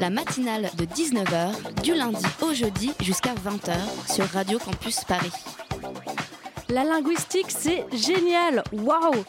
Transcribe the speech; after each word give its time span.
La 0.00 0.10
matinale 0.10 0.70
de 0.76 0.84
19h, 0.84 1.82
du 1.82 1.94
lundi 1.94 2.24
au 2.42 2.54
jeudi 2.54 2.92
jusqu'à 3.00 3.34
20h 3.34 4.12
sur 4.12 4.24
Radio 4.26 4.58
Campus 4.58 5.04
Paris. 5.04 5.32
La 6.68 6.84
linguistique, 6.84 7.46
c'est 7.48 7.84
génial 7.92 8.62
Waouh 8.72 9.24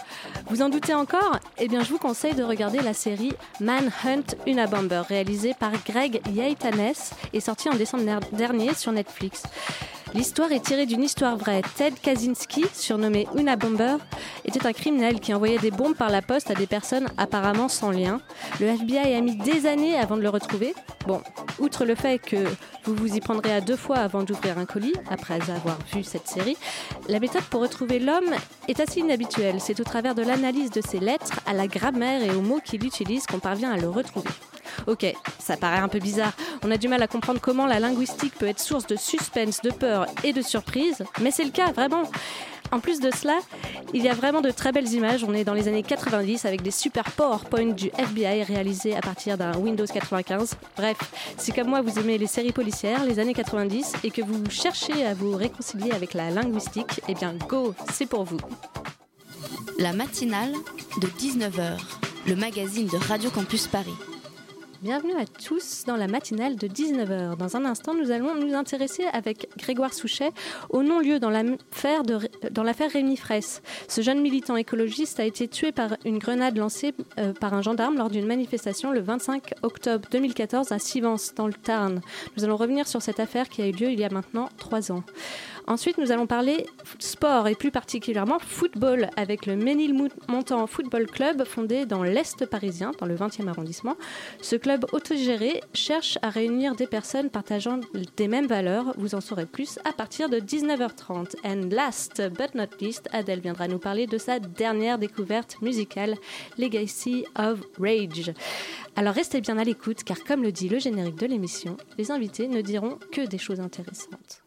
Vous 0.50 0.62
en 0.62 0.70
doutez 0.70 0.94
encore? 0.94 1.40
Eh 1.58 1.68
bien, 1.68 1.84
je 1.84 1.90
vous 1.90 1.98
conseille 1.98 2.36
de 2.36 2.44
regarder 2.44 2.82
la 2.82 2.94
série 2.94 3.34
Manhunt 3.60 4.36
Una 4.46 4.68
Bomber, 4.68 5.02
réalisée 5.08 5.56
par 5.60 5.72
Greg 5.86 6.22
Yaitanes 6.34 6.94
et 7.34 7.40
sortie 7.40 7.70
en 7.70 7.76
décembre 7.76 8.20
dernier 8.34 8.74
sur 8.74 8.92
Netflix. 8.92 9.44
L'histoire 10.16 10.52
est 10.52 10.66
tirée 10.66 10.88
d'une 10.88 11.04
histoire 11.04 11.38
vraie. 11.38 11.62
Ted 11.78 11.96
Kaczynski, 12.02 12.66
surnommé 12.74 13.28
Una 13.38 13.56
Bomber, 13.56 13.98
était 14.44 14.66
un 14.66 14.74
criminel 14.74 15.20
qui 15.20 15.34
envoyait 15.36 15.60
des 15.60 15.70
bombes 15.70 15.96
par 15.96 16.10
la 16.10 16.24
poste 16.24 16.50
à 16.50 16.56
des 16.56 16.66
personnes 16.66 17.08
apparemment 17.18 17.70
sans 17.70 17.92
lien. 17.92 18.20
Le 18.60 18.68
FBI 18.68 19.14
a 19.16 19.22
mis 19.22 19.36
des 19.36 19.68
années 19.68 19.98
avant 19.98 20.18
de 20.18 20.24
le 20.24 20.30
retrouver. 20.30 20.74
Bon, 21.06 21.22
outre 21.60 21.86
le 21.86 21.94
fait 21.94 22.18
que 22.18 22.38
vous 22.86 22.96
vous 22.96 23.16
y 23.16 23.20
prendrez 23.20 23.54
à 23.54 23.62
deux 23.62 23.76
fois 23.76 23.98
avant 23.98 24.24
d'ouvrir 24.24 24.58
un 24.58 24.66
colis, 24.66 24.94
après 25.12 25.36
avoir 25.36 25.78
vu 25.94 26.04
cette 26.04 26.28
série, 26.28 26.58
la 27.08 27.20
méthode 27.20 27.44
pour 27.44 27.62
retrouver 27.62 28.00
l'homme 28.00 28.34
est 28.68 28.80
assez 28.80 29.02
inhabituelle. 29.02 29.58
C'est 29.60 29.80
au 29.80 29.84
travers 29.84 30.16
de 30.16 30.24
l'analyse 30.24 30.72
de 30.72 30.82
ses 30.82 31.00
lettres, 31.00 31.40
à 31.46 31.54
la 31.54 31.68
grammaire 31.68 32.24
et 32.24 32.32
aux 32.32 32.42
mots 32.42 32.62
qu'il 32.64 32.84
utilise 32.84 33.28
qu'on 33.28 33.40
parvient 33.40 33.72
à 33.72 33.78
le 33.78 33.90
retrouver. 33.90 34.30
Ok, 34.88 35.06
ça 35.40 35.58
paraît 35.58 35.80
un 35.80 35.88
peu 35.88 36.00
bizarre. 36.00 36.34
On 36.64 36.72
a 36.72 36.78
du 36.78 36.88
mal 36.88 37.02
à 37.02 37.08
comprendre 37.08 37.40
comment 37.42 37.66
la 37.66 37.80
linguistique 37.80 38.36
peut 38.36 38.48
être 38.48 38.60
source 38.60 38.88
de 38.88 38.96
suspense, 38.96 39.62
de 39.62 39.72
peur 39.72 40.06
et 40.24 40.34
de 40.34 40.42
surprise, 40.42 41.04
mais 41.22 41.32
c'est 41.32 41.44
le 41.46 41.52
cas, 41.52 41.72
vraiment. 41.72 42.04
En 42.72 42.80
plus 42.80 43.00
de 43.00 43.10
cela, 43.12 43.40
il 43.94 44.04
y 44.04 44.10
a 44.10 44.14
vraiment 44.14 44.42
de 44.42 44.52
très 44.52 44.72
belles 44.72 44.92
images. 44.94 45.24
On 45.24 45.34
est 45.34 45.44
dans 45.44 45.54
les 45.54 45.68
années 45.68 45.82
90 45.82 46.46
avec 46.46 46.62
des 46.62 46.72
super 46.72 47.04
PowerPoint 47.12 47.74
du 47.74 47.88
FBI 47.98 48.44
réalisés 48.44 48.96
à 48.96 49.02
partir 49.02 49.38
d'un 49.38 49.56
Windows 49.58 49.86
95. 49.86 50.56
Bref, 50.78 50.98
si 51.38 51.52
comme 51.52 51.70
moi 51.70 51.82
vous 51.82 51.98
aimez 52.00 52.18
les 52.18 52.28
séries 52.28 52.52
policières, 52.52 53.06
les 53.06 53.18
années 53.20 53.34
90 53.34 53.94
et 54.04 54.12
que 54.12 54.22
vous 54.22 54.44
cherchez 54.50 55.06
à 55.06 55.16
vous 55.16 55.36
réconcilier 55.36 55.92
avec 55.92 56.14
la 56.14 56.30
linguistique, 56.30 57.02
eh 57.08 57.16
bien 57.16 57.34
go, 57.48 57.74
c'est 57.92 58.06
pour 58.06 58.24
vous. 58.24 58.40
La 59.80 59.94
matinale 59.94 60.54
de 61.02 61.08
19h, 61.08 61.80
le 62.28 62.36
magazine 62.36 62.88
de 62.88 62.98
Radio 62.98 63.32
Campus 63.32 63.66
Paris. 63.68 63.96
Bienvenue 64.82 65.16
à 65.20 65.26
tous 65.26 65.84
dans 65.86 65.98
la 65.98 66.08
matinale 66.08 66.56
de 66.56 66.66
19h. 66.66 67.36
Dans 67.36 67.58
un 67.58 67.66
instant, 67.66 67.94
nous 67.94 68.12
allons 68.12 68.34
nous 68.36 68.54
intéresser 68.54 69.04
avec 69.12 69.50
Grégoire 69.58 69.94
Souchet 69.94 70.32
au 70.70 70.84
non-lieu 70.84 71.20
dans 71.20 71.30
l'affaire 71.30 72.02
Rémi 72.90 73.18
Fraisse. 73.18 73.62
Ce 73.90 74.00
jeune 74.00 74.22
militant 74.22 74.56
écologiste 74.56 75.20
a 75.20 75.26
été 75.26 75.50
tué 75.50 75.74
par 75.74 75.98
une 76.06 76.18
grenade 76.18 76.58
lancée 76.58 76.94
euh, 77.18 77.34
par 77.34 77.54
un 77.54 77.62
gendarme 77.62 77.98
lors 77.98 78.10
d'une 78.10 78.26
manifestation 78.26 78.94
le 78.94 79.02
25 79.02 79.54
octobre 79.64 80.08
2014 80.12 80.72
à 80.72 80.80
Sivens, 80.80 81.34
dans 81.36 81.48
le 81.48 81.54
Tarn. 81.54 82.00
Nous 82.38 82.46
allons 82.46 82.56
revenir 82.56 82.88
sur 82.88 83.02
cette 83.02 83.20
affaire 83.20 83.50
qui 83.50 83.62
a 83.62 83.68
eu 83.68 83.74
lieu 83.74 83.92
il 83.92 84.00
y 84.00 84.06
a 84.06 84.10
maintenant 84.10 84.48
trois 84.58 84.94
ans. 84.94 85.04
Ensuite, 85.70 86.00
nous 86.00 86.12
allons 86.12 86.26
parler 86.26 86.66
sport 86.98 87.48
et 87.48 87.54
plus 87.54 87.70
particulièrement 87.70 88.40
football 88.40 89.12
avec 89.16 89.46
le 89.46 89.56
Ménilmontant 89.56 90.66
Football 90.66 91.06
Club 91.06 91.46
fondé 91.46 91.86
dans 91.86 92.02
l'Est 92.02 92.48
parisien, 92.48 92.92
dans 93.00 93.06
le 93.06 93.16
20e 93.16 93.48
arrondissement. 93.48 93.96
Ce 94.42 94.56
club 94.56 94.88
autogéré 94.94 95.62
cherche 95.76 96.18
à 96.24 96.32
réunir 96.32 96.74
des 96.74 96.88
personnes 96.88 97.30
partageant 97.30 97.82
des 98.18 98.28
mêmes 98.28 98.48
valeurs. 98.48 98.96
Vous 98.98 99.14
en 99.14 99.22
saurez 99.22 99.46
plus 99.46 99.78
à 99.86 99.94
partir 99.94 100.28
de 100.28 100.40
19h30. 100.40 101.36
And 101.46 101.70
last 101.72 102.20
but 102.30 102.56
not 102.56 102.76
least, 102.82 103.08
Adèle 103.12 103.40
viendra 103.40 103.68
nous 103.68 103.78
parler 103.78 104.08
de 104.08 104.18
sa 104.18 104.40
dernière 104.40 104.98
découverte 104.98 105.62
musicale, 105.62 106.16
Legacy 106.58 107.26
of 107.38 107.60
Rage. 107.80 108.34
Alors 108.96 109.14
restez 109.14 109.40
bien 109.40 109.60
à 109.60 109.64
l'écoute 109.64 110.04
car 110.04 110.24
comme 110.24 110.42
le 110.42 110.52
dit 110.52 110.68
le 110.68 110.80
générique 110.80 111.20
de 111.20 111.28
l'émission, 111.28 111.78
les 112.00 112.10
invités 112.10 112.48
ne 112.48 112.62
diront 112.62 112.98
que 113.12 113.22
des 113.28 113.38
choses 113.38 113.60
intéressantes. 113.60 114.42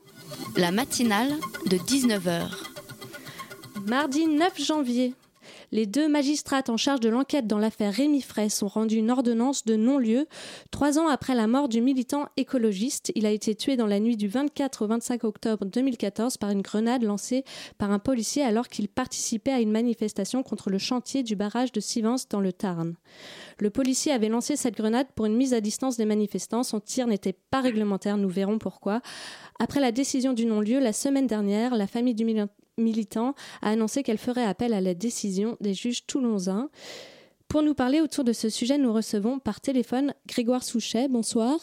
La 0.56 0.70
matinale 0.70 1.34
de 1.66 1.76
19h. 1.76 2.48
Mardi 3.86 4.26
9 4.26 4.52
janvier, 4.58 5.14
les 5.72 5.86
deux 5.86 6.06
magistrates 6.06 6.68
en 6.68 6.76
charge 6.76 7.00
de 7.00 7.08
l'enquête 7.08 7.46
dans 7.46 7.58
l'affaire 7.58 7.92
Rémi 7.92 8.20
Fraisse 8.20 8.62
ont 8.62 8.68
rendu 8.68 8.96
une 8.96 9.10
ordonnance 9.10 9.64
de 9.64 9.74
non-lieu. 9.74 10.26
Trois 10.70 10.98
ans 10.98 11.08
après 11.08 11.34
la 11.34 11.46
mort 11.46 11.68
du 11.68 11.80
militant 11.80 12.26
écologiste, 12.36 13.10
il 13.14 13.24
a 13.24 13.30
été 13.30 13.54
tué 13.54 13.76
dans 13.76 13.86
la 13.86 13.98
nuit 13.98 14.18
du 14.18 14.28
24 14.28 14.84
au 14.84 14.86
25 14.86 15.24
octobre 15.24 15.64
2014 15.64 16.36
par 16.36 16.50
une 16.50 16.60
grenade 16.60 17.02
lancée 17.02 17.44
par 17.78 17.90
un 17.90 17.98
policier 17.98 18.42
alors 18.42 18.68
qu'il 18.68 18.88
participait 18.88 19.50
à 19.50 19.60
une 19.60 19.72
manifestation 19.72 20.42
contre 20.42 20.68
le 20.68 20.78
chantier 20.78 21.22
du 21.22 21.36
barrage 21.36 21.72
de 21.72 21.80
Sivens 21.80 22.26
dans 22.28 22.40
le 22.40 22.52
Tarn. 22.52 22.94
Le 23.58 23.70
policier 23.70 24.12
avait 24.12 24.28
lancé 24.28 24.56
cette 24.56 24.76
grenade 24.76 25.06
pour 25.14 25.24
une 25.24 25.36
mise 25.36 25.54
à 25.54 25.62
distance 25.62 25.96
des 25.96 26.04
manifestants. 26.04 26.64
Son 26.64 26.80
tir 26.80 27.06
n'était 27.06 27.36
pas 27.50 27.62
réglementaire, 27.62 28.18
nous 28.18 28.28
verrons 28.28 28.58
pourquoi. 28.58 29.00
Après 29.58 29.80
la 29.80 29.92
décision 29.92 30.34
du 30.34 30.44
non-lieu, 30.44 30.80
la 30.80 30.92
semaine 30.92 31.26
dernière, 31.26 31.74
la 31.74 31.86
famille 31.86 32.14
du 32.14 32.24
mili- 32.24 32.46
militant 32.78 33.34
a 33.60 33.70
annoncé 33.70 34.02
qu'elle 34.02 34.18
ferait 34.18 34.44
appel 34.44 34.72
à 34.72 34.80
la 34.80 34.94
décision 34.94 35.56
des 35.60 35.74
juges 35.74 36.06
toulonsains. 36.06 36.70
Pour 37.48 37.62
nous 37.62 37.74
parler 37.74 38.00
autour 38.00 38.24
de 38.24 38.32
ce 38.32 38.48
sujet, 38.48 38.78
nous 38.78 38.92
recevons 38.92 39.38
par 39.38 39.60
téléphone 39.60 40.14
Grégoire 40.26 40.62
Souchet. 40.62 41.08
Bonsoir. 41.08 41.58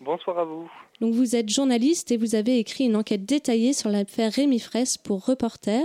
Bonsoir 0.00 0.38
à 0.38 0.44
vous. 0.44 0.70
Donc 1.00 1.12
vous 1.12 1.36
êtes 1.36 1.50
journaliste 1.50 2.10
et 2.10 2.16
vous 2.16 2.34
avez 2.34 2.58
écrit 2.58 2.84
une 2.84 2.96
enquête 2.96 3.26
détaillée 3.26 3.74
sur 3.74 3.90
l'affaire 3.90 4.32
Rémi 4.32 4.58
Fraisse 4.58 4.96
pour 4.96 5.26
Reporter. 5.26 5.84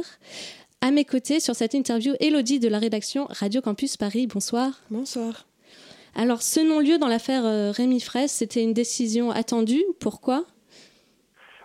À 0.80 0.92
mes 0.92 1.06
côtés, 1.06 1.40
sur 1.40 1.56
cette 1.56 1.74
interview, 1.74 2.14
Elodie 2.20 2.60
de 2.60 2.68
la 2.68 2.80
rédaction 2.80 3.28
Radio 3.30 3.62
Campus 3.62 3.98
Paris. 3.98 4.26
Bonsoir. 4.26 4.82
Bonsoir. 4.90 5.46
Alors, 6.16 6.42
ce 6.42 6.60
non-lieu 6.60 6.98
dans 6.98 7.08
l'affaire 7.08 7.46
euh, 7.46 7.72
Rémi 7.72 8.00
Fraisse, 8.00 8.32
c'était 8.32 8.64
une 8.64 8.74
décision 8.74 9.32
attendue? 9.32 9.84
Pourquoi? 10.00 10.46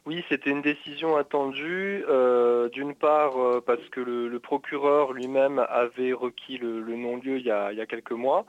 Oui, 0.06 0.24
c'était 0.28 0.50
une 0.50 0.62
décision 0.62 1.16
attendue, 1.16 2.04
euh, 2.08 2.68
d'une 2.68 2.94
part 2.94 3.36
euh, 3.40 3.60
parce 3.60 3.84
que 3.88 3.98
le, 3.98 4.38
procureur 4.38 5.12
lui-même 5.12 5.58
avait 5.68 6.12
requis 6.12 6.58
le, 6.58 6.80
non-lieu 6.94 7.38
il, 7.38 7.44
y 7.44 7.50
a- 7.50 7.86
quelques 7.86 8.12
mois, 8.12 8.46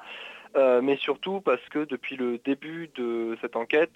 euh, 0.56 0.82
mais 0.84 0.98
surtout 0.98 1.42
parce 1.42 1.68
que 1.70 1.86
depuis 1.86 2.16
le 2.16 2.38
début 2.38 2.92
de 2.94 3.36
cette 3.42 3.56
enquête, 3.56 3.96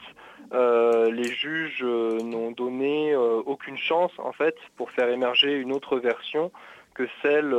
les 0.51 1.31
juges 1.31 1.83
n'ont 1.83 2.49
donné 2.49 3.15
aucune 3.15 3.77
chance 3.77 4.11
en 4.17 4.31
fait 4.31 4.55
pour 4.75 4.89
faire 4.89 5.09
émerger 5.09 5.53
une 5.53 5.71
autre 5.71 5.97
version 5.99 6.51
que 6.95 7.07
celle 7.21 7.55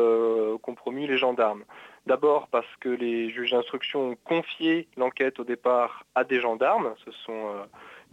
qu'ont 0.62 0.74
promis 0.74 1.06
les 1.06 1.16
gendarmes. 1.16 1.62
D'abord 2.06 2.48
parce 2.48 2.66
que 2.80 2.88
les 2.88 3.30
juges 3.30 3.52
d'instruction 3.52 4.10
ont 4.10 4.16
confié 4.24 4.88
l'enquête 4.96 5.38
au 5.38 5.44
départ 5.44 6.04
à 6.16 6.24
des 6.24 6.40
gendarmes. 6.40 6.92
Ce 7.04 7.12
sont 7.12 7.52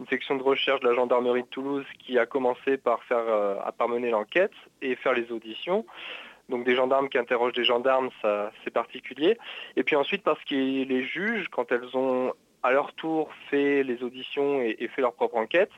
une 0.00 0.06
section 0.06 0.36
de 0.36 0.42
recherche 0.42 0.80
de 0.80 0.88
la 0.88 0.94
gendarmerie 0.94 1.42
de 1.42 1.48
Toulouse 1.48 1.86
qui 1.98 2.18
a 2.18 2.26
commencé 2.26 2.78
par 2.78 3.04
faire 3.04 3.18
euh, 3.18 3.56
à 3.60 3.86
mener 3.86 4.10
l'enquête 4.10 4.52
et 4.80 4.96
faire 4.96 5.12
les 5.12 5.30
auditions. 5.30 5.84
Donc 6.48 6.64
des 6.64 6.74
gendarmes 6.74 7.08
qui 7.08 7.18
interrogent 7.18 7.52
des 7.52 7.64
gendarmes, 7.64 8.10
c'est 8.64 8.72
particulier. 8.72 9.38
Et 9.76 9.84
puis 9.84 9.94
ensuite 9.94 10.24
parce 10.24 10.42
que 10.44 10.54
les 10.54 11.04
juges, 11.04 11.46
quand 11.48 11.70
elles 11.70 11.96
ont 11.96 12.32
à 12.62 12.72
leur 12.72 12.92
tour 12.94 13.30
fait 13.48 13.82
les 13.84 14.02
auditions 14.02 14.60
et, 14.60 14.88
fait 14.88 15.00
leur 15.00 15.14
propre 15.14 15.36
enquête, 15.36 15.70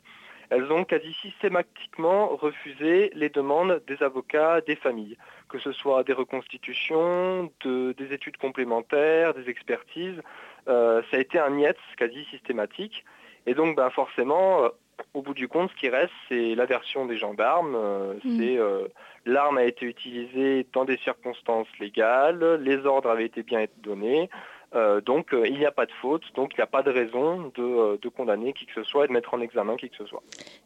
elles 0.50 0.70
ont 0.72 0.84
quasi 0.84 1.12
systématiquement 1.14 2.28
refusé 2.28 3.10
les 3.14 3.28
demandes 3.28 3.82
des 3.86 4.02
avocats 4.02 4.60
des 4.62 4.76
familles, 4.76 5.16
que 5.48 5.58
ce 5.58 5.72
soit 5.72 6.04
des 6.04 6.12
reconstitutions, 6.12 7.50
de- 7.64 7.92
des 7.92 8.12
études 8.12 8.36
complémentaires, 8.36 9.34
des 9.34 9.48
expertises. 9.48 10.20
Euh, 10.68 11.02
ça 11.10 11.16
a 11.16 11.20
été 11.20 11.38
un 11.38 11.50
niet 11.50 11.76
quasi 11.96 12.24
systématique. 12.30 13.04
Et 13.46 13.54
donc 13.54 13.76
ben, 13.76 13.90
forcément, 13.90 14.64
euh, 14.64 14.68
au 15.14 15.22
bout 15.22 15.34
du 15.34 15.48
compte, 15.48 15.70
ce 15.74 15.80
qui 15.80 15.88
reste, 15.88 16.12
c'est 16.28 16.54
la 16.54 16.66
version 16.66 17.06
des 17.06 17.16
gendarmes. 17.18 17.74
euh, 17.76 18.14
Mm. 18.24 18.38
C'est 18.38 18.56
euh, 18.58 18.86
l'arme 19.26 19.58
a 19.58 19.64
été 19.64 19.84
utilisée 19.86 20.66
dans 20.72 20.84
des 20.84 20.98
circonstances 20.98 21.68
légales, 21.80 22.60
les 22.62 22.78
ordres 22.86 23.10
avaient 23.10 23.26
été 23.26 23.42
bien 23.42 23.64
donnés. 23.82 24.28
euh, 24.74 25.00
donc 25.02 25.34
euh, 25.34 25.46
il 25.46 25.58
n'y 25.58 25.66
a 25.66 25.70
pas 25.70 25.84
de 25.86 25.92
faute, 26.00 26.22
donc 26.34 26.52
il 26.54 26.56
n'y 26.58 26.62
a 26.62 26.66
pas 26.66 26.82
de 26.82 26.90
raison 26.90 27.52
de, 27.58 27.98
de 28.00 28.08
condamner 28.08 28.54
qui 28.54 28.64
que 28.64 28.72
ce 28.74 28.84
soit 28.84 29.04
et 29.04 29.08
de 29.08 29.12
mettre 29.12 29.34
en 29.34 29.40
examen 29.42 29.76
qui 29.76 29.90
que 29.90 29.96
ce 29.98 30.06
soit. 30.06 30.22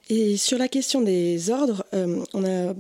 Et 0.09 0.37
sur 0.37 0.59
la 0.59 0.69
question 0.69 1.01
des 1.01 1.51
ordres, 1.51 1.83
on 1.93 2.45
a 2.45 2.73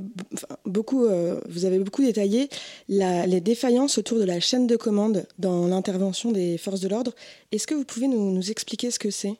beaucoup, 0.64 1.04
vous 1.48 1.64
avez 1.64 1.78
beaucoup 1.80 2.02
détaillé 2.02 2.48
la- 2.88 3.26
les 3.26 3.40
défaillances 3.40 3.98
autour 3.98 4.18
de 4.18 4.24
la 4.24 4.38
chaîne 4.40 4.66
de 4.68 4.76
commande 4.76 5.26
dans 5.40 5.66
l'intervention 5.66 6.30
des 6.30 6.58
forces 6.58 6.80
de 6.80 6.88
l'ordre. 6.88 7.12
Est-ce 7.50 7.66
que 7.66 7.74
vous 7.74 7.84
pouvez 7.84 8.06
nous, 8.06 8.30
nous 8.32 8.50
expliquer 8.52 8.90
ce 8.92 8.98
que 9.00 9.10
c'est? 9.10 9.34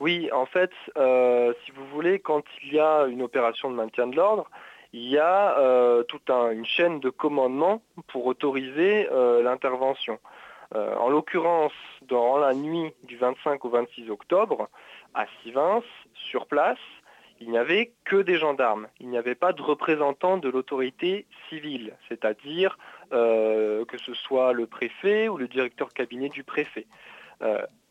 Oui, 0.00 0.30
en 0.32 0.46
fait, 0.46 0.72
euh, 0.96 1.52
si 1.64 1.72
vous 1.72 1.84
voulez, 1.88 2.20
quand 2.20 2.42
il 2.62 2.72
y 2.72 2.80
a 2.80 3.04
une 3.04 3.20
opération 3.20 3.70
de 3.70 3.76
maintien 3.76 4.06
de 4.06 4.16
l'ordre, 4.16 4.48
il 4.94 5.06
y 5.06 5.18
a 5.18 5.58
euh, 5.58 6.02
toute 6.04 6.30
une 6.30 6.64
chaîne 6.64 7.00
de 7.00 7.10
commandement 7.10 7.82
pour 8.08 8.24
autoriser 8.24 9.08
euh, 9.12 9.42
l'intervention. 9.42 10.18
en 10.74 11.10
l'occurrence, 11.10 11.78
dans 12.02 12.38
la 12.38 12.54
nuit 12.54 12.94
du 13.02 13.18
25 13.18 13.62
au 13.64 13.68
26 13.68 14.10
octobre, 14.10 14.68
à 15.14 15.26
Sivins, 15.42 15.82
sur 16.14 16.46
place, 16.46 16.78
il 17.40 17.50
n'y 17.50 17.58
avait 17.58 17.92
que 18.04 18.22
des 18.22 18.38
gendarmes. 18.38 18.86
Il 19.00 19.08
n'y 19.10 19.18
avait 19.18 19.34
pas 19.34 19.52
de 19.52 19.60
représentants 19.60 20.38
de 20.38 20.48
l'autorité 20.48 21.26
civile, 21.48 21.96
c'est-à-dire 22.08 22.78
que 23.10 23.98
ce 24.06 24.14
soit 24.14 24.52
le 24.52 24.66
préfet 24.66 25.28
ou 25.28 25.36
le 25.38 25.48
directeur 25.48 25.88
cabinet 25.92 26.28
du 26.28 26.44
préfet. 26.44 26.86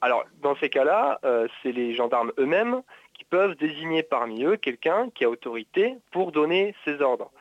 Alors, 0.01 0.23
ces 0.59 0.69
cas-là, 0.69 1.19
euh, 1.23 1.47
c'est 1.61 1.71
les 1.71 1.94
gendarmes 1.94 2.31
eux-mêmes 2.38 2.81
qui 3.13 3.23
peuvent 3.25 3.56
désigner 3.56 4.03
parmi 4.03 4.44
eux 4.44 4.57
quelqu'un 4.57 5.09
qui 5.13 5.25
a 5.25 5.29
autorité 5.29 5.97
pour 6.11 6.31
donner 6.31 6.75
ses 6.85 7.01
ordres. 7.01 7.31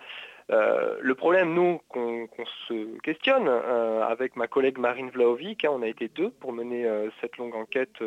Euh, 0.51 0.97
le 1.01 1.15
problème, 1.15 1.53
nous, 1.53 1.81
qu'on 1.89 2.29
se 2.69 2.99
questionne 3.01 3.49
avec 3.49 4.35
ma 4.35 4.47
collègue 4.47 4.79
Marine 4.79 5.11
Vlaovic, 5.11 5.65
hein, 5.65 5.71
on 5.73 5.83
a 5.83 5.87
été 5.87 6.09
deux 6.09 6.31
pour 6.31 6.53
mener 6.55 6.89
cette 7.21 7.37
longue 7.37 7.55
enquête 7.55 8.03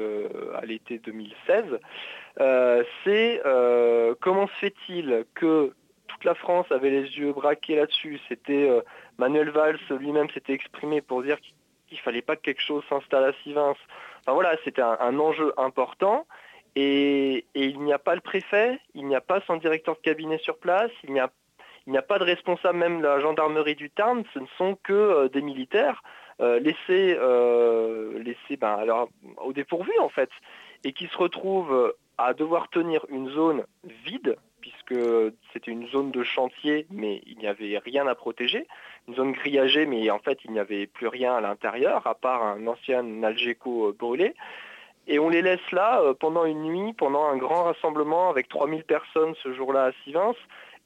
à 0.56 0.66
l'été 0.66 0.98
2016, 0.98 1.80
c'est 3.04 3.42
comment 4.20 4.48
se 4.48 4.54
fait-il 4.54 5.26
que 5.36 5.74
toute 6.08 6.26
la 6.26 6.34
France 6.34 6.66
avait 6.72 6.90
les 6.90 7.04
yeux 7.20 7.32
braqués 7.32 7.76
là-dessus? 7.76 8.20
C'était 8.28 8.68
Manuel 9.20 9.52
Valls 9.52 9.80
lui-même 9.92 10.30
s'était 10.32 10.54
exprimé 10.54 11.02
pour 11.02 11.22
dire 11.22 11.40
qu'il 11.40 11.54
il 11.92 11.96
ne 11.96 12.02
fallait 12.02 12.22
pas 12.22 12.36
que 12.36 12.42
quelque 12.42 12.62
chose 12.62 12.84
s'installe 12.90 13.26
à 13.26 13.34
Sivins. 13.44 13.76
Enfin 14.22 14.34
voilà, 14.34 14.56
c'était 14.64 14.82
un, 14.82 15.20
enjeu 15.20 15.54
important. 15.58 16.26
Et, 16.76 17.46
il 17.54 17.82
n'y 17.82 17.94
a 17.94 18.00
pas 18.00 18.16
le 18.16 18.22
préfet, 18.22 18.80
il 18.94 19.06
n'y 19.08 19.16
a 19.16 19.22
pas 19.22 19.42
son 19.42 19.58
directeur 19.58 19.96
de 19.96 20.02
cabinet 20.02 20.38
sur 20.38 20.58
place, 20.58 20.92
il 21.04 21.12
n'y 21.12 21.20
a, 21.98 22.02
pas 22.02 22.20
de 22.20 22.24
responsable 22.24 22.78
même 22.78 23.02
la 23.02 23.20
gendarmerie 23.20 23.76
du 23.76 23.90
Tarn, 23.90 24.24
ce 24.34 24.40
ne 24.40 24.48
sont 24.58 24.78
que 24.84 24.94
euh, 24.94 25.28
des 25.28 25.42
militaires 25.42 26.02
euh, 26.40 26.60
laissés, 26.60 27.18
euh, 27.20 28.24
ben, 28.60 29.08
au 29.38 29.52
dépourvu 29.54 29.92
en 30.00 30.10
fait, 30.10 30.30
et 30.86 30.94
qui 30.94 31.08
se 31.08 31.18
retrouvent 31.18 31.94
à 32.18 32.34
devoir 32.34 32.70
tenir 32.70 33.06
une 33.10 33.30
zone 33.32 33.66
vide, 34.06 34.38
puisque 34.62 34.96
c'était 35.52 35.72
une 35.72 35.88
zone 35.88 36.12
de 36.12 36.24
chantier, 36.24 36.86
mais 36.90 37.22
il 37.26 37.38
n'y 37.38 37.48
avait 37.48 37.78
rien 37.80 38.08
à 38.08 38.16
protéger, 38.16 38.68
une 39.08 39.16
zone 39.16 39.32
grillagée, 39.32 39.86
mais 39.86 40.10
en 40.10 40.20
fait 40.20 40.40
il 40.46 40.52
n'y 40.52 40.60
avait 40.60 40.88
plus 40.88 41.08
rien 41.08 41.34
à 41.34 41.42
l'intérieur, 41.42 42.06
à 42.08 42.16
part 42.16 42.44
un 42.44 42.66
ancien 42.68 43.24
Algeco 43.24 43.90
euh, 43.90 43.96
brûlé. 43.98 44.36
Et 45.08 45.18
on 45.18 45.30
les 45.30 45.42
laisse 45.42 45.72
là 45.72 46.02
euh, 46.02 46.14
pendant 46.14 46.46
une 46.46 46.62
nuit, 46.62 46.94
pendant 46.94 47.26
un 47.26 47.38
grand 47.38 47.64
rassemblement 47.64 48.30
avec 48.30 48.48
3000 48.48 48.84
personnes 48.84 49.34
ce 49.44 49.52
jour-là 49.54 49.86
à 49.86 49.92
Sivins, 50.04 50.36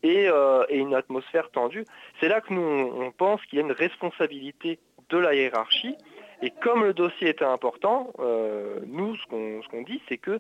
euh, 0.05 0.65
et, 0.69 0.77
une 0.77 0.93
atmosphère 0.93 1.49
tendue. 1.51 1.85
C'est 2.19 2.27
là 2.27 2.41
que 2.41 2.53
nous, 2.53 2.61
on 2.61 3.11
pense 3.11 3.43
qu'il 3.45 3.59
y 3.59 3.61
a 3.61 3.65
une 3.65 3.71
responsabilité 3.71 4.79
de 5.09 5.17
la 5.17 5.33
hiérarchie. 5.33 5.95
Et 6.45 6.53
comme 6.61 6.83
le 6.83 6.93
dossier 6.93 7.29
était 7.29 7.43
important, 7.43 8.13
nous, 8.85 9.15
ce 9.17 9.25
qu'on 9.27 9.81
dit, 9.81 9.99
c'est 10.07 10.17
que 10.17 10.39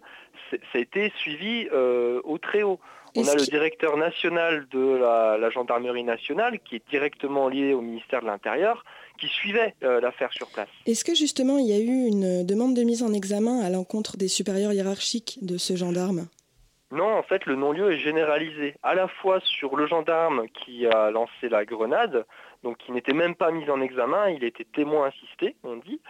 ça 0.51 0.57
a 0.75 0.77
été 0.77 1.11
suivi 1.17 1.67
au 1.69 2.37
très 2.37 2.61
haut. 2.61 2.79
On 3.17 3.27
a 3.27 3.35
le 3.35 3.45
directeur 3.45 3.97
national 3.97 4.67
de 4.71 4.97
la, 4.97 5.49
gendarmerie 5.49 6.03
nationale 6.03 6.59
qui 6.59 6.75
est 6.75 6.89
directement 6.89 7.47
lié 7.47 7.73
au 7.73 7.81
ministère 7.81 8.21
de 8.21 8.25
l'Intérieur 8.25 8.83
qui 9.17 9.27
suivait 9.27 9.73
euh, 9.83 10.01
l'affaire 10.01 10.33
sur 10.33 10.47
place. 10.49 10.67
Est-ce 10.85 11.05
que 11.05 11.15
justement 11.15 11.57
il 11.57 11.67
y 11.67 11.73
a 11.73 11.79
eu 11.79 12.07
une 12.07 12.45
demande 12.45 12.75
de 12.75 12.83
mise 12.83 13.01
en 13.01 13.13
examen 13.13 13.61
à 13.61 13.69
l'encontre 13.69 14.17
des 14.17 14.27
supérieurs 14.27 14.73
hiérarchiques 14.73 15.39
de 15.41 15.57
ce 15.57 15.77
gendarme? 15.77 16.27
Non, 16.91 17.13
en 17.13 17.23
fait, 17.23 17.45
le 17.45 17.55
non-lieu 17.55 17.93
est 17.93 17.97
généralisé 17.97 18.75
à 18.83 18.93
la 18.93 19.07
fois 19.07 19.39
sur 19.41 19.75
le 19.75 19.87
gendarme 19.87 20.47
qui 20.49 20.85
a 20.85 21.11
lancé 21.11 21.49
la 21.49 21.65
grenade, 21.65 22.25
donc 22.63 22.77
qui 22.77 22.91
n'était 22.91 23.13
même 23.13 23.35
pas 23.35 23.51
mis 23.51 23.69
en 23.69 23.81
examen, 23.81 24.29
il 24.29 24.43
était 24.43 24.65
témoin 24.65 25.07
assisté, 25.07 25.55
on 25.63 25.77
dit. 25.77 26.01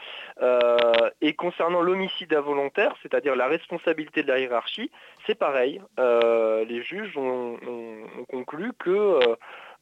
Euh, 0.41 0.77
et 1.21 1.33
concernant 1.33 1.81
l'homicide 1.81 2.33
involontaire, 2.33 2.95
c'est-à-dire 3.01 3.35
la 3.35 3.47
responsabilité 3.47 4.23
de 4.23 4.27
la 4.27 4.39
hiérarchie, 4.39 4.91
c'est 5.25 5.35
pareil. 5.35 5.81
Euh, 5.99 6.63
les 6.65 6.81
juges 6.81 7.17
ont, 7.17 7.57
conclu 8.29 8.71
que 8.77 9.19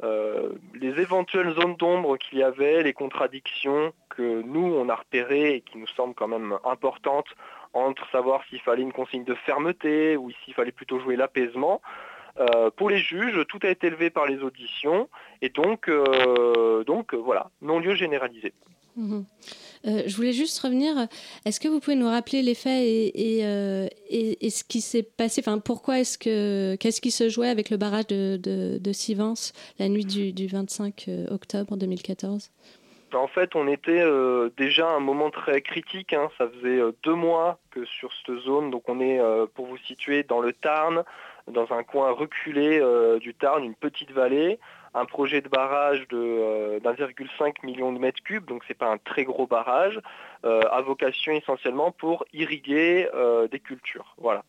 euh, 0.04 0.50
les 0.74 1.00
éventuelles 1.00 1.54
zones 1.54 1.76
d'ombre 1.76 2.18
qu'il 2.18 2.40
y 2.40 2.44
avait, 2.44 2.84
les 2.84 2.94
contradictions 2.94 3.94
que 4.10 4.42
nous, 4.42 4.74
on 4.76 4.90
a 4.90 4.96
repérées 4.96 5.56
et 5.56 5.62
qui 5.62 5.78
nous 5.78 5.88
semblent 5.88 6.16
quand 6.16 6.28
même 6.28 6.58
importantes 6.64 7.28
entre 7.74 8.08
savoir 8.12 8.44
s'il 8.46 8.60
fallait 8.60 8.84
une 8.84 8.94
consigne 8.94 9.24
de 9.24 9.34
fermeté 9.34 10.16
ou 10.18 10.32
s'il 10.44 10.54
fallait 10.54 10.72
plutôt 10.72 11.00
jouer 11.00 11.16
l'apaisement, 11.16 11.82
euh, 12.40 12.72
pour 12.72 12.90
les 12.90 12.98
juges, 12.98 13.46
tout 13.48 13.60
a 13.64 13.70
été 13.70 13.88
élevé 13.88 14.10
par 14.10 14.26
les 14.26 14.40
auditions 14.40 15.08
et 15.42 15.50
donc, 15.50 15.88
euh, 15.88 16.84
donc 16.84 17.14
euh, 17.14 17.18
voilà, 17.18 17.52
non-lieu 17.62 17.94
généralisé. 17.94 18.54
Mhm. 18.96 19.26
je 19.86 20.16
voulais 20.16 20.34
juste 20.34 20.60
revenir. 20.60 21.08
Est-ce 21.46 21.60
que 21.60 21.68
vous 21.68 21.80
pouvez 21.80 21.96
nous 21.96 22.08
rappeler 22.08 22.44
les 22.44 22.54
faits 22.54 22.84
et, 22.84 23.40
et, 23.40 24.50
ce 24.52 24.64
qui 24.64 24.82
s'est 24.82 25.02
passé? 25.02 25.42
Enfin, 25.44 25.58
pourquoi 25.58 26.00
est-ce 26.00 26.20
que 26.20 26.76
qu'est-ce 26.76 27.02
qui 27.02 27.10
se 27.10 27.28
jouait 27.28 27.50
avec 27.50 27.72
le 27.72 27.78
barrage 27.78 28.06
de, 28.06 28.38
de, 28.38 28.94
Sivens 28.94 29.52
la 29.80 29.90
nuit 29.90 30.06
du, 30.06 30.46
25 30.46 31.10
octobre 31.32 31.76
2014 31.76 32.52
en 33.16 33.28
fait, 33.28 33.56
on 33.56 33.68
était 33.68 34.04
déjà 34.58 34.90
à 34.90 34.96
un 34.96 35.00
moment 35.00 35.30
très 35.30 35.62
critique. 35.62 36.14
Hein. 36.14 36.30
Ça 36.40 36.48
faisait 36.50 36.80
deux 37.04 37.14
mois 37.14 37.60
que 37.70 37.86
sur 37.86 38.10
cette 38.12 38.40
zone, 38.40 38.72
donc 38.72 38.90
on 38.90 39.00
est, 39.00 39.20
pour 39.54 39.68
vous 39.68 39.78
situer, 39.78 40.24
dans 40.24 40.40
le 40.40 40.52
Tarn, 40.52 41.04
dans 41.48 41.72
un 41.74 41.84
coin 41.84 42.12
reculé 42.12 42.80
euh, 42.80 43.20
du 43.20 43.34
Tarn, 43.34 43.64
une 43.64 43.76
petite 43.76 44.12
vallée, 44.12 44.60
un 44.94 45.06
projet 45.06 45.42
de 45.42 45.50
barrage 45.50 46.08
de 46.10 46.18
euh, 46.18 46.80
d'1,5 46.80 47.66
million 47.66 47.92
de 47.92 48.00
mètres 48.00 48.22
cubes, 48.24 48.46
donc 48.46 48.64
c'est 48.68 48.78
pas 48.78 48.88
un 48.88 48.98
très 48.98 49.24
gros 49.24 49.48
barrage, 49.48 50.00
euh, 50.46 50.62
à 50.72 50.82
vocation 50.82 51.34
essentiellement 51.34 51.92
pour 51.92 52.26
irriguer 52.34 53.08
des 53.52 53.60
cultures. 53.60 54.16
Voilà. 54.18 54.44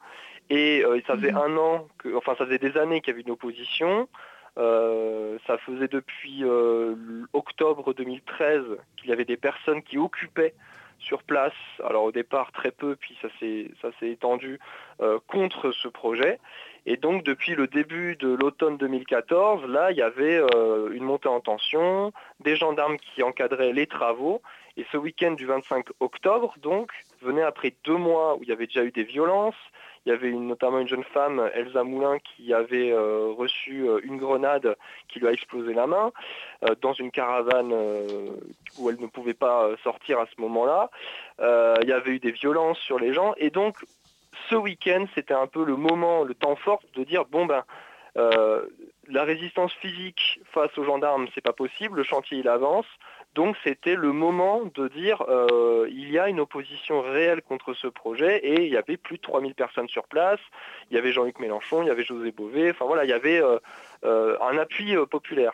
Et 0.50 0.84
ça 1.06 1.16
faisait 1.16 1.32
un 1.32 1.56
an, 1.56 1.88
que, 1.98 2.14
enfin 2.14 2.34
ça 2.38 2.44
faisait 2.44 2.58
des 2.58 2.76
années 2.76 3.00
qu'il 3.00 3.12
y 3.12 3.14
avait 3.14 3.22
une 3.22 3.30
opposition. 3.30 4.08
ça 4.56 5.58
faisait 5.58 5.88
depuis 5.88 6.44
octobre 7.32 7.94
2013 7.94 8.62
qu'il 8.96 9.08
y 9.08 9.12
avait 9.12 9.24
des 9.24 9.38
personnes 9.38 9.82
qui 9.82 9.98
occupaient 9.98 10.54
sur 10.98 11.22
place, 11.22 11.54
alors 11.82 12.04
au 12.04 12.12
départ 12.12 12.52
très 12.52 12.70
peu, 12.70 12.94
puis 12.96 13.16
ça 13.22 13.28
s'est 13.40 14.10
étendu 14.10 14.60
contre 15.26 15.72
ce 15.72 15.88
projet. 15.88 16.38
Et 16.86 16.96
donc 16.96 17.24
depuis 17.24 17.54
le 17.54 17.66
début 17.66 18.16
de 18.16 18.28
l'automne 18.28 18.76
2014, 18.76 19.64
là, 19.66 19.90
il 19.90 19.96
y 19.96 20.02
avait 20.02 20.38
euh, 20.54 20.90
une 20.92 21.04
montée 21.04 21.28
en 21.28 21.40
tension, 21.40 22.12
des 22.40 22.56
gendarmes 22.56 22.98
qui 22.98 23.22
encadraient 23.22 23.72
les 23.72 23.86
travaux. 23.86 24.42
Et 24.76 24.84
ce 24.92 24.96
week-end 24.96 25.32
du 25.32 25.46
25 25.46 25.86
octobre, 26.00 26.54
donc, 26.60 26.90
venait 27.22 27.42
après 27.42 27.74
deux 27.84 27.96
mois 27.96 28.36
où 28.36 28.42
il 28.42 28.48
y 28.48 28.52
avait 28.52 28.66
déjà 28.66 28.84
eu 28.84 28.90
des 28.90 29.04
violences. 29.04 29.54
Il 30.04 30.10
y 30.10 30.12
avait 30.12 30.32
notamment 30.32 30.80
une 30.80 30.88
jeune 30.88 31.04
femme, 31.04 31.48
Elsa 31.54 31.84
Moulin, 31.84 32.18
qui 32.18 32.52
avait 32.52 32.90
euh, 32.90 33.32
reçu 33.34 33.88
euh, 33.88 34.00
une 34.02 34.18
grenade 34.18 34.76
qui 35.08 35.20
lui 35.20 35.28
a 35.28 35.32
explosé 35.32 35.72
la 35.72 35.86
main 35.86 36.12
dans 36.82 36.92
une 36.92 37.10
caravane 37.10 37.72
où 38.78 38.90
elle 38.90 39.00
ne 39.00 39.06
pouvait 39.06 39.34
pas 39.34 39.70
sortir 39.82 40.18
à 40.18 40.26
ce 40.26 40.40
moment-là. 40.40 40.90
il 41.40 41.88
y 41.88 41.92
avait 41.92 42.12
eu 42.12 42.18
des 42.18 42.32
violences 42.32 42.78
sur 42.78 42.98
les 42.98 43.14
gens. 43.14 43.34
Et 43.38 43.50
donc, 43.50 43.76
ce 44.48 44.54
week-end, 44.54 45.06
c'était 45.14 45.34
un 45.34 45.46
peu 45.46 45.64
le 45.64 45.76
moment, 45.76 46.24
le 46.24 46.34
temps 46.34 46.56
fort 46.56 46.82
de 46.94 47.04
dire 47.04 47.24
bon 47.26 47.46
ben 47.46 47.64
euh, 48.16 48.66
la 49.08 49.24
résistance 49.24 49.72
physique 49.74 50.40
face 50.52 50.76
aux 50.78 50.84
gendarmes, 50.84 51.26
c'est 51.34 51.42
pas 51.42 51.52
possible, 51.52 51.98
le 51.98 52.04
chantier 52.04 52.38
il 52.38 52.48
avance. 52.48 52.86
Donc 53.34 53.56
c'était 53.64 53.96
le 53.96 54.12
moment 54.12 54.62
de 54.74 54.86
dire 54.88 55.22
euh, 55.28 55.88
il 55.90 56.10
y 56.10 56.18
a 56.18 56.28
une 56.28 56.38
opposition 56.38 57.02
réelle 57.02 57.42
contre 57.42 57.74
ce 57.74 57.88
projet 57.88 58.38
et 58.38 58.64
il 58.64 58.72
y 58.72 58.76
avait 58.76 58.96
plus 58.96 59.16
de 59.16 59.22
3000 59.22 59.54
personnes 59.54 59.88
sur 59.88 60.04
place, 60.04 60.38
il 60.90 60.94
y 60.94 60.98
avait 60.98 61.12
Jean-Luc 61.12 61.40
Mélenchon, 61.40 61.82
il 61.82 61.88
y 61.88 61.90
avait 61.90 62.04
José 62.04 62.30
Bové, 62.30 62.70
enfin 62.70 62.84
voilà, 62.84 63.04
il 63.04 63.10
y 63.10 63.12
avait 63.12 63.42
euh, 63.42 64.38
un 64.40 64.56
appui 64.58 64.94
populaire. 65.10 65.52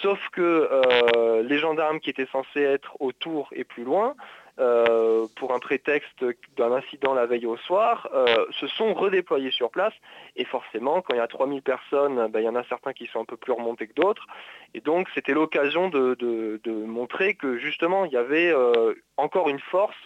Sauf 0.00 0.18
que 0.30 1.42
les 1.42 1.58
gendarmes 1.58 1.98
qui 1.98 2.10
étaient 2.10 2.28
censés 2.30 2.62
être 2.62 2.96
autour 3.00 3.48
et 3.52 3.64
plus 3.64 3.82
loin 3.82 4.14
euh, 4.60 5.26
pour 5.36 5.54
un 5.54 5.60
prétexte 5.60 6.24
d'un 6.56 6.72
incident 6.72 7.14
la 7.14 7.26
veille 7.26 7.46
au 7.46 7.56
soir, 7.56 8.08
euh, 8.12 8.44
se 8.58 8.66
sont 8.66 8.92
redéployés 8.92 9.52
sur 9.52 9.70
place. 9.70 9.92
Et 10.34 10.44
forcément, 10.44 11.00
quand 11.00 11.14
il 11.14 11.18
y 11.18 11.20
a 11.20 11.28
3000 11.28 11.62
personnes, 11.62 12.26
ben, 12.28 12.40
il 12.40 12.44
y 12.44 12.48
en 12.48 12.56
a 12.56 12.64
certains 12.64 12.92
qui 12.92 13.06
sont 13.06 13.20
un 13.20 13.24
peu 13.24 13.36
plus 13.36 13.52
remontés 13.52 13.86
que 13.86 13.94
d'autres. 13.94 14.26
Et 14.74 14.80
donc, 14.80 15.08
c'était 15.14 15.32
l'occasion 15.32 15.88
de, 15.88 16.58
montrer 16.86 17.34
que 17.34 17.58
justement, 17.58 18.04
il 18.04 18.12
y 18.12 18.16
avait 18.16 18.50
euh, 18.50 18.94
encore 19.16 19.48
une 19.48 19.60
force 19.60 19.96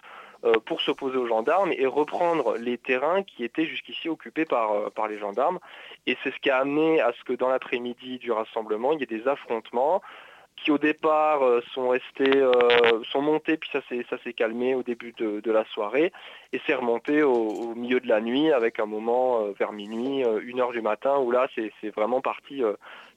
pour 0.66 0.80
s'opposer 0.80 1.16
aux 1.18 1.28
gendarmes 1.28 1.72
et 1.72 1.86
reprendre 1.86 2.56
les 2.58 2.76
terrains 2.76 3.22
qui 3.22 3.44
étaient 3.44 3.66
jusqu'ici 3.66 4.08
occupés 4.08 4.44
par, 4.44 4.90
par 4.90 5.06
les 5.06 5.16
gendarmes. 5.16 5.60
Et 6.08 6.18
c'est 6.22 6.32
ce 6.32 6.38
qui 6.40 6.50
a 6.50 6.58
amené 6.58 7.00
à 7.00 7.12
ce 7.12 7.22
que 7.22 7.32
dans 7.32 7.48
l'après-midi 7.48 8.18
du 8.18 8.32
rassemblement, 8.32 8.90
il 8.90 8.98
y 8.98 9.02
ait 9.04 9.06
des 9.06 9.28
affrontements. 9.28 10.02
Qui 10.56 10.70
au 10.70 10.78
départ 10.78 11.42
euh, 11.42 11.60
sont 11.74 11.88
restés, 11.88 12.36
euh, 12.36 12.52
sont 13.10 13.22
montés, 13.22 13.56
puis 13.56 13.70
ça 13.72 13.80
s'est, 13.88 14.32
calmé 14.32 14.74
au 14.74 14.82
début 14.82 15.12
de, 15.18 15.50
la 15.50 15.64
soirée, 15.66 16.12
et 16.52 16.60
c'est 16.66 16.74
remonté 16.74 17.22
au, 17.22 17.74
milieu 17.74 18.00
de 18.00 18.08
la 18.08 18.20
nuit 18.20 18.52
avec 18.52 18.78
un 18.78 18.86
moment 18.86 19.42
euh, 19.42 19.52
vers 19.58 19.72
minuit, 19.72 20.24
une 20.44 20.60
heure 20.60 20.72
du 20.72 20.80
matin, 20.80 21.18
où 21.18 21.30
là 21.30 21.48
c'est, 21.54 21.72
vraiment 21.94 22.20
parti 22.20 22.62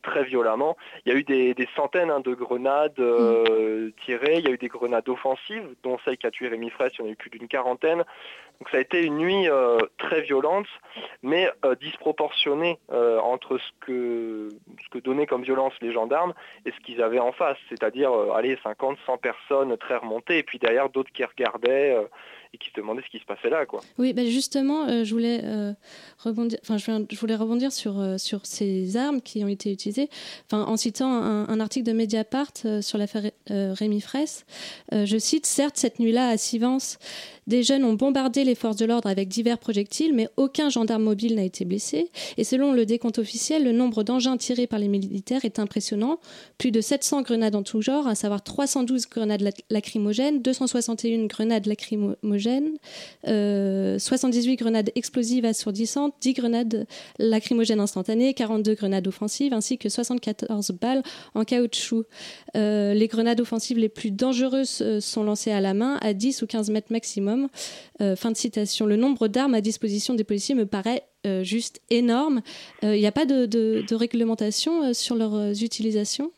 très 0.05 0.23
violemment. 0.23 0.77
Il 1.05 1.11
y 1.11 1.15
a 1.15 1.19
eu 1.19 1.23
des, 1.23 1.67
centaines 1.75 2.09
hein, 2.09 2.21
de 2.21 2.33
grenades 2.33 2.99
mmh. 2.99 3.91
tirées, 4.05 4.37
il 4.37 4.45
y 4.45 4.47
a 4.47 4.51
eu 4.51 4.57
des 4.57 4.67
grenades 4.67 5.07
offensives, 5.09 5.67
dont 5.83 5.97
celle 6.05 6.17
qui 6.17 6.27
a 6.27 6.31
tué 6.31 6.47
Rémi 6.47 6.69
Fraisse, 6.69 6.93
il 6.97 7.01
y 7.01 7.03
en 7.03 7.09
a 7.09 7.11
eu 7.11 7.15
plus 7.15 7.29
d'une 7.29 7.47
quarantaine. 7.47 8.03
Donc 8.59 8.69
ça 8.69 8.77
a 8.77 8.79
été 8.79 9.03
une 9.03 9.17
nuit 9.17 9.47
très 9.97 10.21
violente, 10.21 10.67
mais 11.23 11.49
disproportionnée 11.81 12.79
entre 12.89 13.57
ce 13.57 13.71
que, 13.81 14.49
ce 14.83 14.89
que 14.91 14.99
donnaient 14.99 15.25
comme 15.25 15.43
violence 15.43 15.73
les 15.81 15.91
gendarmes 15.91 16.33
et 16.65 16.71
ce 16.71 16.79
qu'ils 16.79 17.01
avaient 17.01 17.19
en 17.19 17.31
face, 17.31 17.57
c'est-à-dire 17.69 18.11
euh, 18.11 18.33
allez 18.33 18.57
50, 18.63 18.97
100 19.05 19.17
personnes 19.17 19.77
très 19.77 19.97
remontées, 19.97 20.39
et 20.39 20.43
puis 20.43 20.59
derrière 20.59 20.89
d'autres 20.89 21.11
qui 21.11 21.23
regardaient 21.23 21.95
euh, 21.95 22.07
et 22.55 22.57
qui 22.57 22.69
se 22.69 22.75
demandaient 22.75 23.03
ce 23.05 23.09
qui 23.09 23.19
se 23.19 23.25
passait 23.25 23.49
là. 23.49 23.63
Oui, 23.97 24.15
justement, 24.31 24.87
euh, 24.87 25.03
je, 25.03 25.13
voulais, 25.13 25.41
rebondir, 26.17 26.59
rebondir 26.69 27.71
sur, 27.71 27.95
ces 28.43 28.97
armes 28.97 29.21
qui 29.21 29.43
ont 29.43 29.47
été 29.47 29.71
utilisées, 29.71 30.09
en 30.51 30.77
citant 30.77 31.11
un, 31.11 31.59
article 31.59 31.85
de 31.85 31.93
Mediapart 31.93 32.51
sur 32.81 32.97
l'affaire 32.97 33.31
Rémi 33.49 34.01
Fraisse. 34.01 34.45
je 34.91 35.17
cite, 35.17 35.45
certes, 35.45 35.77
cette 35.77 35.99
nuit-là, 35.99 36.29
à 36.29 36.37
Sivens, 36.37 36.97
des 37.47 37.63
jeunes 37.63 37.83
ont 37.83 37.93
bombardé 37.93 38.43
les 38.43 38.55
forces 38.55 38.77
de 38.77 38.85
l'ordre 38.85 39.07
avec 39.07 39.27
divers 39.27 39.57
projectiles, 39.57 40.13
mais 40.13 40.27
aucun 40.35 40.69
gendarme 40.69 41.03
mobile 41.03 41.35
n'a 41.35 41.43
été 41.43 41.63
blessé. 41.63 42.09
Et 42.37 42.43
selon 42.43 42.73
le 42.73 42.85
décompte 42.85 43.19
officiel, 43.19 43.63
le 43.63 43.71
nombre 43.71 44.03
d'engins 44.03 44.37
tirés 44.37 44.67
par 44.67 44.79
les 44.79 44.87
militaires 44.87 45.45
est 45.45 45.59
impressionnant. 45.59 46.19
Plus 46.57 46.71
de 46.71 46.81
700 46.81 47.21
grenades 47.21 47.55
en 47.55 47.63
tout 47.63 47.81
genre, 47.81 48.07
à 48.07 48.15
savoir 48.15 48.43
312 48.43 49.07
grenades 49.07 49.47
lacrymogènes, 49.69 50.41
261 50.41 51.25
grenades 51.25 51.67
lacrymogènes, 51.67 52.77
78 53.23 53.27
euh, 53.27 54.55
grenades 54.55 54.91
explosives 54.95 55.45
assourdissantes, 55.45 56.15
10 56.21 56.33
grenades 56.33 56.87
lacrymogènes 57.19 57.79
instantanées, 57.79 58.33
42 58.33 58.73
grenades 58.73 59.07
offensives, 59.07 59.53
ainsi 59.53 59.77
que 59.77 59.89
74 59.89 60.71
balles 60.71 61.03
en 61.35 61.43
caoutchouc. 61.43 62.05
Euh, 62.55 62.93
les 62.93 63.07
grenades 63.07 63.39
offensives 63.39 63.77
les 63.77 63.89
plus 63.89 64.11
dangereuses 64.11 64.79
euh, 64.81 64.99
sont 64.99 65.23
lancées 65.23 65.51
à 65.51 65.61
la 65.61 65.73
main, 65.73 65.97
à 66.01 66.13
10 66.13 66.41
ou 66.41 66.47
15 66.47 66.69
mètres 66.71 66.91
maximum 66.91 67.34
euh, 68.01 68.15
fin 68.15 68.31
de 68.31 68.35
citation. 68.35 68.85
Le 68.85 68.95
nombre 68.95 69.27
d'armes 69.27 69.53
à 69.53 69.61
disposition 69.61 70.13
des 70.13 70.23
policiers 70.23 70.55
me 70.55 70.65
paraît 70.65 71.03
euh, 71.25 71.43
juste 71.43 71.81
énorme. 71.89 72.41
Il 72.81 72.89
euh, 72.89 72.97
n'y 72.97 73.07
a 73.07 73.11
pas 73.11 73.25
de, 73.25 73.95
réglementation 73.95 74.93
sur 74.93 75.15
leurs 75.15 75.63
utilisations? 75.63 76.31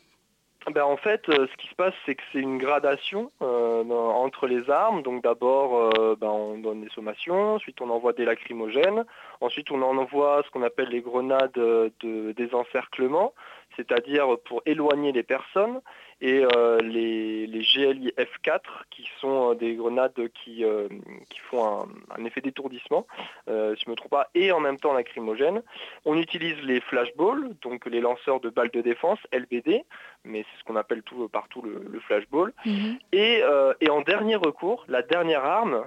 Ben 0.74 0.84
en 0.84 0.98
fait, 0.98 1.22
ce 1.28 1.56
qui 1.56 1.66
se 1.68 1.74
passe, 1.74 1.94
c'est 2.04 2.14
que 2.14 2.22
c'est 2.30 2.40
une 2.40 2.58
gradation 2.58 3.30
entre 3.40 4.46
les 4.46 4.68
armes. 4.68 5.02
Donc 5.02 5.24
d'abord, 5.24 5.90
ben, 6.20 6.28
on 6.28 6.58
donne 6.58 6.82
des 6.82 6.90
sommations, 6.90 7.54
ensuite 7.54 7.80
on 7.80 7.88
envoie 7.88 8.12
des 8.12 8.26
lacrymogènes, 8.26 9.04
ensuite 9.40 9.70
on 9.70 9.80
en 9.80 9.96
envoie 9.96 10.42
ce 10.44 10.50
qu'on 10.50 10.62
appelle 10.62 10.90
les 10.90 11.00
grenades 11.00 11.52
de 11.52 12.34
désencerclement, 12.36 13.32
c'est-à-dire 13.78 14.36
pour 14.44 14.60
éloigner 14.66 15.12
les 15.12 15.22
personnes 15.22 15.80
et 16.20 16.44
euh, 16.56 16.80
les, 16.80 17.46
GLI 17.46 18.12
F4 18.18 18.60
qui 18.90 19.08
sont 19.20 19.50
euh, 19.50 19.54
des 19.54 19.74
grenades 19.74 20.12
qui, 20.42 20.64
euh, 20.64 20.88
qui 21.30 21.38
font 21.50 21.86
un, 22.10 22.24
effet 22.24 22.40
d'étourdissement, 22.40 23.06
si 23.46 23.52
je 23.52 23.52
ne 23.86 23.90
me 23.90 23.94
trompe 23.94 24.10
pas, 24.10 24.28
et 24.34 24.50
en 24.52 24.60
même 24.60 24.78
temps 24.78 24.92
lacrymogène. 24.92 25.62
On 26.04 26.16
utilise 26.16 26.60
les 26.62 26.80
flashballs, 26.80 27.54
donc 27.62 27.86
les 27.86 28.00
lanceurs 28.00 28.40
de 28.40 28.50
balles 28.50 28.70
de 28.70 28.80
défense, 28.80 29.18
LBD, 29.32 29.84
mais 30.24 30.44
c'est 30.44 30.58
ce 30.58 30.64
qu'on 30.64 30.76
appelle 30.76 31.02
tout, 31.02 31.28
partout 31.28 31.62
le, 31.62 32.00
flashball. 32.00 32.52
Mhm. 32.64 32.98
et, 33.12 33.42
et, 33.80 33.90
en 33.90 34.00
dernier 34.00 34.36
recours, 34.36 34.84
la 34.88 35.02
dernière 35.02 35.44
arme, 35.44 35.84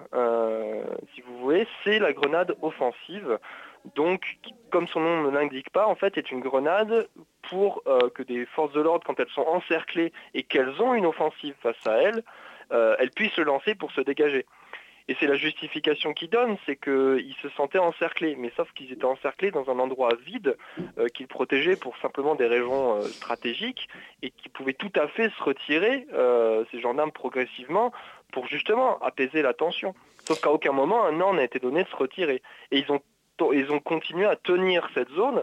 si 1.14 1.22
vous 1.22 1.38
voulez, 1.40 1.68
c'est 1.84 2.00
la 2.00 2.14
grenade 2.14 2.56
offensive. 2.62 3.38
Donc, 3.96 4.38
comme 4.70 4.88
son 4.88 5.00
nom 5.00 5.24
ne 5.24 5.30
l'indique 5.30 5.70
pas, 5.70 5.88
en 5.88 5.96
fait, 5.96 6.18
est 6.18 6.32
une 6.32 6.40
grenade 6.40 7.08
pour 7.44 7.82
euh, 7.88 8.10
que 8.10 8.24
des 8.24 8.46
forces 8.46 8.74
de 8.74 8.82
l'ordre, 8.82 9.06
quand 9.06 9.20
elles 9.20 9.30
sont 9.30 9.42
encerclées 9.42 10.14
et 10.34 10.44
qu'elles 10.44 10.82
ont 10.82 10.94
une 10.94 11.06
offensive 11.06 11.56
face 11.62 11.86
à 11.86 11.98
elles, 11.98 12.24
euh, 12.72 12.96
elles 13.00 13.12
puissent 13.12 13.34
se 13.34 13.42
lancer 13.42 13.76
pour 13.76 13.92
se 13.92 14.02
dégager. 14.02 14.46
Et 15.08 15.16
c'est 15.20 15.28
la 15.28 15.36
justification 15.36 16.14
qu'ils 16.14 16.30
donnent, 16.30 16.58
c'est 16.66 16.78
qu'ils 16.78 17.36
se 17.42 17.50
sentaient 17.50 17.80
encerclés, 17.80 18.36
mais 18.38 18.52
sauf 18.56 18.72
qu'ils 18.74 18.94
étaient 18.94 19.04
encerclés 19.04 19.52
dans 19.52 19.70
un 19.70 19.80
endroit 19.80 20.12
vide 20.24 20.56
euh, 21.00 21.08
qu'ils 21.08 21.28
protégeaient 21.28 21.76
pour 21.76 21.98
simplement 21.98 22.36
des 22.36 22.46
raisons 22.46 23.02
stratégiques 23.02 23.90
et 24.22 24.30
qui 24.30 24.48
pouvaient 24.48 24.74
tout 24.74 24.92
à 24.96 25.08
fait 25.08 25.30
se 25.30 25.44
retirer, 25.44 26.06
ces 26.72 26.80
gendarmes 26.80 27.12
progressivement, 27.12 27.92
pour 28.32 28.48
justement 28.48 29.00
apaiser 29.00 29.42
la 29.42 29.54
tension. 29.54 29.96
Sauf 30.26 30.40
qu'à 30.40 30.52
aucun 30.52 30.72
moment 30.72 31.04
un 31.04 31.20
ordre 31.20 31.38
n'a 31.38 31.44
été 31.44 31.60
donné 31.60 31.84
de 31.84 31.90
se 31.90 31.96
retirer. 31.96 32.42
Et 32.70 32.78
ils 32.78 32.92
ont 32.92 33.02
ils 33.54 33.72
ont 33.72 33.80
continué 33.80 34.26
à 34.26 34.36
tenir 34.36 34.88
cette 34.94 35.10
zone. 35.10 35.42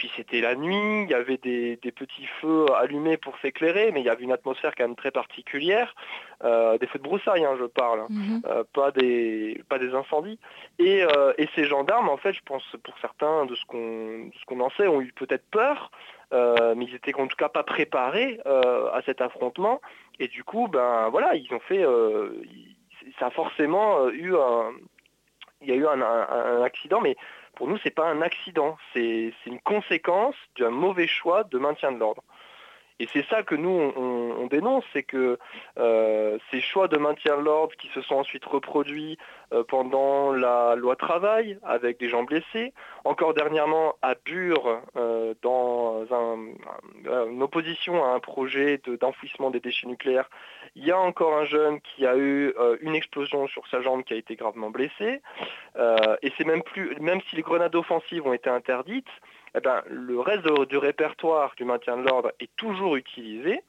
Puis 0.00 0.10
c'était 0.16 0.40
la 0.40 0.54
nuit, 0.54 1.02
il 1.02 1.10
y 1.10 1.14
avait 1.14 1.36
des, 1.36 1.76
petits 1.76 2.26
feux 2.40 2.64
allumés 2.74 3.18
pour 3.18 3.36
s'éclairer, 3.40 3.92
mais 3.92 4.00
il 4.00 4.06
y 4.06 4.08
avait 4.08 4.24
une 4.24 4.32
atmosphère 4.32 4.74
quand 4.74 4.84
même 4.84 4.96
très 4.96 5.10
particulière. 5.10 5.94
Euh, 6.42 6.78
des 6.78 6.86
feux 6.86 6.98
de 6.98 7.04
broussailles, 7.04 7.44
hein, 7.44 7.54
je 7.60 7.66
parle, 7.66 8.06
mhm. 8.08 8.40
euh, 8.46 8.64
pas, 8.72 8.92
des, 8.92 9.62
pas 9.68 9.78
des 9.78 9.94
incendies. 9.94 10.38
Euh, 10.80 11.34
et, 11.36 11.48
ces 11.54 11.64
gendarmes, 11.64 12.08
en 12.08 12.16
fait, 12.16 12.32
je 12.32 12.40
pense 12.46 12.64
pour 12.82 12.94
certains 13.02 13.44
de 13.44 13.54
ce 13.54 13.66
qu'on 13.66 14.60
en 14.60 14.70
sait, 14.70 14.86
ont 14.86 15.02
eu 15.02 15.12
peut-être 15.12 15.44
peur, 15.50 15.90
mais 16.32 16.86
ils 16.86 16.94
étaient 16.94 17.14
en 17.14 17.26
tout 17.26 17.36
cas 17.36 17.50
pas 17.50 17.62
préparés 17.62 18.40
à 18.46 19.02
cet 19.04 19.20
affrontement. 19.20 19.82
Et 20.18 20.28
du 20.28 20.44
coup, 20.44 20.66
ben 20.66 21.10
voilà, 21.10 21.34
ils 21.34 21.52
ont 21.52 21.60
fait, 21.60 21.84
ça 23.18 23.26
a 23.26 23.30
forcément 23.30 24.08
eu 24.08 24.34
un, 24.34 24.72
il 25.60 25.68
y 25.68 25.72
a 25.72 25.74
eu 25.74 25.86
un, 25.86 26.62
accident, 26.62 27.00
mais 27.00 27.16
pour 27.54 27.68
nous, 27.68 27.76
ce 27.78 27.84
n'est 27.86 27.94
pas 27.94 28.08
un 28.08 28.22
accident, 28.22 28.76
c'est 28.92 29.32
une 29.46 29.60
conséquence 29.60 30.34
d'un 30.58 30.70
mauvais 30.70 31.06
choix 31.06 31.44
de 31.44 31.58
maintien 31.58 31.92
de 31.92 31.98
l'ordre. 31.98 32.22
Et 33.00 33.08
c'est 33.14 33.24
ça 33.28 33.42
que 33.42 33.54
nous, 33.54 33.70
on, 33.70 34.46
dénonce, 34.48 34.84
c'est 34.92 35.02
que 35.02 35.38
euh, 35.78 36.38
ces 36.50 36.60
choix 36.60 36.86
de 36.86 36.98
maintien 36.98 37.38
de 37.38 37.42
l'ordre 37.42 37.74
qui 37.76 37.88
se 37.88 38.02
sont 38.02 38.16
ensuite 38.16 38.44
reproduits 38.44 39.16
euh, 39.54 39.64
pendant 39.66 40.32
la 40.32 40.74
loi 40.76 40.96
travail 40.96 41.58
avec 41.62 41.98
des 41.98 42.10
gens 42.10 42.24
blessés, 42.24 42.74
encore 43.04 43.32
dernièrement 43.32 43.94
à 44.02 44.16
Bure, 44.22 44.82
euh, 44.96 45.32
dans 45.40 46.04
une 47.06 47.42
opposition 47.42 48.04
à 48.04 48.08
un 48.08 48.20
projet 48.20 48.78
d'enfouissement 49.00 49.50
des 49.50 49.60
déchets 49.60 49.86
nucléaires, 49.86 50.28
il 50.74 50.84
y 50.84 50.90
a 50.90 50.98
encore 50.98 51.34
un 51.38 51.46
jeune 51.46 51.80
qui 51.80 52.06
a 52.06 52.18
eu 52.18 52.52
une 52.82 52.94
explosion 52.94 53.46
sur 53.48 53.66
sa 53.68 53.80
jambe 53.80 54.04
qui 54.04 54.12
a 54.12 54.16
été 54.16 54.36
gravement 54.36 54.70
blessé. 54.70 55.22
et 55.76 56.32
c'est 56.36 56.44
même 56.44 56.62
plus, 56.62 56.94
même 57.00 57.20
si 57.22 57.36
les 57.36 57.42
grenades 57.42 57.74
offensives 57.74 58.26
ont 58.26 58.34
été 58.34 58.50
interdites, 58.50 59.08
eh 59.54 59.60
ben, 59.60 59.82
le 59.86 60.20
reste 60.20 60.46
du 60.68 60.76
répertoire 60.76 61.52
du 61.56 61.64
maintien 61.64 61.96
de 61.96 62.02
l'ordre 62.02 62.32
est 62.40 62.50
toujours 62.56 62.96
utilisé. 62.96 63.62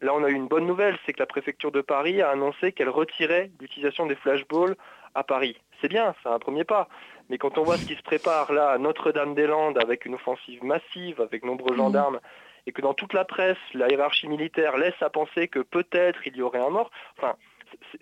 Là, 0.00 0.14
on 0.14 0.22
a 0.22 0.28
eu 0.28 0.34
une 0.34 0.46
bonne 0.46 0.66
nouvelle, 0.66 0.96
c'est 1.04 1.12
que 1.12 1.18
la 1.18 1.26
préfecture 1.26 1.72
de 1.72 1.80
Paris 1.80 2.22
a 2.22 2.30
annoncé 2.30 2.72
qu'elle 2.72 2.88
retirait 2.88 3.50
l'utilisation 3.60 4.06
des 4.06 4.14
flashballs 4.14 4.76
à 5.14 5.24
Paris. 5.24 5.56
C'est 5.80 5.88
bien, 5.88 6.14
c'est 6.22 6.28
un 6.28 6.38
premier 6.38 6.64
pas. 6.64 6.88
Mais 7.28 7.38
quand 7.38 7.58
on 7.58 7.64
voit 7.64 7.76
ce 7.76 7.86
qui 7.86 7.94
se 7.94 8.02
prépare 8.02 8.52
là 8.52 8.70
à 8.70 8.78
Notre-Dame-des-Landes 8.78 9.78
avec 9.78 10.06
une 10.06 10.14
offensive 10.14 10.62
massive, 10.64 11.20
avec 11.20 11.44
nombreux 11.44 11.74
mmh. 11.74 11.78
gendarmes, 11.78 12.20
et 12.66 12.72
que 12.72 12.80
dans 12.80 12.94
toute 12.94 13.12
la 13.12 13.24
presse, 13.24 13.58
la 13.74 13.88
hiérarchie 13.88 14.28
militaire 14.28 14.76
laisse 14.76 15.00
à 15.00 15.10
penser 15.10 15.48
que 15.48 15.60
peut-être 15.60 16.20
il 16.26 16.36
y 16.36 16.42
aurait 16.42 16.60
un 16.60 16.70
mort, 16.70 16.90
enfin, 17.16 17.34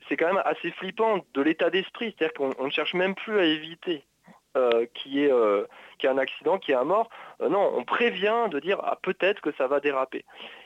c'est 0.08 0.16
quand 0.16 0.26
même 0.26 0.42
assez 0.44 0.70
flippant 0.72 1.24
de 1.34 1.42
l'état 1.42 1.70
d'esprit. 1.70 2.14
C'est-à-dire 2.16 2.34
qu'on 2.34 2.64
ne 2.64 2.70
cherche 2.70 2.94
même 2.94 3.14
plus 3.14 3.38
à 3.38 3.44
éviter 3.44 4.04
euh, 4.56 4.86
qui 4.94 5.22
est 5.22 5.30
euh, 5.30 5.66
qui 5.98 6.06
a 6.06 6.12
un 6.12 6.18
accident, 6.18 6.58
qui 6.58 6.72
est 6.72 6.76
un 6.76 6.84
mort. 6.84 7.10
Euh, 7.42 7.48
non, 7.48 7.72
on 7.74 7.84
prévient 7.84 8.48
de 8.50 8.58
dire 8.58 8.78
ah, 8.82 8.98
peut-être 9.02 9.40
que 9.40 9.52
ça 9.52 9.66
va 9.66 9.80
déraper. 9.80 10.24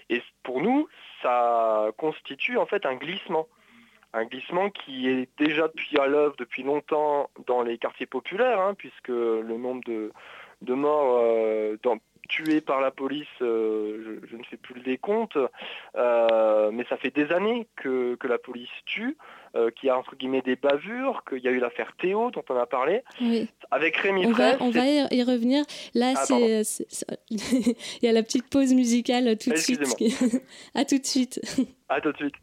Et 0.08 0.22
pour 0.42 0.60
nous, 0.60 0.88
ça 1.22 1.88
constitue 1.96 2.56
en 2.56 2.66
fait 2.66 2.86
un 2.86 2.94
glissement. 2.94 3.48
Un 4.12 4.24
glissement 4.24 4.70
qui 4.70 5.08
est 5.08 5.28
déjà 5.38 5.68
depuis 5.68 5.98
à 5.98 6.06
l'œuvre 6.06 6.34
depuis 6.38 6.62
longtemps 6.62 7.30
dans 7.46 7.62
les 7.62 7.78
quartiers 7.78 8.06
populaires, 8.06 8.60
hein, 8.60 8.74
puisque 8.74 9.08
le 9.08 9.56
nombre 9.56 9.82
de, 9.84 10.12
de 10.62 10.74
morts 10.74 11.22
tués 12.28 12.60
par 12.60 12.80
la 12.80 12.90
police, 12.90 13.28
je, 13.40 14.36
ne 14.36 14.44
sais 14.50 14.56
plus 14.56 14.74
le 14.74 14.82
décompte, 14.82 15.38
mais 15.94 16.84
ça 16.88 16.96
fait 16.96 17.14
des 17.14 17.32
années 17.32 17.68
que, 17.76 18.16
que 18.16 18.26
la 18.26 18.38
police 18.38 18.68
tue. 18.84 19.16
Euh, 19.56 19.72
qu'il 19.72 19.88
y 19.88 19.90
a 19.90 19.98
entre 19.98 20.14
guillemets 20.14 20.42
des 20.42 20.54
bavures, 20.54 21.24
qu'il 21.28 21.42
y 21.42 21.48
a 21.48 21.50
eu 21.50 21.58
l'affaire 21.58 21.92
Théo 21.98 22.30
dont 22.30 22.44
on 22.48 22.56
a 22.56 22.66
parlé. 22.66 23.02
Avec 23.72 23.96
Rémi 23.96 24.24
on 24.24 24.30
Va, 24.30 24.56
on 24.60 24.70
va 24.70 24.86
y 24.86 25.22
revenir. 25.24 25.64
Là, 25.92 26.12
ah, 26.16 26.24
c'est, 26.24 26.86
il 27.30 27.74
y 28.02 28.06
a 28.06 28.12
la 28.12 28.22
petite 28.22 28.48
pause 28.48 28.72
musicale 28.74 29.36
tout 29.38 29.50
de 29.50 29.56
suite. 29.56 29.82
à 30.74 30.84
tout 30.84 30.98
de 30.98 31.06
suite. 31.06 31.40
À 31.88 32.00
tout 32.00 32.12
de 32.12 32.16
suite. 32.16 32.36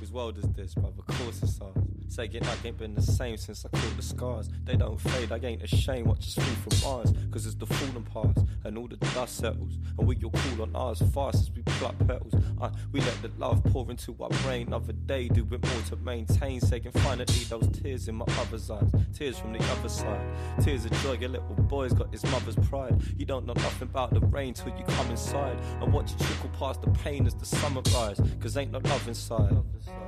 Whose 0.00 0.12
world 0.12 0.38
is 0.38 0.44
this, 0.52 0.74
brother? 0.74 0.94
Of 0.98 1.18
course 1.18 1.42
it's 1.42 1.60
ours. 1.60 1.76
Saying 2.08 2.42
I 2.42 2.66
ain't 2.66 2.76
been 2.76 2.94
the 2.94 3.00
same 3.00 3.38
since 3.38 3.64
I 3.64 3.70
caught 3.70 3.96
the 3.96 4.02
scars. 4.02 4.50
They 4.64 4.76
don't 4.76 5.00
fade, 5.00 5.32
I 5.32 5.38
ain't 5.38 5.62
ashamed, 5.62 6.06
watch 6.06 6.26
us 6.26 6.34
free 6.34 6.44
from 6.44 6.90
Mars. 6.90 7.14
Cause 7.30 7.46
it's 7.46 7.54
the 7.54 7.64
falling 7.64 8.04
past, 8.04 8.46
and 8.64 8.76
all 8.76 8.86
the 8.86 8.96
dust 8.96 9.36
settles. 9.36 9.78
And 9.98 10.06
we 10.06 10.16
all 10.22 10.30
cool 10.30 10.62
on 10.62 10.76
ours 10.76 11.02
fast 11.14 11.36
as 11.36 11.50
we 11.52 11.62
pluck 11.62 11.94
petals. 12.06 12.34
Uh, 12.60 12.70
we 12.92 13.00
let 13.00 13.22
the 13.22 13.30
love 13.38 13.64
pour 13.64 13.90
into 13.90 14.14
our 14.20 14.28
brain. 14.44 14.66
Another 14.66 14.92
day, 14.92 15.28
do 15.28 15.46
it 15.50 15.50
more 15.50 15.82
to 15.88 15.96
maintain. 15.96 16.60
Saying 16.60 16.90
finally 16.92 17.24
those 17.48 17.68
tears 17.68 18.08
in 18.08 18.16
my 18.16 18.26
other's 18.40 18.70
eyes. 18.70 18.90
Tears 19.14 19.38
from 19.38 19.54
the 19.54 19.64
other 19.72 19.88
side. 19.88 20.20
Tears 20.62 20.84
of 20.84 20.92
joy, 21.02 21.14
your 21.14 21.30
little 21.30 21.54
boy's 21.54 21.94
got 21.94 22.12
his 22.12 22.24
mother's 22.24 22.56
pride. 22.56 23.00
You 23.16 23.24
don't 23.24 23.46
know 23.46 23.54
nothing 23.54 23.88
about 23.88 24.12
the 24.12 24.20
rain 24.20 24.52
till 24.52 24.68
you 24.76 24.84
come 24.84 25.10
inside. 25.10 25.58
And 25.80 25.92
watch 25.92 26.12
it 26.12 26.18
trickle 26.18 26.50
past 26.58 26.82
the 26.82 26.90
pain 26.90 27.26
as 27.26 27.34
the 27.34 27.46
summer 27.46 27.80
rise. 27.94 28.20
Cause 28.40 28.56
ain't 28.58 28.70
no 28.70 28.80
love 28.84 29.08
inside. 29.08 29.61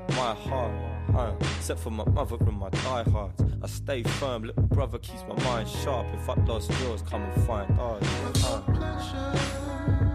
My 0.08 0.34
heart, 0.34 0.72
uh, 1.14 1.32
except 1.56 1.80
for 1.80 1.90
my 1.90 2.04
mother 2.04 2.36
and 2.40 2.58
my 2.58 2.70
diehards. 2.70 3.42
I 3.62 3.66
stay 3.66 4.02
firm, 4.02 4.44
little 4.44 4.62
brother 4.64 4.98
keeps 4.98 5.24
my 5.28 5.42
mind 5.44 5.68
sharp. 5.68 6.06
If 6.14 6.28
I 6.28 6.34
lost 6.44 6.70
yours, 6.82 7.02
come 7.02 7.22
and 7.22 7.46
find 7.46 7.78
ours. 7.78 8.02
Uh. 8.44 10.13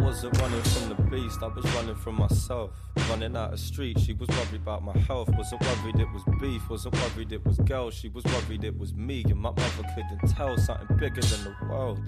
Wasn't 0.00 0.40
running 0.40 0.62
from 0.62 0.88
the 0.88 1.02
beast, 1.10 1.42
I 1.42 1.48
was 1.48 1.64
running 1.74 1.94
from 1.94 2.16
myself. 2.16 2.70
Running 3.08 3.36
out 3.36 3.52
of 3.52 3.60
street, 3.60 3.98
she 3.98 4.12
was 4.12 4.28
worried 4.28 4.62
about 4.62 4.82
my 4.82 4.96
health. 4.98 5.28
Wasn't 5.36 5.60
worried 5.60 6.00
it 6.00 6.08
was 6.12 6.22
beef, 6.40 6.68
wasn't 6.68 6.94
worried 6.96 7.32
it 7.32 7.44
was 7.44 7.58
girls. 7.58 7.94
She 7.94 8.08
was 8.08 8.24
worried 8.24 8.64
it 8.64 8.78
was 8.78 8.94
me, 8.94 9.22
and 9.24 9.36
my 9.36 9.50
mother 9.50 9.84
couldn't 9.94 10.28
tell 10.34 10.56
something 10.58 10.96
bigger 10.96 11.20
than 11.20 11.44
the 11.44 11.66
world. 11.68 12.00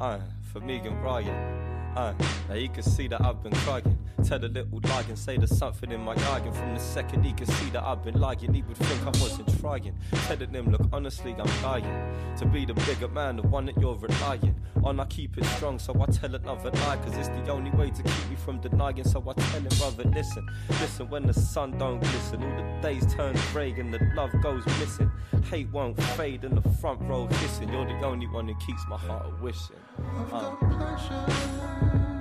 Aye, 0.00 0.20
for 0.52 0.60
me 0.60 0.78
and 0.78 1.02
Ryan. 1.02 1.83
Aye, 1.96 2.12
now 2.48 2.54
you 2.56 2.68
can 2.68 2.82
see 2.82 3.06
that 3.06 3.20
I've 3.20 3.40
been 3.40 3.54
crying. 3.54 3.96
Tell 4.24 4.44
a 4.44 4.46
little 4.46 4.80
lie 4.82 5.04
and 5.08 5.16
say 5.16 5.36
there's 5.36 5.56
something 5.56 5.92
in 5.92 6.00
my. 6.00 6.14
And 6.14 6.56
from 6.56 6.74
the 6.74 6.80
second 6.80 7.22
he 7.22 7.32
can 7.32 7.46
see 7.46 7.70
that 7.70 7.84
I've 7.84 8.02
been 8.02 8.18
lying, 8.20 8.52
he 8.52 8.62
would 8.62 8.76
think 8.76 9.02
I 9.02 9.10
wasn't 9.20 9.60
trying. 9.60 9.94
Telling 10.26 10.50
him, 10.52 10.72
look, 10.72 10.80
honestly, 10.92 11.36
I'm 11.38 11.62
dying. 11.62 12.16
To 12.38 12.46
be 12.46 12.64
the 12.64 12.74
bigger 12.74 13.06
man, 13.06 13.36
the 13.36 13.42
one 13.42 13.66
that 13.66 13.76
you're 13.78 13.94
relying 13.94 14.56
on. 14.82 14.98
I 14.98 15.04
keep 15.04 15.38
it 15.38 15.44
strong, 15.44 15.78
so 15.78 15.94
I 16.00 16.06
tell 16.06 16.34
another 16.34 16.70
lie. 16.70 16.96
Cause 16.96 17.16
it's 17.16 17.28
the 17.28 17.48
only 17.52 17.70
way 17.70 17.90
to 17.90 18.02
keep 18.02 18.28
me 18.28 18.34
from 18.44 18.60
denying. 18.60 19.04
So 19.04 19.22
I 19.28 19.34
tell 19.34 19.60
him, 19.60 19.78
brother, 19.78 20.10
listen, 20.10 20.50
listen, 20.80 21.08
when 21.10 21.28
the 21.28 21.34
sun 21.34 21.78
don't 21.78 22.00
glisten, 22.00 22.42
all 22.42 22.56
the 22.56 22.80
days 22.82 23.06
turn 23.14 23.36
grey 23.52 23.70
and 23.72 23.94
the 23.94 24.00
love 24.16 24.32
goes 24.42 24.66
missing. 24.80 25.12
Hate 25.48 25.70
won't 25.70 26.02
fade 26.16 26.42
in 26.42 26.56
the 26.56 26.68
front 26.80 27.00
row 27.02 27.26
hissing. 27.26 27.72
You're 27.72 27.86
the 27.86 28.04
only 28.04 28.26
one 28.26 28.48
who 28.48 28.54
keeps 28.56 28.82
my 28.88 28.96
heart 28.96 29.40
wishing. 29.40 29.83
I've 29.98 30.30
got 30.30 30.58
pleasure. 30.60 32.13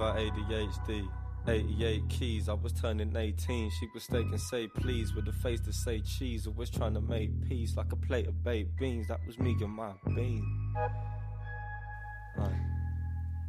Without 0.00 0.16
ADHD. 0.16 1.08
88 1.48 2.08
keys, 2.08 2.48
I 2.48 2.54
was 2.54 2.72
turning 2.72 3.16
18. 3.16 3.70
She 3.70 3.88
was 3.94 4.04
staking, 4.04 4.36
say 4.38 4.68
please, 4.68 5.14
with 5.14 5.26
a 5.28 5.32
face 5.32 5.60
to 5.60 5.72
say 5.72 6.00
cheese. 6.00 6.46
Always 6.46 6.70
trying 6.70 6.94
to 6.94 7.00
make 7.00 7.30
peace 7.48 7.76
like 7.76 7.92
a 7.92 7.96
plate 7.96 8.26
of 8.26 8.44
baked 8.44 8.76
beans. 8.78 9.08
That 9.08 9.20
was 9.26 9.38
me 9.38 9.56
and 9.60 9.72
my 9.72 9.92
bean. 10.14 10.44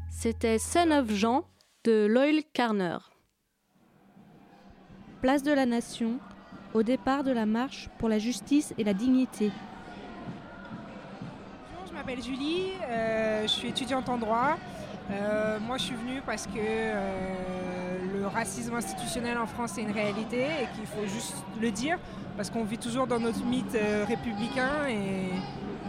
C'était 0.09 0.59
Son 0.59 0.91
of 0.91 1.11
Jean 1.11 1.43
de 1.83 2.07
Loyal 2.07 2.43
Carner. 2.53 2.97
Place 5.21 5.43
de 5.43 5.53
la 5.53 5.65
Nation, 5.65 6.19
au 6.73 6.83
départ 6.83 7.23
de 7.23 7.31
la 7.31 7.45
marche 7.45 7.89
pour 7.97 8.09
la 8.09 8.19
justice 8.19 8.73
et 8.77 8.83
la 8.83 8.93
dignité. 8.93 9.51
Bonjour, 11.69 11.87
je 11.87 11.93
m'appelle 11.93 12.23
Julie, 12.23 12.71
euh, 12.89 13.43
je 13.43 13.47
suis 13.47 13.67
étudiante 13.69 14.09
en 14.09 14.17
droit. 14.17 14.57
Euh, 15.11 15.59
moi, 15.59 15.77
je 15.77 15.83
suis 15.83 15.95
venue 15.95 16.21
parce 16.25 16.47
que 16.47 16.53
euh, 16.57 17.97
le 18.13 18.27
racisme 18.27 18.75
institutionnel 18.75 19.37
en 19.37 19.47
France 19.47 19.77
est 19.77 19.81
une 19.81 19.91
réalité 19.91 20.43
et 20.43 20.75
qu'il 20.75 20.85
faut 20.85 21.05
juste 21.07 21.35
le 21.59 21.71
dire 21.71 21.97
parce 22.37 22.49
qu'on 22.49 22.63
vit 22.63 22.77
toujours 22.77 23.07
dans 23.07 23.19
notre 23.19 23.43
mythe 23.43 23.75
euh, 23.75 24.05
républicain 24.07 24.87
et, 24.89 25.31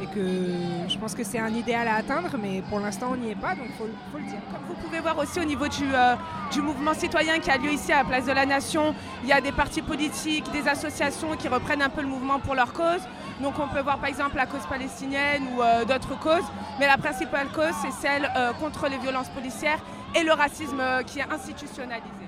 et 0.03 0.07
que 0.07 0.89
je 0.89 0.99
pense 0.99 1.15
que 1.15 1.23
c'est 1.23 1.39
un 1.39 1.51
idéal 1.51 1.87
à 1.87 1.97
atteindre, 1.97 2.31
mais 2.41 2.63
pour 2.69 2.81
l'instant, 2.81 3.11
on 3.13 3.17
n'y 3.17 3.31
est 3.31 3.37
pas, 3.37 3.55
donc 3.55 3.67
il 3.69 3.75
faut, 3.75 4.19
le 4.19 4.25
dire. 4.25 4.39
Comme 4.51 4.63
vous 4.69 4.83
pouvez 4.83 5.01
voir 5.01 5.17
aussi 5.19 5.39
au 5.41 5.45
niveau 5.45 5.69
du, 5.69 5.85
euh, 5.95 6.15
du 6.51 6.61
mouvement 6.61 6.93
citoyen 6.95 7.39
qui 7.39 7.51
a 7.51 7.57
lieu 7.57 7.71
ici 7.73 7.93
à 7.93 7.99
la 7.99 8.05
Place 8.05 8.27
de 8.27 8.33
la 8.33 8.45
Nation, 8.45 8.95
il 9.23 9.29
y 9.29 9.33
a 9.33 9.41
des 9.41 9.53
partis 9.53 9.83
politiques, 9.83 10.51
des 10.53 10.67
associations 10.69 11.37
qui 11.37 11.49
reprennent 11.49 11.83
un 11.83 11.89
peu 11.89 12.03
le 12.03 12.09
mouvement 12.09 12.41
pour 12.41 12.55
leur 12.55 12.73
cause. 12.73 13.03
Donc 13.41 13.55
on 13.59 13.69
peut 13.69 13.81
voir 13.81 13.99
par 13.99 14.09
exemple 14.09 14.37
la 14.37 14.47
cause 14.47 14.67
palestinienne 14.69 15.45
ou 15.55 15.63
euh, 15.63 15.85
d'autres 15.85 16.19
causes, 16.19 16.45
mais 16.79 16.87
la 16.87 16.99
principale 16.99 17.49
cause 17.49 17.75
c'est 17.81 17.93
celle 17.93 18.31
euh, 18.37 18.53
contre 18.55 18.89
les 18.89 18.99
violences 18.99 19.31
policières 19.31 19.79
et 20.15 20.25
le 20.25 20.33
racisme 20.33 20.83
qui 21.07 21.21
est 21.21 21.33
institutionnalisé. 21.33 22.22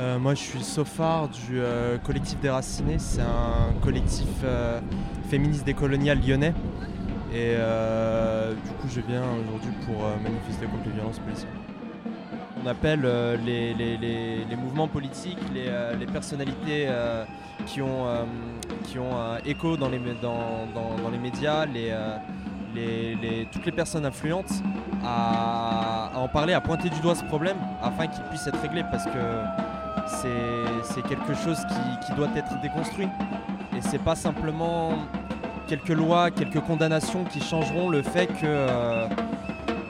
Euh, 0.00 0.18
moi, 0.18 0.34
je 0.34 0.40
suis 0.40 0.62
Sofar 0.62 1.28
du 1.28 1.60
euh, 1.60 1.98
collectif 1.98 2.40
Déraciné. 2.40 2.98
C'est 2.98 3.20
un 3.20 3.78
collectif 3.82 4.28
euh, 4.44 4.80
féministe 5.28 5.66
décolonial 5.66 6.18
lyonnais. 6.26 6.54
Et 7.34 7.54
du 8.64 8.72
coup, 8.80 8.88
je 8.88 9.00
viens 9.02 9.22
aujourd'hui 9.22 9.70
pour 9.86 10.02
manifester 10.20 10.66
contre 10.66 10.86
les 10.86 10.92
violences 10.92 11.20
policières. 11.20 11.52
On 12.64 12.66
appelle 12.66 13.02
les, 13.46 14.56
mouvements 14.56 14.88
politiques, 14.88 15.38
les, 15.54 16.06
personnalités 16.06 16.88
qui 17.66 17.80
ont, 17.82 18.06
qui 18.82 18.98
ont 18.98 19.36
écho 19.46 19.76
dans 19.76 19.88
les, 19.88 20.00
dans, 20.20 20.66
dans- 20.74 21.08
les 21.08 21.18
médias, 21.18 21.66
toutes 23.52 23.66
les 23.66 23.72
personnes 23.72 24.06
influentes 24.06 24.50
à, 25.04 26.10
à 26.12 26.18
en 26.18 26.26
parler, 26.26 26.52
à 26.54 26.60
pointer 26.60 26.90
du 26.90 26.98
doigt 26.98 27.14
ce 27.14 27.22
problème 27.26 27.58
afin 27.80 28.08
qu'il 28.08 28.24
puisse 28.24 28.44
être 28.48 28.60
réglé 28.60 28.82
parce 28.90 29.04
que 29.04 29.10
c'est 30.10 31.02
quelque 31.08 31.34
chose 31.34 31.58
qui, 32.06 32.12
doit 32.14 32.28
être 32.36 32.60
déconstruit. 32.60 33.08
Et 33.76 33.80
c'est 33.80 34.02
pas 34.02 34.14
simplement 34.14 34.92
quelques 35.68 35.88
lois, 35.88 36.30
quelques 36.30 36.60
condamnations 36.60 37.24
qui 37.24 37.40
changeront 37.40 37.88
le 37.88 38.02
fait 38.02 38.26
que 38.26 38.44
euh, 38.44 39.08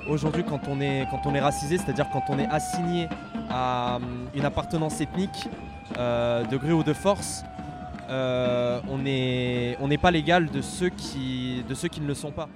aujourd'hui 0.09 0.45
quand 0.45 0.69
on 0.69 0.81
est 0.81 1.41
racisé, 1.41 1.79
c'est-à-dire 1.79 2.07
quand 2.13 2.25
on 2.29 2.39
est 2.39 2.49
assigné 2.49 3.09
à 3.51 3.97
hum, 3.97 4.29
une 4.35 4.45
appartenance 4.45 5.01
ethnique, 5.01 5.49
de 5.97 6.57
gré 6.57 6.73
ou 6.73 6.83
de 6.83 6.93
force, 6.93 7.45
on 8.09 8.99
n'est 8.99 9.99
pas 10.01 10.11
l'égal 10.11 10.51
de 10.51 10.61
ceux 10.61 10.89
qui 10.89 11.65
ne 11.67 12.07
le 12.07 12.15
sont 12.15 12.31
pas. 12.31 12.49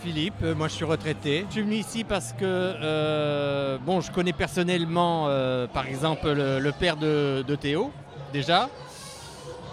Philippe, 0.00 0.42
moi 0.56 0.68
je 0.68 0.74
suis 0.74 0.84
retraité. 0.84 1.44
Je 1.48 1.52
suis 1.52 1.62
venu 1.62 1.76
ici 1.76 2.04
parce 2.04 2.32
que 2.32 3.76
bon, 3.84 4.00
je 4.00 4.10
connais 4.10 4.32
personnellement 4.32 5.28
par 5.72 5.86
exemple 5.86 6.32
le, 6.32 6.72
père 6.72 6.96
de, 6.96 7.54
Théo 7.60 7.90
déjà. 8.32 8.68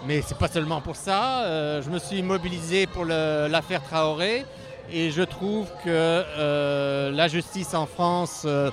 Mais 0.06 0.20
c'est 0.22 0.36
pas 0.36 0.48
seulement 0.48 0.80
pour 0.80 0.96
ça. 0.96 1.80
je 1.80 1.88
me 1.88 1.98
suis 1.98 2.22
mobilisé 2.22 2.86
pour 2.86 3.04
l'affaire 3.04 3.82
Traoré 3.82 4.44
et 4.90 5.10
je 5.10 5.22
trouve 5.22 5.66
que 5.84 5.88
euh, 5.88 7.10
la 7.10 7.28
justice 7.28 7.74
en 7.74 7.86
France 7.86 8.42
euh, 8.44 8.70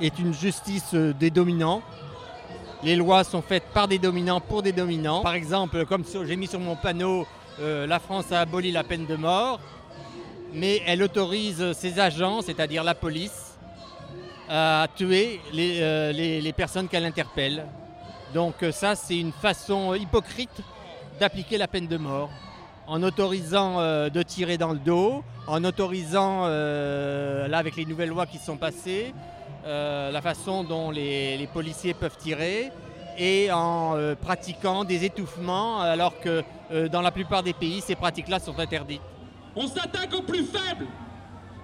est 0.00 0.18
une 0.18 0.34
justice 0.34 0.90
euh, 0.94 1.12
des 1.12 1.30
dominants. 1.30 1.82
Les 2.82 2.96
lois 2.96 3.24
sont 3.24 3.42
faites 3.42 3.64
par 3.72 3.88
des 3.88 3.98
dominants 3.98 4.40
pour 4.40 4.62
des 4.62 4.72
dominants. 4.72 5.22
Par 5.22 5.34
exemple, 5.34 5.84
comme 5.86 6.04
j'ai 6.04 6.36
mis 6.36 6.46
sur 6.46 6.60
mon 6.60 6.76
panneau, 6.76 7.26
la 7.58 7.98
France 7.98 8.32
a 8.32 8.40
aboli 8.40 8.72
la 8.72 8.84
peine 8.84 9.06
de 9.06 9.16
mort, 9.16 9.60
mais 10.54 10.82
elle 10.86 11.02
autorise 11.02 11.72
ses 11.72 11.98
agents, 11.98 12.42
c'est-à-dire 12.42 12.84
la 12.84 12.94
police, 12.94 13.58
à 14.48 14.86
tuer 14.96 15.40
les, 15.52 16.40
les 16.40 16.52
personnes 16.52 16.88
qu'elle 16.88 17.04
interpelle. 17.04 17.66
Donc 18.34 18.54
ça, 18.72 18.94
c'est 18.94 19.18
une 19.18 19.32
façon 19.32 19.94
hypocrite 19.94 20.62
d'appliquer 21.18 21.58
la 21.58 21.68
peine 21.68 21.86
de 21.86 21.96
mort 21.96 22.30
en 22.90 23.04
autorisant 23.04 23.78
euh, 23.78 24.10
de 24.10 24.20
tirer 24.20 24.58
dans 24.58 24.72
le 24.72 24.78
dos, 24.80 25.22
en 25.46 25.62
autorisant, 25.62 26.42
euh, 26.46 27.46
là 27.46 27.58
avec 27.58 27.76
les 27.76 27.84
nouvelles 27.84 28.08
lois 28.08 28.26
qui 28.26 28.38
sont 28.38 28.56
passées, 28.56 29.14
euh, 29.64 30.10
la 30.10 30.20
façon 30.20 30.64
dont 30.64 30.90
les, 30.90 31.48
policiers 31.54 31.94
peuvent 31.94 32.16
tirer 32.16 32.72
et 33.18 33.50
en 33.52 34.14
pratiquant 34.20 34.84
des 34.84 35.04
étouffements 35.04 35.80
alors 35.80 36.18
que 36.20 36.42
dans 36.88 37.02
la 37.02 37.10
plupart 37.10 37.42
des 37.42 37.52
pays, 37.52 37.80
ces 37.80 37.94
pratiques-là 37.94 38.38
sont 38.38 38.58
interdites. 38.58 39.02
On 39.56 39.66
s'attaque 39.66 40.14
aux 40.14 40.22
plus 40.22 40.44
faibles, 40.44 40.86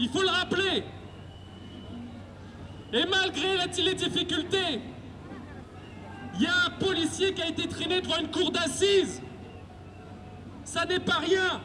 il 0.00 0.09
faut 0.09 0.22
le 0.22 0.28
rappeler. 0.28 0.85
Et 2.92 3.04
malgré 3.06 3.56
les 3.85 3.94
difficultés, 3.94 4.80
il 6.35 6.42
y 6.42 6.46
a 6.46 6.66
un 6.66 6.85
policier 6.85 7.32
qui 7.32 7.42
a 7.42 7.48
été 7.48 7.66
traîné 7.68 8.00
devant 8.00 8.18
une 8.18 8.30
cour 8.30 8.50
d'assises 8.50 9.22
ça 10.66 10.85
n'est 10.85 11.00
pas 11.00 11.18
rien. 11.18 11.61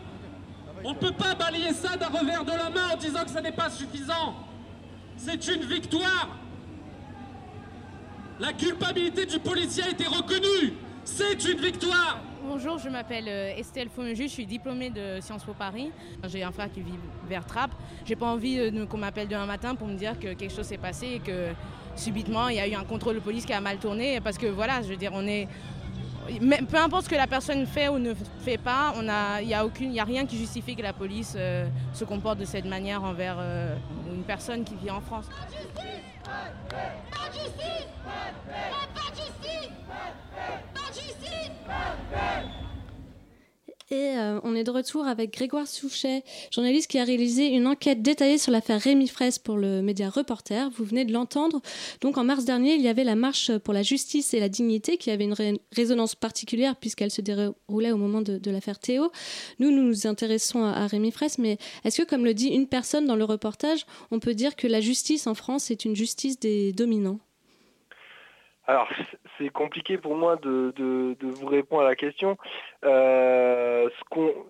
On 0.83 0.91
ne 0.91 0.97
peut 0.97 1.11
pas 1.11 1.35
balayer 1.35 1.73
ça 1.73 1.97
d'un 1.97 2.07
revers 2.07 2.45
de 2.45 2.51
la 2.51 2.69
main 2.69 2.93
en 2.93 2.97
disant 2.97 3.23
que 3.23 3.31
ça 3.31 3.41
n'est 3.41 3.51
pas 3.51 3.69
suffisant. 3.69 4.35
C'est 5.17 5.47
une 5.47 5.63
victoire. 5.63 6.29
La 8.41 8.54
culpabilité 8.54 9.27
du 9.27 9.38
policier 9.38 9.84
a 9.84 9.89
été 9.89 10.06
reconnue. 10.06 10.73
C'est 11.04 11.47
une 11.47 11.60
victoire. 11.60 12.19
Bonjour, 12.43 12.80
je 12.80 12.89
m'appelle 12.89 13.25
euh, 13.27 13.56
Estelle 13.56 13.88
Faumeju, 13.88 14.23
je 14.23 14.30
suis 14.30 14.47
diplômée 14.47 14.89
de 14.89 15.19
Sciences 15.21 15.43
Po 15.43 15.54
Paris. 15.54 15.91
J'ai 16.27 16.41
un 16.41 16.51
frère 16.51 16.71
qui 16.71 16.82
vit 16.82 16.97
vers 17.30 17.45
Trappes. 17.45 17.75
J'ai 18.04 18.15
pas 18.15 18.25
envie 18.25 18.58
euh, 18.58 18.88
qu'on 18.88 18.97
m'appelle 18.97 19.27
demain 19.27 19.45
matin 19.45 19.75
pour 19.75 19.88
me 19.88 19.93
dire 19.93 20.17
que 20.17 20.34
quelque 20.34 20.51
chose 20.51 20.65
s'est 20.65 20.80
passé 20.80 21.06
et 21.08 21.19
que 21.19 21.49
subitement 21.95 22.47
il 22.49 22.56
y 22.56 22.60
a 22.60 22.67
eu 22.67 22.73
un 22.73 22.84
contrôle 22.84 23.13
de 23.13 23.19
police 23.19 23.45
qui 23.45 23.54
a 23.54 23.62
mal 23.62 23.77
tourné 23.77 24.19
parce 24.21 24.39
que 24.39 24.47
voilà, 24.47 24.82
je 24.82 24.88
veux 24.88 24.97
dire, 24.97 25.12
on 25.13 25.27
est, 25.27 25.47
peu 26.69 26.77
importe 26.77 27.05
ce 27.05 27.10
que 27.10 27.15
la 27.15 27.27
personne 27.27 27.65
fait 27.65 27.88
ou 27.88 27.99
ne 27.99 28.13
fait 28.43 28.57
pas, 28.57 28.93
il 29.41 29.89
n'y 29.89 29.99
a, 29.99 30.03
rien 30.03 30.25
qui 30.25 30.38
justifie 30.38 30.75
que 30.75 30.81
la 30.81 30.93
police 30.93 31.36
euh, 31.38 31.67
se 31.93 32.03
comporte 32.05 32.39
de 32.39 32.45
cette 32.45 32.65
manière 32.65 33.03
envers 33.03 33.38
euh, 33.39 33.75
une 34.12 34.23
personne 34.23 34.63
qui 34.63 34.75
vit 34.75 34.91
en 34.91 35.01
France. 35.01 35.25
Et 43.91 44.17
euh, 44.17 44.39
on 44.43 44.56
est 44.56 44.63
de 44.63 44.71
retour 44.71 45.06
avec 45.06 45.34
Grégoire 45.34 45.67
Souchet, 45.67 46.23
journaliste 46.49 46.89
qui 46.89 46.97
a 46.97 47.04
réalisé 47.04 47.47
une 47.47 47.67
enquête 47.67 48.01
détaillée 48.01 48.38
sur 48.38 48.54
l'affaire 48.54 48.80
Rémi 48.80 49.10
Fraisse 49.10 49.38
pour 49.38 49.58
le 49.58 49.82
média 49.82 50.10
Reporter. 50.10 50.69
Vous 50.69 50.86
venez 50.86 51.04
de 51.04 51.12
l'entendre. 51.12 51.62
Donc 51.99 52.17
en 52.17 52.23
mars 52.23 52.45
dernier, 52.45 52.75
il 52.75 52.82
y 52.82 52.88
avait 52.88 53.04
la 53.04 53.15
marche 53.15 53.51
pour 53.58 53.73
la 53.73 53.84
justice 53.84 54.34
et 54.34 54.39
la 54.39 54.47
dignité 54.47 54.95
qui 54.95 55.12
avait 55.12 55.25
une 55.25 55.58
résonance 55.73 56.15
particulière 56.15 56.77
puisqu'elle 56.77 57.12
se 57.12 57.19
déroulait 57.19 57.91
au 57.91 57.97
moment 57.97 58.21
de, 58.21 58.39
l'affaire 58.49 58.80
Théo. 58.80 59.12
Nous, 59.60 59.71
nous 59.71 59.84
nous 59.84 60.08
intéressons 60.08 60.63
à, 60.63 60.71
à 60.71 60.88
Rémi 60.88 61.12
Fraisse, 61.12 61.38
mais 61.38 61.58
est-ce 61.84 62.01
que, 62.01 62.08
comme 62.08 62.23
le 62.23 62.34
dit 62.34 62.47
une 62.47 62.67
personne 62.67 63.06
dans 63.06 63.17
le 63.17 63.25
reportage, 63.25 63.86
on 64.10 64.19
peut 64.19 64.34
dire 64.34 64.56
que 64.56 64.67
la 64.67 64.80
justice 64.80 65.27
en 65.27 65.34
France 65.34 65.69
est 65.69 65.84
une 65.84 65.97
justice 65.97 66.39
des 66.39 66.71
dominants? 66.71 67.19
Alors, 68.67 68.88
c'est 69.38 69.50
compliqué 69.50 69.97
pour 69.97 70.15
moi 70.15 70.36
de, 70.36 71.15
vous 71.19 71.47
répondre 71.47 71.82
à 71.82 71.86
la 71.86 71.95
question. 71.95 72.38
Euh, 72.86 73.89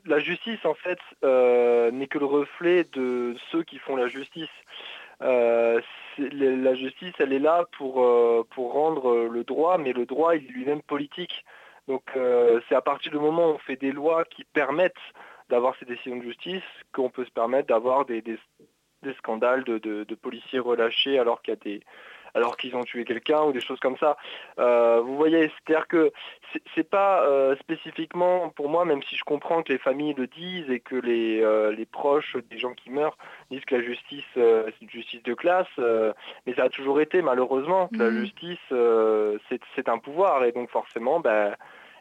la 0.05 0.19
justice, 0.19 0.63
en 0.65 0.73
fait, 0.73 0.99
euh, 1.23 1.91
n'est 1.91 2.07
que 2.07 2.19
le 2.19 2.25
reflet 2.25 2.85
de 2.91 3.35
ceux 3.51 3.63
qui 3.63 3.77
font 3.77 3.95
la 3.95 4.07
justice. 4.07 4.49
Euh, 5.21 5.79
la 6.17 6.75
justice, 6.75 7.13
elle 7.19 7.31
est 7.31 7.39
là 7.39 7.65
pour, 7.77 8.05
pour 8.49 8.73
rendre 8.73 9.27
le 9.27 9.43
droit, 9.43 9.77
mais 9.77 9.93
le 9.93 10.05
droit, 10.05 10.35
il 10.35 10.45
est 10.45 10.51
lui-même 10.51 10.81
politique. 10.81 11.45
Donc, 11.87 12.03
c'est 12.67 12.75
à 12.75 12.81
partir 12.81 13.11
du 13.11 13.17
moment 13.17 13.47
où 13.47 13.53
on 13.53 13.57
fait 13.59 13.77
des 13.77 13.91
lois 13.91 14.25
qui 14.25 14.43
permettent 14.43 14.93
d'avoir 15.49 15.75
ces 15.79 15.85
décisions 15.85 16.17
de 16.17 16.23
justice 16.23 16.63
qu'on 16.93 17.09
peut 17.09 17.25
se 17.25 17.31
permettre 17.31 17.67
d'avoir 17.67 18.05
des, 18.05 18.23
scandales 19.17 19.63
de 19.63 20.15
policiers 20.15 20.59
relâchés 20.59 21.17
alors 21.17 21.41
qu'il 21.41 21.53
y 21.53 21.57
a 21.57 21.59
des 21.63 21.81
alors 22.33 22.57
qu'ils 22.57 22.75
ont 22.75 22.83
tué 22.83 23.05
quelqu'un 23.05 23.43
ou 23.43 23.51
des 23.51 23.61
choses 23.61 23.79
comme 23.79 23.97
ça. 23.97 24.17
Euh, 24.59 25.01
vous 25.01 25.15
voyez, 25.15 25.51
c'est-à-dire 25.65 25.87
que 25.87 26.11
c'est 26.75 26.89
pas 26.89 27.23
euh, 27.23 27.55
spécifiquement 27.57 28.49
pour 28.49 28.69
moi, 28.69 28.85
même 28.85 29.01
si 29.03 29.15
je 29.15 29.23
comprends 29.23 29.63
que 29.63 29.71
les 29.71 29.79
familles 29.79 30.13
le 30.13 30.27
disent 30.27 30.69
et 30.69 30.79
que 30.79 30.95
les, 30.95 31.41
euh, 31.41 31.71
les 31.71 31.85
proches 31.85 32.37
des 32.49 32.57
gens 32.57 32.73
qui 32.73 32.89
meurent 32.89 33.17
disent 33.49 33.65
que 33.65 33.75
la 33.75 33.83
justice 33.83 34.25
c'est 34.33 34.81
une 34.81 34.89
justice 34.89 35.23
de 35.23 35.33
classe, 35.33 35.67
mais 36.45 36.53
ça 36.55 36.63
a 36.63 36.69
toujours 36.69 37.01
été 37.01 37.21
malheureusement. 37.21 37.89
La 37.91 38.09
mmh. 38.09 38.19
justice 38.21 38.73
c'est 39.75 39.89
un 39.89 39.97
pouvoir 39.97 40.43
et 40.43 40.51
donc 40.51 40.69
forcément, 40.69 41.19
ben, 41.19 41.55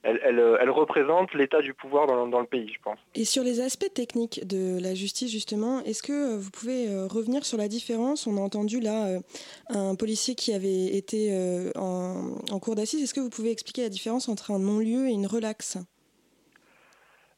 euh, 0.07 0.57
elle, 0.61 0.71
représente 0.71 1.35
l'état 1.35 1.61
du 1.61 1.75
pouvoir 1.75 2.07
dans, 2.07 2.41
le 2.41 2.47
pays, 2.47 2.73
je 2.73 2.81
pense. 2.83 2.99
Et 3.15 3.25
sur 3.25 3.43
les 3.43 3.61
aspects 3.61 3.93
techniques 3.93 4.47
de 4.47 4.81
la 4.81 4.95
justice, 4.95 5.31
justement, 5.31 5.81
est-ce 5.85 6.03
que 6.03 6.37
vous 6.37 6.51
pouvez 6.51 6.89
euh, 6.89 7.07
revenir 7.07 7.45
sur 7.45 7.59
la 7.59 7.69
différence? 7.69 8.27
On 8.27 8.37
a 8.39 8.41
entendu 8.41 8.81
là 8.81 9.07
euh, 9.07 9.21
un 9.69 9.95
policier 9.97 10.35
qui 10.35 10.55
avait 10.55 10.97
été 10.97 11.31
en, 11.77 12.35
en 12.51 12.59
cours 12.59 12.77
d'assises. 12.77 13.03
Est-ce 13.03 13.15
que 13.15 13.21
vous 13.21 13.31
pouvez 13.31 13.51
expliquer 13.51 13.83
la 13.83 13.89
différence 13.89 14.29
entre 14.29 14.53
un 14.53 14.59
non-lieu 14.59 15.09
et 15.09 15.13
une 15.13 15.27
relaxe? 15.27 15.77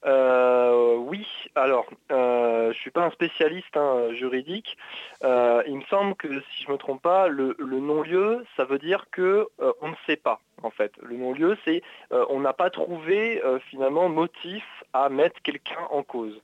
Euh, 0.04 0.96
oui, 0.96 1.26
alors, 1.54 1.86
euh, 2.10 2.64
je 2.64 2.68
ne 2.68 2.74
suis 2.74 2.90
pas 2.90 3.04
un 3.04 3.10
spécialiste 3.10 3.76
hein, 3.76 4.12
juridique. 4.14 4.76
Euh, 5.22 5.62
il 5.66 5.76
me 5.76 5.84
semble 5.84 6.16
que, 6.16 6.40
si 6.40 6.62
je 6.62 6.68
ne 6.68 6.72
me 6.72 6.78
trompe 6.78 7.02
pas, 7.02 7.28
le, 7.28 7.54
non-lieu, 7.60 8.44
ça 8.56 8.64
veut 8.64 8.78
dire 8.78 9.06
que 9.10 9.48
on 9.80 9.88
ne 9.88 9.94
sait 10.06 10.16
pas, 10.16 10.40
en 10.62 10.70
fait. 10.70 10.92
Le 11.02 11.16
non-lieu, 11.16 11.56
c'est 11.64 11.82
on 12.10 12.40
n'a 12.40 12.52
pas 12.52 12.70
trouvé 12.70 13.42
finalement 13.70 14.08
motif 14.08 14.64
à 14.92 15.08
mettre 15.08 15.40
quelqu'un 15.42 15.86
en 15.90 16.02
cause. 16.02 16.40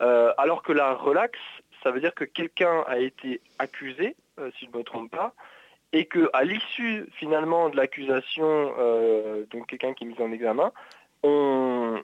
alors 0.00 0.62
que 0.62 0.72
la 0.72 0.94
relaxe, 0.94 1.38
ça 1.82 1.90
veut 1.90 2.00
dire 2.00 2.14
que 2.14 2.24
quelqu'un 2.24 2.84
a 2.86 2.98
été 2.98 3.40
accusé, 3.58 4.16
si 4.58 4.66
je 4.66 4.70
ne 4.70 4.78
me 4.78 4.84
trompe 4.84 5.10
pas, 5.10 5.32
et 5.92 6.06
qu'à 6.06 6.44
l'issue 6.44 7.06
finalement 7.12 7.68
de 7.68 7.76
l'accusation, 7.76 8.74
donc 9.50 9.66
quelqu'un 9.66 9.94
qui 9.94 10.04
est 10.04 10.08
mis 10.08 10.20
en 10.20 10.32
examen, 10.32 10.72
on, 11.22 12.02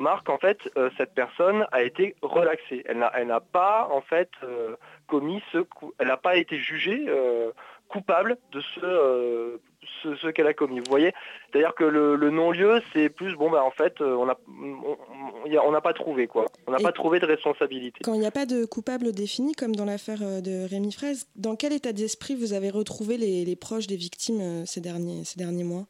remarque 0.00 0.30
en 0.30 0.38
fait 0.38 0.58
euh, 0.76 0.90
cette 0.96 1.14
personne 1.14 1.66
a 1.72 1.82
été 1.82 2.16
relaxée. 2.22 2.82
Elle 2.86 3.26
n'a 3.26 3.40
pas 3.40 3.88
en 3.92 4.00
fait 4.00 4.30
euh, 4.42 4.74
commis 5.06 5.42
ce, 5.52 5.58
elle 5.98 6.08
n'a 6.08 6.16
pas 6.16 6.36
été 6.36 6.58
jugée 6.58 7.04
euh, 7.08 7.50
coupable 7.88 8.38
de 8.52 8.60
ce, 8.74 9.60
ce, 10.02 10.28
qu'elle 10.28 10.46
a 10.46 10.54
commis. 10.54 10.78
Vous 10.78 10.88
voyez, 10.88 11.12
c'est-à-dire 11.50 11.74
que 11.74 11.84
le, 11.84 12.30
non-lieu, 12.30 12.80
c'est 12.92 13.08
plus 13.08 13.34
bon, 13.34 13.50
bah 13.50 13.64
en 13.64 13.72
fait, 13.72 14.00
on 14.00 14.26
n'a 14.26 14.36
on, 14.48 15.80
pas 15.80 15.92
trouvé 15.92 16.28
quoi. 16.28 16.46
On 16.68 16.70
n'a 16.70 16.78
pas 16.78 16.92
trouvé 16.92 17.18
de 17.18 17.26
responsabilité. 17.26 17.98
Quand 18.04 18.14
il 18.14 18.20
n'y 18.20 18.26
a 18.26 18.30
pas 18.30 18.46
de 18.46 18.64
coupable 18.64 19.12
défini, 19.12 19.54
comme 19.54 19.74
dans 19.74 19.84
l'affaire 19.84 20.20
de 20.20 20.68
Rémi 20.68 20.92
Fraise, 20.92 21.28
dans 21.34 21.56
quel 21.56 21.72
état 21.72 21.92
d'esprit 21.92 22.36
vous 22.36 22.52
avez 22.52 22.70
retrouvé 22.70 23.16
les, 23.16 23.44
les 23.44 23.56
proches 23.56 23.88
des 23.88 23.96
victimes 23.96 24.64
ces 24.66 24.80
derniers, 24.80 25.24
ces 25.24 25.38
derniers 25.38 25.64
mois? 25.64 25.86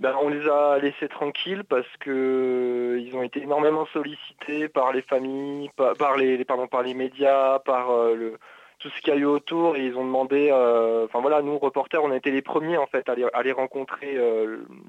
Ben, 0.00 0.14
on 0.20 0.28
les 0.28 0.46
a 0.48 0.78
laissés 0.78 1.08
tranquilles 1.08 1.64
parce 1.64 1.86
que 2.00 2.10
euh, 2.10 3.00
ils 3.00 3.16
ont 3.16 3.22
été 3.22 3.42
énormément 3.42 3.86
sollicités 3.86 4.68
par 4.68 4.92
les 4.92 5.00
familles, 5.02 5.70
par, 5.76 6.16
les, 6.16 6.44
pardon, 6.44 6.66
par 6.66 6.82
les 6.82 6.92
médias, 6.92 7.58
par 7.60 7.90
euh, 7.92 8.36
tout 8.78 8.90
ce 8.90 9.00
qu'il 9.00 9.14
y 9.14 9.16
a 9.16 9.18
eu 9.18 9.24
autour 9.24 9.76
et 9.76 9.86
ils 9.86 9.96
ont 9.96 10.04
demandé, 10.04 10.50
euh, 10.52 11.06
enfin 11.06 11.20
voilà, 11.20 11.40
nous 11.40 11.58
reporters, 11.58 12.04
on 12.04 12.10
a 12.10 12.16
été 12.16 12.30
les 12.30 12.42
premiers 12.42 12.76
en 12.76 12.86
fait 12.86 13.08
à 13.08 13.14
les, 13.42 13.52
rencontrer 13.52 14.18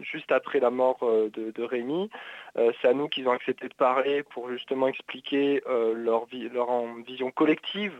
juste 0.02 0.34
après 0.34 0.60
la 0.60 0.72
mort 0.72 1.00
de, 1.02 1.52
de, 1.52 1.64
Rémi. 1.64 2.10
C'est 2.56 2.90
à 2.90 2.94
nous 2.94 3.08
qu'ils 3.08 3.30
ont 3.30 3.32
accepté 3.32 3.70
de 3.70 3.74
parler 3.74 4.24
pour 4.24 4.50
justement 4.50 4.90
expliquer 4.90 5.64
leur, 5.68 6.26
leur 6.54 6.70
vision 7.06 7.32
collective 7.32 7.98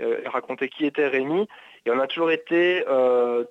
euh, 0.00 0.20
raconter 0.26 0.68
qui 0.68 0.86
était 0.86 1.08
Rémi. 1.08 1.48
Et 1.84 1.90
on 1.90 1.98
a 1.98 2.06
toujours 2.06 2.30
été 2.30 2.84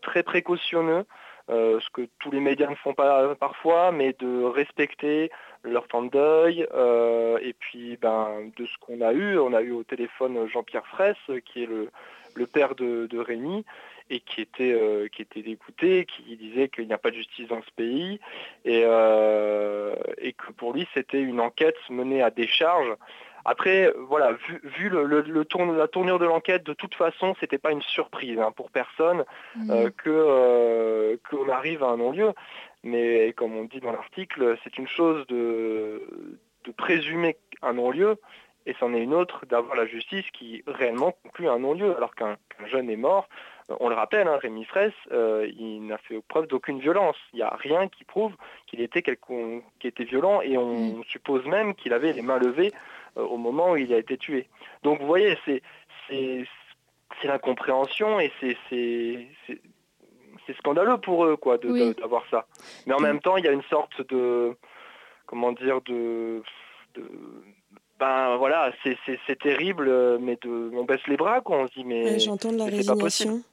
très 0.03 0.21
précautionneux, 0.21 1.05
ce 1.49 1.89
que 1.91 2.07
tous 2.19 2.31
les 2.31 2.39
médias 2.39 2.69
ne 2.69 2.75
font 2.75 2.93
pas 2.93 3.35
parfois, 3.35 3.91
mais 3.91 4.15
de 4.19 4.43
respecter 4.43 5.31
leur 5.63 5.88
temps 5.88 6.03
de 6.03 6.09
deuil. 6.09 6.67
et 7.41 7.53
puis 7.59 7.97
ben, 7.97 8.51
de 8.55 8.65
ce 8.65 8.77
qu'on 8.79 9.01
a 9.01 9.13
eu, 9.13 9.38
on 9.38 9.53
a 9.53 9.62
eu 9.62 9.71
au 9.71 9.83
téléphone 9.83 10.47
Jean-Pierre 10.47 10.88
Fraisse, 10.88 11.17
qui 11.45 11.63
est 11.63 11.69
le, 12.35 12.45
père 12.47 12.75
de, 12.75 13.17
Rémi 13.17 13.65
et 14.09 14.19
qui 14.21 14.41
était, 14.41 14.71
euh, 14.71 15.07
qui 15.07 15.25
dégoûté, 15.41 16.05
qui 16.05 16.35
disait 16.35 16.69
qu'il 16.69 16.88
n'y 16.88 16.93
a 16.93 16.97
pas 16.97 17.12
de 17.12 17.15
justice 17.15 17.47
dans 17.47 17.62
ce 17.62 17.71
pays 17.75 18.19
et, 18.65 18.81
euh, 18.85 19.95
et 20.17 20.33
que 20.33 20.51
pour 20.51 20.73
lui 20.73 20.88
c'était 20.93 21.21
une 21.21 21.39
enquête 21.39 21.77
menée 21.89 22.21
à 22.21 22.29
décharge. 22.29 22.95
Après, 23.45 23.93
voilà, 24.08 24.34
vu, 24.63 24.89
le, 24.89 25.04
la 25.04 25.88
tournure 25.88 26.19
de 26.19 26.25
l'enquête, 26.25 26.63
de 26.63 26.73
toute 26.73 26.95
façon, 26.95 27.36
c'était 27.39 27.58
pas 27.58 27.71
une 27.71 27.82
surprise 27.82 28.39
hein, 28.39 28.52
pour 28.56 28.71
personne 28.71 29.23
mmh. 29.56 29.71
euh, 29.71 29.89
que 29.97 31.19
qu'on 31.30 31.49
arrive 31.49 31.84
à 31.84 31.88
un 31.88 31.97
non-lieu. 31.97 32.34
Mais 32.84 33.34
comme 33.34 33.56
on 33.56 33.65
dit 33.65 33.80
dans 33.80 33.91
l'article, 33.91 34.58
c'est 34.63 34.78
une 34.78 34.88
chose 34.88 35.25
de, 35.28 36.02
de 36.65 36.71
présumer 36.71 37.38
un 37.62 37.73
non-lieu, 37.73 38.17
et 38.65 38.75
c'en 38.80 38.93
est 38.93 39.02
une 39.02 39.13
autre 39.13 39.45
d'avoir 39.47 39.75
la 39.75 39.86
justice 39.86 40.25
qui 40.32 40.63
réellement 40.67 41.13
conclut 41.23 41.49
un 41.49 41.60
non-lieu, 41.60 41.95
alors 41.95 42.15
qu'un 42.15 42.38
jeune 42.67 42.89
est 42.89 42.97
mort 42.97 43.28
on 43.80 43.89
le 43.89 43.95
rappelle, 43.95 44.28
hein, 44.28 44.38
Rémi 44.41 44.65
Fraisse, 44.65 44.93
euh, 45.12 45.47
il 45.58 45.86
n'a 45.86 45.97
fait 45.97 46.21
preuve 46.28 46.47
d'aucune 46.47 46.80
violence. 46.80 47.15
Il 47.34 47.38
n'y 47.38 47.43
a 47.43 47.56
rien 47.56 47.88
qui 47.88 48.04
prouve 48.04 48.34
qu'il 48.65 48.82
était, 48.82 49.02
qui 49.02 49.88
était 49.88 50.04
violent 50.04 50.41
et 50.41 50.58
on 50.58 50.99
mm. 50.99 51.04
suppose 51.08 51.45
même 51.45 51.75
qu'il 51.75 51.93
avait 51.93 52.13
les 52.13 52.21
mains 52.21 52.39
levées 52.39 52.71
euh, 52.71 52.78
au 53.15 53.37
moment 53.37 53.71
où 53.71 53.77
il 53.77 53.93
a 53.93 53.97
été 53.97 54.17
tué. 54.17 54.47
Donc 54.83 54.99
vous 54.99 55.07
voyez, 55.07 55.37
c'est 55.45 55.61
l'incompréhension 57.23 58.19
et 58.19 58.31
c'est 58.41 59.27
scandaleux 60.57 60.97
pour 60.97 61.25
eux 61.25 61.35
quoi 61.35 61.57
d'avoir 61.57 62.23
ça. 62.31 62.45
Mais 62.85 62.93
en 62.93 62.99
même 62.99 63.19
temps, 63.19 63.37
il 63.37 63.45
y 63.45 63.47
a 63.47 63.51
une 63.51 63.63
sorte 63.63 64.07
de 64.09 64.55
comment 65.25 65.51
dire 65.51 65.81
de, 65.81 66.41
ben 67.99 68.37
voilà, 68.37 68.71
c'est 68.83 69.39
terrible, 69.39 70.17
mais 70.19 70.37
de, 70.41 70.71
on 70.73 70.85
baisse 70.85 71.05
les 71.07 71.17
bras, 71.17 71.41
quoi. 71.41 71.57
On 71.57 71.67
se 71.67 71.73
dit, 71.73 71.83
mais 71.83 72.17
j'entends 72.19 72.51
de 72.51 72.57
la 72.57 72.65
résignation. 72.65 73.43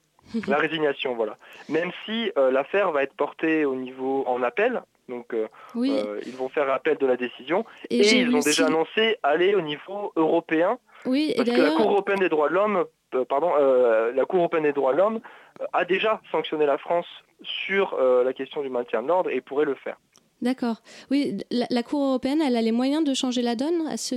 la 0.47 0.57
résignation, 0.57 1.15
voilà. 1.15 1.37
Même 1.69 1.91
si 2.05 2.31
euh, 2.39 2.51
l'affaire 2.51 2.93
va 2.93 3.03
être 3.03 3.15
portée 3.15 3.65
au 3.65 3.75
niveau 3.75 4.25
en 4.27 4.43
appel, 4.43 4.83
donc 5.09 5.35
euh, 5.35 5.49
euh, 5.77 6.21
ils 6.27 6.35
vont 6.37 6.49
faire 6.49 6.71
appel 6.71 6.97
de 6.99 7.07
la 7.07 7.17
décision, 7.17 7.65
et, 7.91 8.21
ils 8.21 8.35
ont 8.35 8.41
déjà 8.41 8.67
annoncé 8.67 9.19
aller 9.23 9.55
au 9.55 9.61
niveau 9.61 10.13
européen, 10.17 10.79
oui, 11.05 11.33
parce 11.37 11.49
que 11.49 11.61
la 11.61 11.71
Cour 11.71 11.91
européenne 11.91 12.21
des 12.21 12.29
droits 12.29 12.49
de 12.49 12.55
l'homme, 12.55 12.85
pardon, 13.29 13.53
la 13.55 14.25
Cour 14.25 14.41
européenne 14.41 14.65
des 14.65 14.73
droits 14.73 14.93
de 14.93 14.99
l'homme 14.99 15.21
a 15.73 15.85
déjà 15.85 16.21
sanctionné 16.33 16.67
la 16.67 16.79
France 16.79 17.07
sur 17.43 17.97
la 17.99 18.33
question 18.33 18.63
du 18.63 18.71
maintien 18.71 19.03
de 19.03 19.09
l'ordre 19.09 19.31
et 19.31 19.41
pourrait 19.41 19.65
le 19.65 19.75
faire. 19.75 19.97
D'accord. 20.43 20.77
Oui, 21.11 21.39
la, 21.51 21.83
Cour 21.83 22.05
européenne, 22.05 22.43
elle 22.43 22.57
a 22.57 22.63
les 22.63 22.73
moyens 22.73 23.05
de 23.05 23.15
changer 23.15 23.43
la 23.43 23.57
donne 23.57 23.87
à 23.89 23.97
ce, 23.97 24.17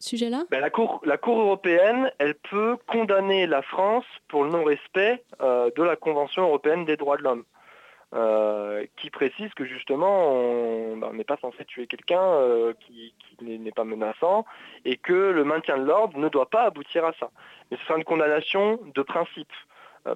sujet-là? 0.00 0.44
Ben, 0.50 0.60
la, 0.60 0.70
cour, 0.70 1.00
la 1.04 1.18
Cour 1.18 1.40
européenne, 1.40 2.10
elle 2.18 2.36
peut 2.50 2.76
condamner 2.86 3.46
la 3.46 3.62
France 3.62 4.04
pour 4.28 4.44
le 4.44 4.50
non-respect 4.50 5.24
euh, 5.40 5.70
de 5.76 5.82
la 5.82 5.96
Convention 5.96 6.42
européenne 6.42 6.84
des 6.84 6.96
droits 6.96 7.16
de 7.16 7.22
l'homme. 7.22 7.44
Euh, 8.14 8.86
qui 8.96 9.10
précise 9.10 9.52
que 9.52 9.66
justement 9.66 10.30
on 10.32 10.96
ben, 10.96 11.12
n'est 11.12 11.24
pas 11.24 11.36
censé 11.42 11.62
tuer 11.66 11.86
quelqu'un 11.86 12.22
euh, 12.22 12.72
qui, 12.80 13.12
n'est 13.42 13.70
pas 13.70 13.84
menaçant 13.84 14.46
et 14.86 14.96
que 14.96 15.12
le 15.12 15.44
maintien 15.44 15.76
de 15.76 15.84
l'ordre 15.84 16.16
ne 16.16 16.30
doit 16.30 16.48
pas 16.48 16.62
aboutir 16.62 17.04
à 17.04 17.12
ça. 17.20 17.28
Mais 17.70 17.76
ce 17.76 17.84
sera 17.84 17.98
une 17.98 18.04
condamnation 18.04 18.80
de 18.94 19.02
principe. 19.02 19.52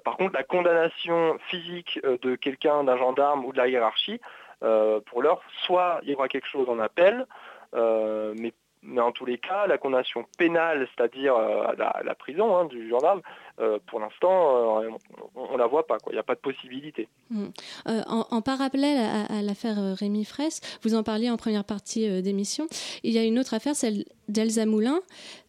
par 0.05 0.17
contre, 0.17 0.33
la 0.33 0.43
condamnation 0.43 1.39
physique 1.51 2.01
de 2.03 2.35
quelqu'un, 2.35 2.83
d'un 2.85 2.97
gendarme 2.97 3.45
ou 3.45 3.53
de 3.53 3.59
la 3.59 3.69
hiérarchie, 3.69 4.21
pour 4.61 5.23
l'heure, 5.23 5.43
soit 5.67 6.01
il 6.03 6.11
y 6.11 6.15
aura 6.15 6.29
quelque 6.29 6.49
chose 6.49 6.71
en 6.71 6.79
appel, 6.79 7.27
mais 7.75 8.55
mais 8.83 9.01
en 9.01 9.13
tous 9.13 9.25
les 9.25 9.39
cas, 9.39 9.67
la 9.67 9.79
condamnation 9.79 10.25
pénale, 10.39 10.89
c'est-à-dire 10.95 11.35
euh, 11.37 11.73
la, 11.77 12.15
prison 12.15 12.57
hein, 12.57 12.65
du 12.65 12.89
gendarme, 12.89 13.23
euh, 13.61 13.79
pour 13.87 14.01
l'instant, 14.01 14.83
euh, 14.83 14.91
on 15.37 15.53
ne 15.53 15.59
la 15.59 15.67
voit 15.67 15.87
pas. 15.87 15.99
Il 16.09 16.15
n'y 16.15 16.19
a 16.19 16.25
pas 16.25 16.35
de 16.35 16.41
possibilité. 16.41 17.09
Hmm. 17.31 17.49
En, 17.87 18.43
parallèle 18.43 18.99
à, 19.31 19.43
l'affaire 19.43 19.77
Rémi 19.97 20.25
Fraisse, 20.25 20.61
vous 20.83 20.95
en 20.95 21.03
parliez 21.03 21.31
en 21.31 21.37
première 21.37 21.65
partie 21.65 22.23
d'émission, 22.23 22.67
il 23.03 23.13
y 23.13 23.19
a 23.19 23.25
une 23.25 23.39
autre 23.39 23.55
affaire, 23.55 23.77
celle 23.77 24.05
d'Elsa 24.29 24.67
Moulin. 24.67 25.01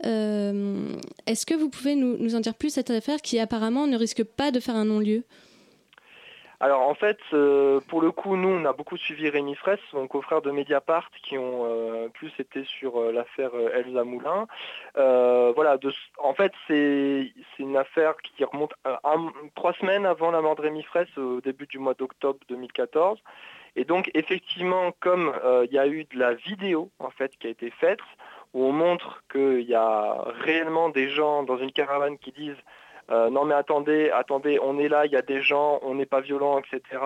Est-ce 0.03 1.45
que 1.45 1.55
vous 1.55 1.69
pouvez 1.69 1.95
nous, 1.95 2.17
nous 2.17 2.35
en 2.35 2.39
dire 2.39 2.53
plus 2.53 2.69
cette 2.69 2.91
affaire 2.91 3.21
qui 3.21 3.39
apparemment 3.39 3.87
ne 3.87 3.97
risque 3.97 4.23
pas 4.23 4.51
de 4.51 4.59
faire 4.59 4.75
un 4.75 4.85
non-lieu? 4.85 5.23
Alors 6.63 6.87
en 6.87 6.93
fait, 6.93 7.19
euh, 7.33 7.81
pour 7.89 7.99
le 7.99 8.11
coup, 8.11 8.37
nous, 8.37 8.47
on 8.47 8.63
a 8.63 8.71
beaucoup 8.71 8.95
suivi 8.95 9.27
Rémi 9.27 9.53
Fraisse, 9.53 9.81
mon 9.91 10.07
confrère 10.07 10.41
de 10.41 10.49
Mediapart, 10.49 11.09
qui 11.21 11.37
ont 11.37 11.65
euh, 11.65 12.07
plus 12.07 12.31
été 12.39 12.63
sur 12.63 13.01
euh, 13.01 13.11
l'affaire 13.11 13.51
Elsa 13.73 14.05
Moulin. 14.05 14.47
voilà, 14.95 15.77
en 16.19 16.33
fait, 16.33 16.53
c'est 16.65 17.33
une 17.59 17.75
affaire 17.75 18.13
qui 18.23 18.45
remonte 18.45 18.73
trois 19.55 19.73
semaines 19.73 20.05
avant 20.05 20.31
la 20.31 20.39
mort 20.39 20.55
de 20.55 20.61
Rémi 20.61 20.83
Fraisse, 20.83 21.17
au 21.17 21.41
début 21.41 21.67
du 21.67 21.79
mois 21.79 21.95
d'octobre 21.95 22.39
2014. 22.47 23.19
Et 23.75 23.83
donc, 23.83 24.09
effectivement, 24.13 24.93
comme 25.01 25.33
il 25.69 25.73
y 25.73 25.79
a 25.79 25.87
eu 25.87 26.05
de 26.05 26.17
la 26.17 26.33
vidéo 26.33 26.91
en 26.99 27.09
fait 27.09 27.35
qui 27.39 27.47
a 27.47 27.49
été 27.49 27.71
faite, 27.71 27.99
où 28.53 28.63
on 28.63 28.71
montre 28.71 29.21
qu'il 29.29 29.67
y 29.67 29.75
a 29.75 30.23
réellement 30.45 30.87
des 30.87 31.09
gens 31.09 31.43
dans 31.43 31.57
une 31.57 31.73
caravane 31.73 32.17
qui 32.17 32.31
disent 32.31 32.63
euh, 33.11 33.29
non 33.29 33.45
mais 33.45 33.55
attendez, 33.55 34.09
attendez, 34.11 34.59
on 34.61 34.79
est 34.79 34.87
là, 34.87 35.05
il 35.05 35.11
y 35.11 35.17
a 35.17 35.21
des 35.21 35.41
gens, 35.41 35.79
on 35.81 35.95
n'est 35.95 36.05
pas 36.05 36.21
violent, 36.21 36.59
etc. 36.59 37.01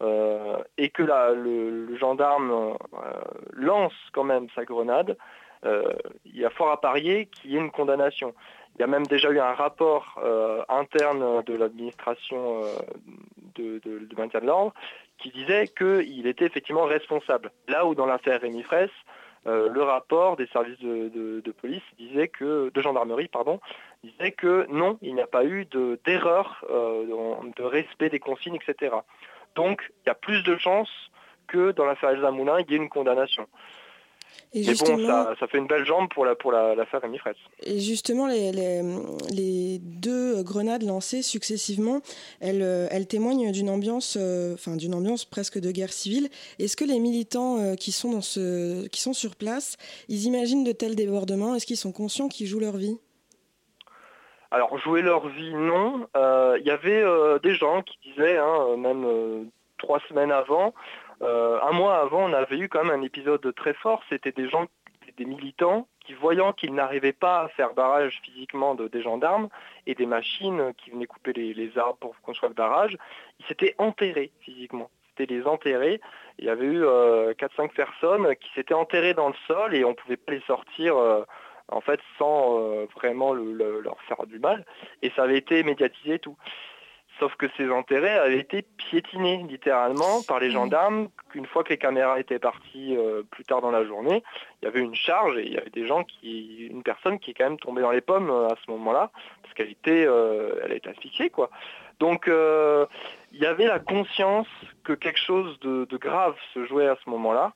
Euh, 0.00 0.58
et 0.76 0.90
que 0.90 1.02
le, 1.02 1.96
gendarme 1.96 2.50
euh, 2.50 3.12
lance 3.52 3.94
quand 4.12 4.24
même 4.24 4.48
sa 4.54 4.64
grenade, 4.64 5.16
il 5.64 6.36
y 6.36 6.44
a 6.44 6.50
fort 6.50 6.70
à 6.70 6.80
parier 6.80 7.26
qu'il 7.26 7.50
y 7.50 7.56
ait 7.56 7.60
une 7.60 7.72
condamnation. 7.72 8.32
Il 8.76 8.80
y 8.80 8.84
a 8.84 8.86
même 8.86 9.06
déjà 9.06 9.28
eu 9.30 9.40
un 9.40 9.54
rapport 9.54 10.20
interne 10.68 11.42
de 11.42 11.56
l'administration 11.56 12.62
de, 13.56 13.80
maintien 14.16 14.38
de 14.38 14.46
l'ordre 14.46 14.72
qui 15.18 15.30
disait 15.30 15.66
qu'il 15.66 16.28
était 16.28 16.44
effectivement 16.44 16.84
responsable. 16.84 17.50
Là 17.66 17.86
où 17.86 17.96
dans 17.96 18.06
l'affaire 18.06 18.40
Rémi 18.40 18.62
Fraisse, 18.62 18.92
le 19.46 19.82
rapport 19.82 20.36
des 20.36 20.46
services 20.46 20.78
de, 20.78 21.52
police 21.60 21.82
disait 21.98 22.28
que, 22.28 22.70
de 22.72 22.80
gendarmerie, 22.80 23.26
pardon, 23.26 23.58
disait 24.04 24.32
que 24.32 24.66
non, 24.70 24.98
il 25.02 25.14
n'y 25.14 25.20
a 25.20 25.26
pas 25.26 25.44
eu 25.44 25.66
d'erreur 26.04 26.64
euh, 26.70 27.04
de, 27.56 27.62
respect 27.62 28.10
des 28.10 28.20
consignes, 28.20 28.56
etc. 28.56 28.94
Donc 29.54 29.82
il 30.04 30.08
y 30.08 30.10
a 30.10 30.14
plus 30.14 30.42
de 30.42 30.56
chances 30.56 31.10
que 31.46 31.72
dans 31.72 31.84
l'affaire 31.84 32.10
Elsa 32.10 32.30
Moulin, 32.30 32.60
il 32.60 32.70
y 32.70 32.74
ait 32.74 32.78
une 32.78 32.88
condamnation. 32.88 33.46
Et 34.54 34.60
Mais 34.66 34.74
bon, 34.74 35.06
ça, 35.06 35.46
fait 35.46 35.58
une 35.58 35.66
belle 35.66 35.84
jambe 35.84 36.08
pour 36.08 36.24
l'affaire 36.24 36.52
la, 36.76 36.84
pour 36.84 37.00
Rémi 37.00 37.18
Fretz. 37.18 37.36
Et 37.62 37.80
justement, 37.80 38.26
les, 38.26 38.52
les, 39.30 39.78
deux 39.78 40.42
grenades 40.42 40.82
lancées 40.82 41.22
successivement, 41.22 42.00
elles, 42.40 42.88
elles 42.90 43.06
témoignent 43.06 43.52
d'une 43.52 43.68
ambiance, 43.68 44.16
euh, 44.18 44.54
enfin 44.54 44.76
d'une 44.76 44.94
ambiance 44.94 45.24
presque 45.24 45.58
de 45.58 45.70
guerre 45.70 45.92
civile. 45.92 46.28
Est-ce 46.58 46.76
que 46.76 46.84
les 46.84 46.98
militants 46.98 47.58
euh, 47.58 47.74
qui, 47.74 47.92
sont 47.92 48.12
dans 48.12 48.22
ce, 48.22 48.86
qui 48.88 49.00
sont 49.00 49.12
sur 49.12 49.36
place, 49.36 49.76
ils 50.08 50.24
imaginent 50.24 50.64
de 50.64 50.72
tels 50.72 50.94
débordements? 50.94 51.54
Est-ce 51.54 51.66
qu'ils 51.66 51.76
sont 51.76 51.92
conscients 51.92 52.28
qu'ils 52.28 52.46
jouent 52.46 52.60
leur 52.60 52.76
vie? 52.76 52.98
Alors 54.50 54.78
jouer 54.78 55.02
leur 55.02 55.28
vie, 55.28 55.54
non. 55.54 56.08
Il 56.14 56.20
euh, 56.20 56.58
y 56.64 56.70
avait 56.70 57.02
euh, 57.02 57.38
des 57.38 57.54
gens 57.54 57.82
qui 57.82 57.98
disaient, 58.02 58.38
hein, 58.38 58.76
même 58.78 59.04
euh, 59.04 59.44
trois 59.76 60.00
semaines 60.08 60.32
avant, 60.32 60.74
un 61.20 61.72
mois 61.72 61.98
avant, 61.98 62.30
on 62.30 62.32
avait 62.32 62.58
eu 62.58 62.68
quand 62.68 62.84
même 62.84 63.00
un 63.00 63.02
épisode 63.02 63.52
très 63.56 63.74
fort. 63.74 64.02
C'était 64.08 64.32
des 64.32 64.48
gens, 64.48 64.66
des 65.16 65.24
militants 65.24 65.88
qui, 66.06 66.14
voyant 66.14 66.52
qu'ils 66.52 66.72
n'arrivaient 66.74 67.12
pas 67.12 67.40
à 67.40 67.48
faire 67.48 67.74
barrage 67.74 68.20
physiquement 68.22 68.76
de, 68.76 68.86
des 68.86 69.02
gendarmes 69.02 69.48
et 69.86 69.96
des 69.96 70.06
machines 70.06 70.72
qui 70.78 70.90
venaient 70.90 71.06
couper 71.06 71.32
les, 71.32 71.76
arbres 71.76 71.98
pour 71.98 72.14
construire 72.22 72.50
le 72.50 72.54
barrage, 72.54 72.96
ils 73.40 73.46
s'étaient 73.46 73.74
enterrés 73.78 74.30
physiquement. 74.40 74.90
C'était 75.08 75.34
les 75.34 75.44
enterrer. 75.44 76.00
Il 76.38 76.44
y 76.44 76.50
avait 76.50 76.66
eu 76.66 76.84
4-5 76.84 77.72
personnes 77.74 78.36
qui 78.36 78.48
s'étaient 78.54 78.74
enterrées 78.74 79.14
dans 79.14 79.28
le 79.28 79.34
sol 79.48 79.74
et 79.74 79.84
on 79.84 79.90
ne 79.90 79.94
pouvait 79.94 80.16
pas 80.16 80.32
les 80.32 80.42
sortir 80.42 80.94
en 81.68 81.80
fait, 81.80 82.00
sans 82.18 82.58
euh, 82.58 82.86
vraiment 82.96 83.32
leur 83.34 84.00
faire 84.08 84.26
du 84.26 84.38
mal. 84.38 84.64
Et 85.02 85.10
ça 85.10 85.24
avait 85.24 85.38
été 85.38 85.62
médiatisé 85.62 86.18
tout. 86.18 86.36
Sauf 87.18 87.34
que 87.34 87.46
ces 87.56 87.68
intérêts 87.68 88.16
avaient 88.16 88.38
été 88.38 88.62
piétinés 88.62 89.44
littéralement 89.48 90.22
par 90.28 90.38
les 90.38 90.52
gendarmes. 90.52 91.08
Qu'une 91.30 91.46
fois 91.46 91.64
que 91.64 91.70
les 91.70 91.78
caméras 91.78 92.20
étaient 92.20 92.38
parties 92.38 92.96
euh, 92.96 93.22
plus 93.28 93.44
tard 93.44 93.60
dans 93.60 93.72
la 93.72 93.84
journée, 93.84 94.22
il 94.62 94.66
y 94.66 94.68
avait 94.68 94.80
une 94.80 94.94
charge 94.94 95.36
et 95.36 95.44
il 95.44 95.52
y 95.52 95.58
avait 95.58 95.70
des 95.70 95.86
gens 95.86 96.04
qui, 96.04 96.68
une 96.70 96.84
personne 96.84 97.18
qui 97.18 97.32
est 97.32 97.34
quand 97.34 97.44
même 97.44 97.58
tombée 97.58 97.82
dans 97.82 97.90
les 97.90 98.00
pommes 98.00 98.30
euh, 98.30 98.46
à 98.46 98.54
ce 98.64 98.70
moment-là 98.70 99.10
parce 99.42 99.52
qu'elle 99.54 99.70
était, 99.70 100.02
elle 100.02 100.72
a 100.72 100.74
été 100.74 100.88
asphyxiée 100.88 101.30
quoi. 101.30 101.50
Donc 101.98 102.28
il 102.28 103.38
y 103.40 103.46
avait 103.46 103.66
la 103.66 103.80
conscience 103.80 104.46
que 104.84 104.92
quelque 104.92 105.18
chose 105.18 105.58
de, 105.60 105.96
grave 105.96 106.36
se 106.54 106.64
jouait 106.66 106.86
à 106.86 106.96
ce 107.04 107.10
moment-là. 107.10 107.52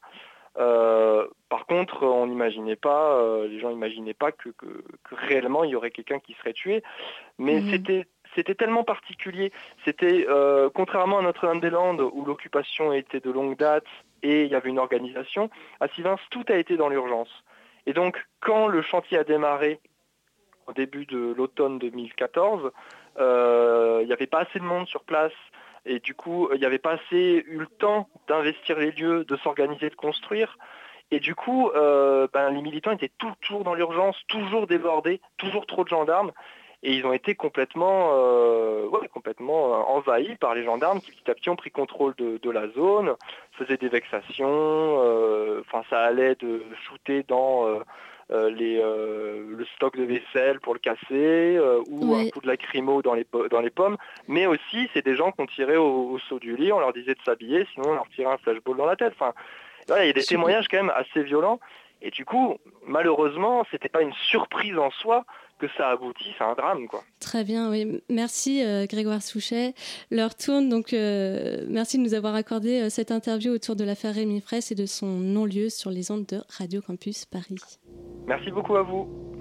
Euh, 0.58 1.26
par 1.48 1.66
contre, 1.66 2.02
on 2.04 2.26
n'imaginait 2.26 2.76
pas, 2.76 3.14
euh, 3.16 3.48
les 3.48 3.58
gens 3.58 3.70
n'imaginaient 3.70 4.12
pas 4.14 4.32
que, 4.32 4.50
que- 4.50 4.84
que 5.04 5.14
réellement 5.14 5.64
il 5.64 5.70
y 5.70 5.76
aurait 5.76 5.90
quelqu'un 5.90 6.18
qui 6.18 6.34
serait 6.34 6.52
tué. 6.52 6.82
Mais 7.38 7.60
Mhm. 7.60 7.68
c'était 7.70 8.06
c'était 8.34 8.54
tellement 8.54 8.82
particulier. 8.84 9.52
C'était 9.84 10.24
euh, 10.28 10.70
contrairement 10.74 11.18
à 11.18 11.22
Notre-Dame-des-Landes 11.22 12.00
où 12.00 12.24
l'occupation 12.24 12.90
était 12.92 13.20
de 13.20 13.30
longue 13.30 13.58
date 13.58 13.84
et 14.22 14.44
il 14.44 14.50
y 14.50 14.54
avait 14.54 14.70
une 14.70 14.78
organisation. 14.78 15.50
À 15.80 15.88
Sivins, 15.88 16.16
tout 16.30 16.44
a 16.48 16.56
été 16.56 16.78
dans 16.78 16.88
l'urgence. 16.88 17.44
Et 17.84 17.92
donc, 17.92 18.24
quand 18.40 18.68
le 18.68 18.80
chantier 18.80 19.18
a 19.18 19.24
démarré 19.24 19.80
au 20.66 20.72
début 20.72 21.04
de 21.04 21.34
l'automne 21.36 21.78
2014, 21.78 22.70
euh, 23.18 23.98
il 24.02 24.06
n'y 24.06 24.12
avait 24.14 24.26
pas 24.26 24.40
assez 24.40 24.58
de 24.58 24.64
monde 24.64 24.86
sur 24.86 25.02
place. 25.04 25.32
Et 25.84 25.98
du 25.98 26.14
coup, 26.14 26.48
il 26.52 26.60
n'y 26.60 26.66
avait 26.66 26.78
pas 26.78 26.92
assez 26.92 27.44
eu 27.46 27.58
le 27.58 27.66
temps 27.66 28.08
d'investir 28.28 28.78
les 28.78 28.92
lieux, 28.92 29.24
de 29.24 29.36
s'organiser, 29.36 29.90
de 29.90 29.94
construire. 29.94 30.56
Et 31.10 31.20
du 31.20 31.34
coup, 31.34 31.68
euh, 31.70 32.26
ben, 32.32 32.50
les 32.50 32.62
militants 32.62 32.92
étaient 32.92 33.10
toujours 33.18 33.64
dans 33.64 33.74
l'urgence, 33.74 34.16
toujours 34.28 34.66
débordés, 34.66 35.20
toujours 35.36 35.66
trop 35.66 35.84
de 35.84 35.88
gendarmes. 35.88 36.32
Et 36.84 36.94
ils 36.94 37.06
ont 37.06 37.12
été 37.12 37.34
complètement, 37.36 38.10
euh, 38.14 38.88
complètement 39.12 39.74
euh, 39.74 39.76
envahis 39.84 40.34
par 40.36 40.54
les 40.54 40.64
gendarmes 40.64 41.00
qui 41.00 41.12
petit 41.12 41.30
à 41.30 41.34
petit 41.34 41.48
ont 41.48 41.54
pris 41.54 41.70
contrôle 41.70 42.14
de, 42.16 42.50
la 42.50 42.68
zone, 42.70 43.14
faisaient 43.52 43.76
des 43.76 43.88
vexations, 43.88 44.48
euh, 44.48 45.60
enfin 45.60 45.82
ça 45.90 46.00
allait 46.00 46.34
de 46.34 46.64
shooter 46.84 47.22
dans 47.28 47.68
euh, 47.68 47.74
euh, 47.78 47.84
les, 48.30 48.80
euh, 48.82 49.44
le 49.56 49.64
stock 49.76 49.96
de 49.96 50.04
vaisselle 50.04 50.60
pour 50.60 50.74
le 50.74 50.80
casser, 50.80 50.98
euh, 51.10 51.80
ou 51.88 52.14
un 52.14 52.28
coup 52.30 52.40
de 52.40 52.46
lacrymo 52.46 53.02
dans 53.02 53.14
les, 53.14 53.24
po- 53.24 53.48
dans 53.48 53.60
les 53.60 53.70
pommes, 53.70 53.96
mais 54.28 54.46
aussi 54.46 54.88
c'est 54.94 55.04
des 55.04 55.16
gens 55.16 55.32
qu'on 55.32 55.46
tirait 55.46 55.76
au, 55.76 56.10
au 56.12 56.18
saut 56.18 56.38
du 56.38 56.56
lit, 56.56 56.72
on 56.72 56.80
leur 56.80 56.92
disait 56.92 57.14
de 57.14 57.20
s'habiller, 57.24 57.66
sinon 57.74 57.90
on 57.90 57.94
leur 57.94 58.08
tirait 58.08 58.32
un 58.32 58.38
flashball 58.38 58.76
dans 58.76 58.86
la 58.86 58.96
tête. 58.96 59.12
Enfin, 59.18 59.32
voilà, 59.88 60.04
il 60.04 60.08
y 60.08 60.10
a 60.10 60.14
des 60.14 60.20
témoignages 60.22 60.68
quand 60.68 60.78
même 60.78 60.92
assez 60.94 61.22
violents. 61.22 61.60
Et 62.04 62.10
du 62.10 62.24
coup, 62.24 62.56
malheureusement, 62.84 63.64
c'était 63.70 63.88
pas 63.88 64.02
une 64.02 64.12
surprise 64.14 64.76
en 64.78 64.90
soi 64.90 65.24
que 65.62 65.68
ça 65.76 65.90
aboutisse 65.90 66.34
à 66.40 66.46
un 66.46 66.54
drame, 66.54 66.88
quoi. 66.88 67.02
Très 67.20 67.44
bien, 67.44 67.70
oui. 67.70 68.02
Merci 68.10 68.64
euh, 68.64 68.84
Grégoire 68.86 69.22
Souchet. 69.22 69.74
L'heure 70.10 70.34
tourne, 70.34 70.68
donc 70.68 70.92
euh, 70.92 71.64
merci 71.68 71.98
de 71.98 72.02
nous 72.02 72.14
avoir 72.14 72.34
accordé 72.34 72.80
euh, 72.80 72.90
cette 72.90 73.12
interview 73.12 73.52
autour 73.52 73.76
de 73.76 73.84
l'affaire 73.84 74.12
Rémi 74.12 74.40
Fraisse 74.40 74.72
et 74.72 74.74
de 74.74 74.86
son 74.86 75.06
non-lieu 75.06 75.68
sur 75.68 75.90
les 75.90 76.10
ondes 76.10 76.26
de 76.26 76.40
Radio 76.58 76.82
Campus 76.82 77.26
Paris. 77.26 77.60
Merci 78.26 78.50
beaucoup 78.50 78.74
à 78.74 78.82
vous. 78.82 79.31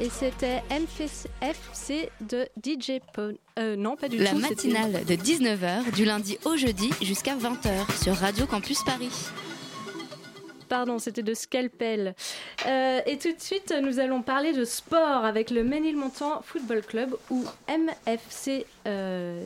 Et 0.00 0.08
c'était 0.08 0.62
MFC 0.70 2.08
de 2.22 2.48
DJ 2.62 3.00
Pone. 3.12 3.36
Euh, 3.58 3.76
non, 3.76 3.96
pas 3.96 4.08
du 4.08 4.16
La 4.16 4.30
tout. 4.30 4.36
c'était- 4.40 4.48
matinale 4.68 5.04
de 5.04 5.14
19h 5.14 5.92
du 5.94 6.06
lundi 6.06 6.38
au 6.46 6.56
jeudi 6.56 6.90
jusqu'à 7.02 7.36
20h 7.36 8.02
sur 8.02 8.14
Radio 8.16 8.46
Campus 8.46 8.82
Paris. 8.82 9.10
Pardon, 10.70 10.98
c'était 10.98 11.22
de 11.22 11.34
Scalpel. 11.34 12.14
Euh, 12.66 13.00
et 13.04 13.18
tout 13.18 13.32
de 13.32 13.40
suite, 13.40 13.74
nous 13.82 13.98
allons 13.98 14.22
parler 14.22 14.52
de 14.54 14.64
sport 14.64 15.24
avec 15.24 15.50
le 15.50 15.64
Ménilmontant 15.64 16.40
Football 16.44 16.82
Club 16.82 17.14
ou 17.28 17.44
MFC 17.68 18.64
euh, 18.86 19.44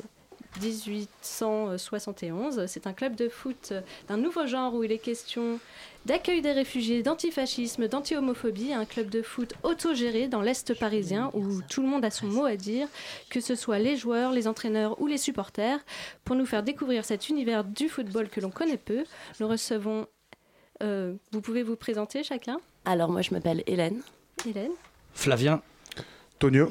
1871. 0.61 2.67
C'est 2.67 2.87
un 2.87 2.93
club 2.93 3.17
de 3.17 3.29
foot 3.29 3.73
d'un 4.09 4.17
nouveau 4.17 4.47
genre 4.47 4.75
où 4.75 4.85
il 4.85 4.93
est 4.93 4.99
question 4.99 5.59
d'accueil 6.07 6.43
des 6.43 6.53
réfugiés, 6.53 7.03
d'antifascisme, 7.03 7.89
d'anti-homophobie. 7.89 8.73
Un 8.73 8.85
club 8.85 9.09
de 9.09 9.23
foot 9.23 9.55
autogéré 9.63 10.29
dans 10.29 10.43
l'Est 10.43 10.79
parisien 10.79 11.31
où 11.35 11.63
tout 11.63 11.83
le 11.83 11.89
monde 11.89 12.05
a 12.05 12.11
son 12.11 12.27
mot 12.27 12.45
à 12.45 12.57
dire, 12.57 12.89
que 13.31 13.41
ce 13.41 13.55
soit 13.55 13.79
les 13.79 13.97
joueurs, 13.97 14.33
les 14.33 14.49
entraîneurs 14.49 15.01
ou 15.01 15.07
les 15.07 15.19
supporters. 15.19 15.81
Pour 16.25 16.37
nous 16.37 16.47
faire 16.47 16.63
découvrir 16.63 17.05
cet 17.05 17.29
univers 17.29 17.65
du 17.65 17.89
football 17.89 18.29
que 18.29 18.41
l'on 18.41 18.51
connaît 18.51 18.77
peu, 18.77 19.05
nous 19.41 19.49
recevons 19.49 20.07
euh, 20.83 21.15
vous 21.33 21.41
pouvez 21.41 21.63
vous 21.63 21.77
présenter 21.77 22.23
chacun? 22.23 22.59
Alors 22.85 23.11
moi 23.11 23.23
je 23.23 23.33
m'appelle 23.33 23.63
Hélène. 23.67 24.03
Hélène 24.47 24.73
Flavien. 25.15 25.63
Tonio. 26.39 26.69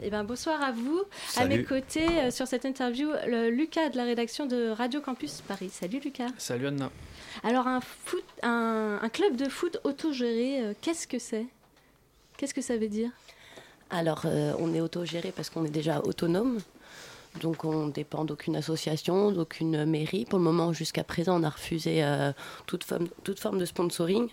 Eh 0.00 0.10
ben, 0.10 0.22
bonsoir 0.22 0.62
à 0.62 0.70
vous. 0.70 1.02
À 1.36 1.46
mes 1.46 1.64
côtés, 1.64 2.06
euh, 2.06 2.30
sur 2.30 2.46
cette 2.46 2.64
interview, 2.64 3.10
le 3.26 3.50
Lucas 3.50 3.88
de 3.88 3.96
la 3.96 4.04
rédaction 4.04 4.46
de 4.46 4.68
Radio 4.70 5.00
Campus 5.00 5.40
Paris. 5.40 5.70
Salut 5.70 5.98
Lucas. 5.98 6.28
Salut 6.38 6.68
Anna. 6.68 6.90
Alors, 7.42 7.66
un, 7.66 7.80
foot, 7.80 8.24
un, 8.42 9.00
un 9.02 9.08
club 9.08 9.34
de 9.34 9.48
foot 9.48 9.78
autogéré, 9.82 10.62
euh, 10.62 10.74
qu'est-ce 10.80 11.08
que 11.08 11.18
c'est? 11.18 11.46
Qu'est-ce 12.36 12.54
que 12.54 12.60
ça 12.60 12.76
veut 12.76 12.88
dire? 12.88 13.10
Alors 13.90 14.22
euh, 14.26 14.52
on 14.58 14.74
est 14.74 14.80
autogéré 14.80 15.32
parce 15.34 15.50
qu'on 15.50 15.64
est 15.64 15.70
déjà 15.70 16.00
autonome. 16.00 16.58
Donc 17.40 17.64
on 17.64 17.88
dépend 17.88 18.24
d'aucune 18.24 18.56
association, 18.56 19.32
d'aucune 19.32 19.84
mairie. 19.84 20.24
Pour 20.24 20.38
le 20.38 20.44
moment, 20.44 20.72
jusqu'à 20.72 21.04
présent, 21.04 21.40
on 21.40 21.44
a 21.44 21.50
refusé 21.50 22.02
euh, 22.04 22.32
toute, 22.66 22.84
forme, 22.84 23.08
toute 23.24 23.38
forme 23.38 23.58
de 23.58 23.64
sponsoring. 23.64 24.28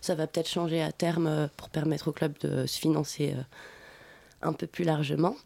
Ça 0.00 0.14
va 0.14 0.26
peut-être 0.26 0.48
changer 0.48 0.82
à 0.82 0.92
terme 0.92 1.26
euh, 1.26 1.46
pour 1.56 1.68
permettre 1.68 2.08
au 2.08 2.12
club 2.12 2.32
de 2.40 2.66
se 2.66 2.78
financer 2.78 3.34
euh, 3.36 3.42
un 4.42 4.52
peu 4.52 4.66
plus 4.66 4.84
largement. 4.84 5.36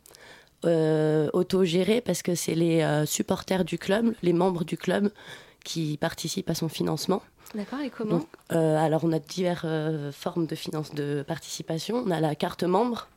Euh, 0.64 1.28
autogéré 1.34 2.00
parce 2.00 2.22
que 2.22 2.34
c'est 2.34 2.54
les 2.54 2.80
euh, 2.80 3.04
supporters 3.04 3.66
du 3.66 3.76
club, 3.76 4.14
les 4.22 4.32
membres 4.32 4.64
du 4.64 4.78
club 4.78 5.10
qui 5.62 5.98
participent 5.98 6.48
à 6.48 6.54
son 6.54 6.70
financement. 6.70 7.22
D'accord, 7.54 7.80
et 7.80 7.90
comment 7.90 8.18
Donc, 8.18 8.28
euh, 8.52 8.76
alors, 8.78 9.04
on 9.04 9.12
a 9.12 9.18
diverses 9.18 9.62
euh, 9.66 10.10
formes 10.10 10.46
de 10.46 10.54
finance 10.54 10.94
de 10.94 11.22
participation. 11.26 12.02
On 12.06 12.10
a 12.10 12.18
la 12.18 12.34
carte 12.34 12.62
membre, 12.64 13.08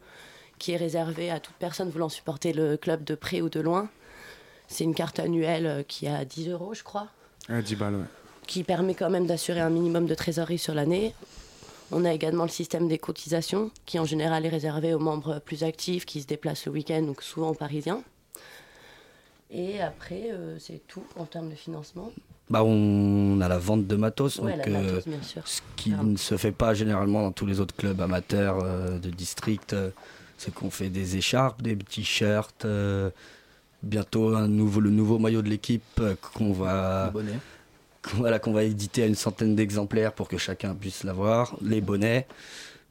qui 0.60 0.74
est 0.74 0.78
réservée 0.78 1.32
à 1.32 1.40
toute 1.40 1.56
personne 1.56 1.90
voulant 1.90 2.10
supporter 2.10 2.52
le 2.52 2.76
club 2.76 3.06
de 3.06 3.16
près 3.16 3.40
ou 3.42 3.48
de 3.50 3.62
loin. 3.62 3.88
C'est 4.68 4.84
une 4.84 4.94
carte 4.94 5.18
annuelle 5.20 5.86
qui 5.88 6.08
a 6.08 6.26
10 6.26 6.50
euros, 6.50 6.74
je 6.74 6.84
crois, 6.84 7.08
Ah, 7.48 7.62
10 7.62 7.76
balles, 7.78 7.96
ouais. 7.96 8.06
qui 8.46 8.64
permet 8.64 8.94
quand 8.94 9.10
même 9.10 9.26
d'assurer 9.26 9.62
un 9.62 9.70
minimum 9.70 10.06
de 10.06 10.16
trésorerie 10.16 10.58
sur 10.58 10.74
l'année. 10.74 11.14
On 11.92 12.04
a 12.06 12.14
également 12.14 12.44
le 12.44 12.50
système 12.50 12.88
des 12.88 12.98
cotisations, 12.98 13.72
qui 13.86 13.98
en 14.00 14.06
général 14.06 14.46
est 14.46 14.50
réservé 14.50 14.94
aux 14.94 15.00
membres 15.00 15.40
plus 15.40 15.64
actifs 15.64 16.06
qui 16.06 16.22
se 16.22 16.28
déplacent 16.28 16.66
le 16.66 16.74
week-end, 16.74 17.02
donc 17.02 17.22
souvent 17.24 17.50
aux 17.52 17.54
Parisiens. 17.56 18.02
Et 19.52 19.80
après, 19.82 20.30
euh, 20.32 20.58
c'est 20.60 20.82
tout 20.88 21.04
en 21.16 21.26
termes 21.26 21.50
de 21.50 21.56
financement. 21.56 22.12
Bah, 22.50 22.64
on 22.64 23.40
a 23.42 23.48
la 23.48 23.58
vente 23.58 23.88
de 23.88 23.96
matos, 23.96 24.40
Ouais, 24.40 24.56
donc, 24.58 24.66
la 24.68 24.80
euh, 24.80 24.84
matos, 24.84 25.08
bien 25.08 25.22
sûr. 25.22 25.48
ce 25.48 25.62
qui 25.78 25.92
ne 25.92 26.18
se 26.18 26.36
fait 26.36 26.52
pas 26.52 26.74
généralement 26.74 27.22
dans 27.22 27.32
tous 27.32 27.46
les 27.46 27.60
autres 27.62 27.76
clubs 27.76 28.00
amateurs 28.02 28.60
euh, 28.64 29.00
de 29.00 29.10
district, 29.10 29.72
euh, 29.74 29.90
c'est 30.38 30.54
qu'on 30.54 30.70
fait 30.70 30.90
des 30.90 31.16
écharpes, 31.16 31.62
des 31.62 31.78
t-shirts, 31.78 32.66
euh, 32.66 33.10
bientôt 33.84 34.36
un 34.36 34.48
nouveau, 34.50 34.82
le 34.82 34.90
nouveau 34.90 35.20
maillot 35.20 35.42
de 35.42 35.50
l'équipe 35.50 35.84
euh, 36.00 36.16
qu'on 36.34 36.52
va, 36.52 37.12
qu'on- 37.14 37.22
voilà, 38.16 38.40
qu'on 38.40 38.54
va 38.54 38.64
éditer 38.64 39.04
à 39.04 39.06
une 39.08 39.16
centaine 39.16 39.56
d'exemplaires 39.56 40.14
pour 40.14 40.28
que 40.28 40.38
chacun 40.38 40.76
puisse 40.76 41.04
l'avoir, 41.04 41.58
les 41.62 41.82
bonnets, 41.82 42.28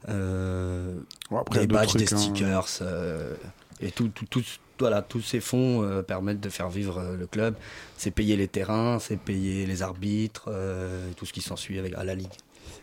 euh, 0.09 0.95
après, 1.31 1.61
des 1.61 1.67
badges, 1.67 1.95
des 1.95 2.13
hein. 2.13 2.17
stickers, 2.17 2.67
euh, 2.81 3.35
et 3.81 3.91
tout, 3.91 4.09
tout, 4.09 4.25
tout- 4.25 4.43
voilà, 4.79 5.01
tous 5.01 5.21
ces 5.21 5.39
fonds 5.39 5.83
euh, 5.83 6.03
permettent 6.03 6.39
de 6.39 6.49
faire 6.49 6.69
vivre 6.69 6.99
euh, 6.99 7.15
le 7.17 7.25
club. 7.27 7.55
C'est 7.97 8.11
payer 8.11 8.35
les 8.35 8.47
terrains, 8.47 8.99
c'est 8.99 9.17
payer 9.17 9.65
les 9.65 9.81
arbitres, 9.81 10.45
euh, 10.49 11.11
tout 11.15 11.25
ce 11.25 11.33
qui 11.33 11.41
s'ensuit 11.41 11.79
avec 11.79 11.95
à 11.95 12.03
la 12.03 12.15
ligue. 12.15 12.33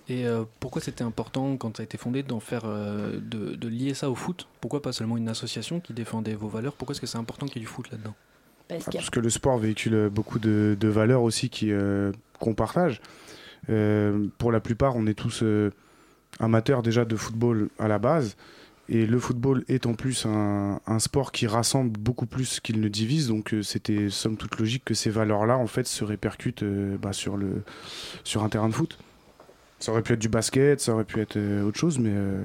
Et 0.08 0.26
euh, 0.26 0.44
pourquoi 0.60 0.82
c'était 0.82 1.04
important 1.04 1.56
quand 1.56 1.76
ça 1.76 1.82
a 1.82 1.84
été 1.84 1.98
fondé 1.98 2.22
d'en 2.22 2.40
faire, 2.40 2.62
euh, 2.64 3.18
de, 3.20 3.54
de 3.54 3.68
lier 3.68 3.94
ça 3.94 4.10
au 4.10 4.14
foot? 4.14 4.48
Pourquoi 4.60 4.82
pas 4.82 4.92
seulement 4.92 5.16
une 5.16 5.28
association 5.28 5.80
qui 5.80 5.92
défendait 5.94 6.34
vos 6.34 6.48
valeurs? 6.48 6.74
Pourquoi 6.74 6.92
est-ce 6.94 7.00
que 7.00 7.06
c'est 7.06 7.18
important 7.18 7.46
qu'il 7.46 7.56
y 7.56 7.64
ait 7.64 7.66
du 7.66 7.72
foot 7.72 7.90
là-dedans? 7.90 8.14
Parce 8.92 9.10
que 9.10 9.20
le 9.20 9.30
sport 9.30 9.58
véhicule 9.58 10.08
beaucoup 10.10 10.38
de, 10.38 10.76
de 10.78 10.88
valeurs 10.88 11.22
aussi 11.22 11.50
qui, 11.50 11.72
euh, 11.72 12.12
qu'on 12.40 12.54
partage. 12.54 13.00
Euh, 13.70 14.26
pour 14.38 14.52
la 14.52 14.60
plupart, 14.60 14.96
on 14.96 15.06
est 15.06 15.14
tous 15.14 15.42
euh, 15.42 15.70
amateurs 16.40 16.82
déjà 16.82 17.04
de 17.04 17.16
football 17.16 17.68
à 17.78 17.88
la 17.88 17.98
base. 17.98 18.36
Et 18.90 19.06
le 19.06 19.18
football 19.18 19.64
est 19.68 19.86
en 19.86 19.94
plus 19.94 20.26
un, 20.26 20.78
un 20.86 20.98
sport 20.98 21.32
qui 21.32 21.46
rassemble 21.46 21.98
beaucoup 21.98 22.26
plus 22.26 22.60
qu'il 22.60 22.80
ne 22.80 22.88
divise. 22.88 23.28
Donc 23.28 23.54
euh, 23.54 23.62
c'était 23.62 24.10
somme 24.10 24.36
toute 24.36 24.58
logique 24.58 24.84
que 24.84 24.92
ces 24.92 25.08
valeurs-là 25.08 25.56
en 25.56 25.66
fait 25.66 25.86
se 25.86 26.04
répercutent 26.04 26.62
euh, 26.62 26.98
bah, 27.00 27.14
sur, 27.14 27.38
le, 27.38 27.62
sur 28.24 28.44
un 28.44 28.50
terrain 28.50 28.68
de 28.68 28.74
foot. 28.74 28.98
Ça 29.78 29.92
aurait 29.92 30.02
pu 30.02 30.12
être 30.12 30.20
du 30.20 30.28
basket, 30.28 30.80
ça 30.80 30.92
aurait 30.92 31.04
pu 31.04 31.20
être 31.20 31.36
euh, 31.36 31.62
autre 31.62 31.78
chose, 31.78 31.98
mais... 31.98 32.12
euh, 32.12 32.42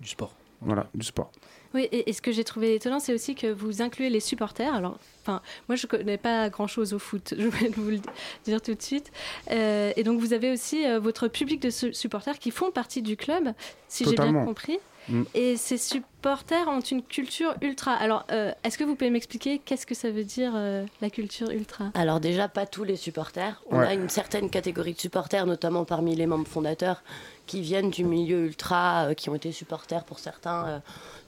du 0.00 0.08
sport. 0.08 0.34
Voilà, 0.60 0.88
du 0.94 1.04
sport. 1.04 1.32
Oui, 1.74 1.88
et, 1.92 2.10
et 2.10 2.12
ce 2.12 2.20
que 2.20 2.32
j'ai 2.32 2.42
trouvé 2.44 2.74
étonnant, 2.74 2.98
c'est 2.98 3.14
aussi 3.14 3.34
que 3.34 3.46
vous 3.46 3.80
incluez 3.80 4.10
les 4.10 4.18
supporters. 4.20 4.74
Alors, 4.74 4.98
enfin, 5.22 5.40
moi, 5.68 5.76
je 5.76 5.86
connais 5.86 6.18
pas 6.18 6.48
grand-chose 6.48 6.92
au 6.94 6.98
foot, 6.98 7.34
je 7.38 7.46
vais 7.46 7.68
vous 7.68 7.90
le 7.90 8.00
dire 8.44 8.60
tout 8.60 8.74
de 8.74 8.82
suite. 8.82 9.12
Euh, 9.52 9.92
et 9.96 10.02
donc, 10.02 10.18
vous 10.20 10.32
avez 10.32 10.50
aussi 10.52 10.84
euh, 10.86 10.98
votre 10.98 11.28
public 11.28 11.60
de 11.62 11.70
su- 11.70 11.94
supporters 11.94 12.38
qui 12.40 12.50
font 12.50 12.70
partie 12.72 13.02
du 13.02 13.16
club, 13.16 13.52
si 13.88 14.04
j'ai 14.10 14.16
bien 14.16 14.32
compris. 14.46 14.78
Mm. 15.08 15.22
Et 15.34 15.56
ces 15.56 15.78
supporters 15.78 16.68
ont 16.68 16.80
une 16.80 17.02
culture 17.02 17.54
ultra. 17.62 17.92
Alors, 17.94 18.26
euh, 18.30 18.52
est-ce 18.64 18.76
que 18.78 18.84
vous 18.84 18.94
pouvez 18.94 19.10
m'expliquer 19.10 19.58
qu'est-ce 19.58 19.86
que 19.86 19.94
ça 19.94 20.10
veut 20.10 20.24
dire 20.24 20.52
euh, 20.54 20.84
la 21.00 21.10
culture 21.10 21.50
ultra? 21.50 21.86
Alors 21.94 22.20
déjà, 22.20 22.48
pas 22.48 22.66
tous 22.66 22.84
les 22.84 22.96
supporters. 22.96 23.62
On 23.70 23.78
Ouais. 23.78 23.86
a 23.86 23.94
une 23.94 24.08
certaine 24.08 24.50
catégorie 24.50 24.92
de 24.94 25.00
supporters, 25.00 25.46
notamment 25.46 25.84
parmi 25.84 26.14
les 26.14 26.26
membres 26.26 26.46
fondateurs, 26.48 27.02
qui 27.46 27.62
viennent 27.62 27.90
du 27.90 28.04
milieu 28.04 28.44
ultra, 28.46 29.06
euh, 29.08 29.14
qui 29.14 29.30
ont 29.30 29.34
été 29.34 29.50
supporters 29.52 30.04
pour 30.04 30.18
certains 30.18 30.66
euh, 30.68 30.78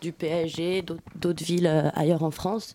du 0.01 0.13
PSG, 0.13 0.83
d'autres- 0.83 1.43
villes 1.45 1.67
euh, 1.67 1.89
ailleurs 1.95 2.23
en 2.23 2.31
France. 2.31 2.75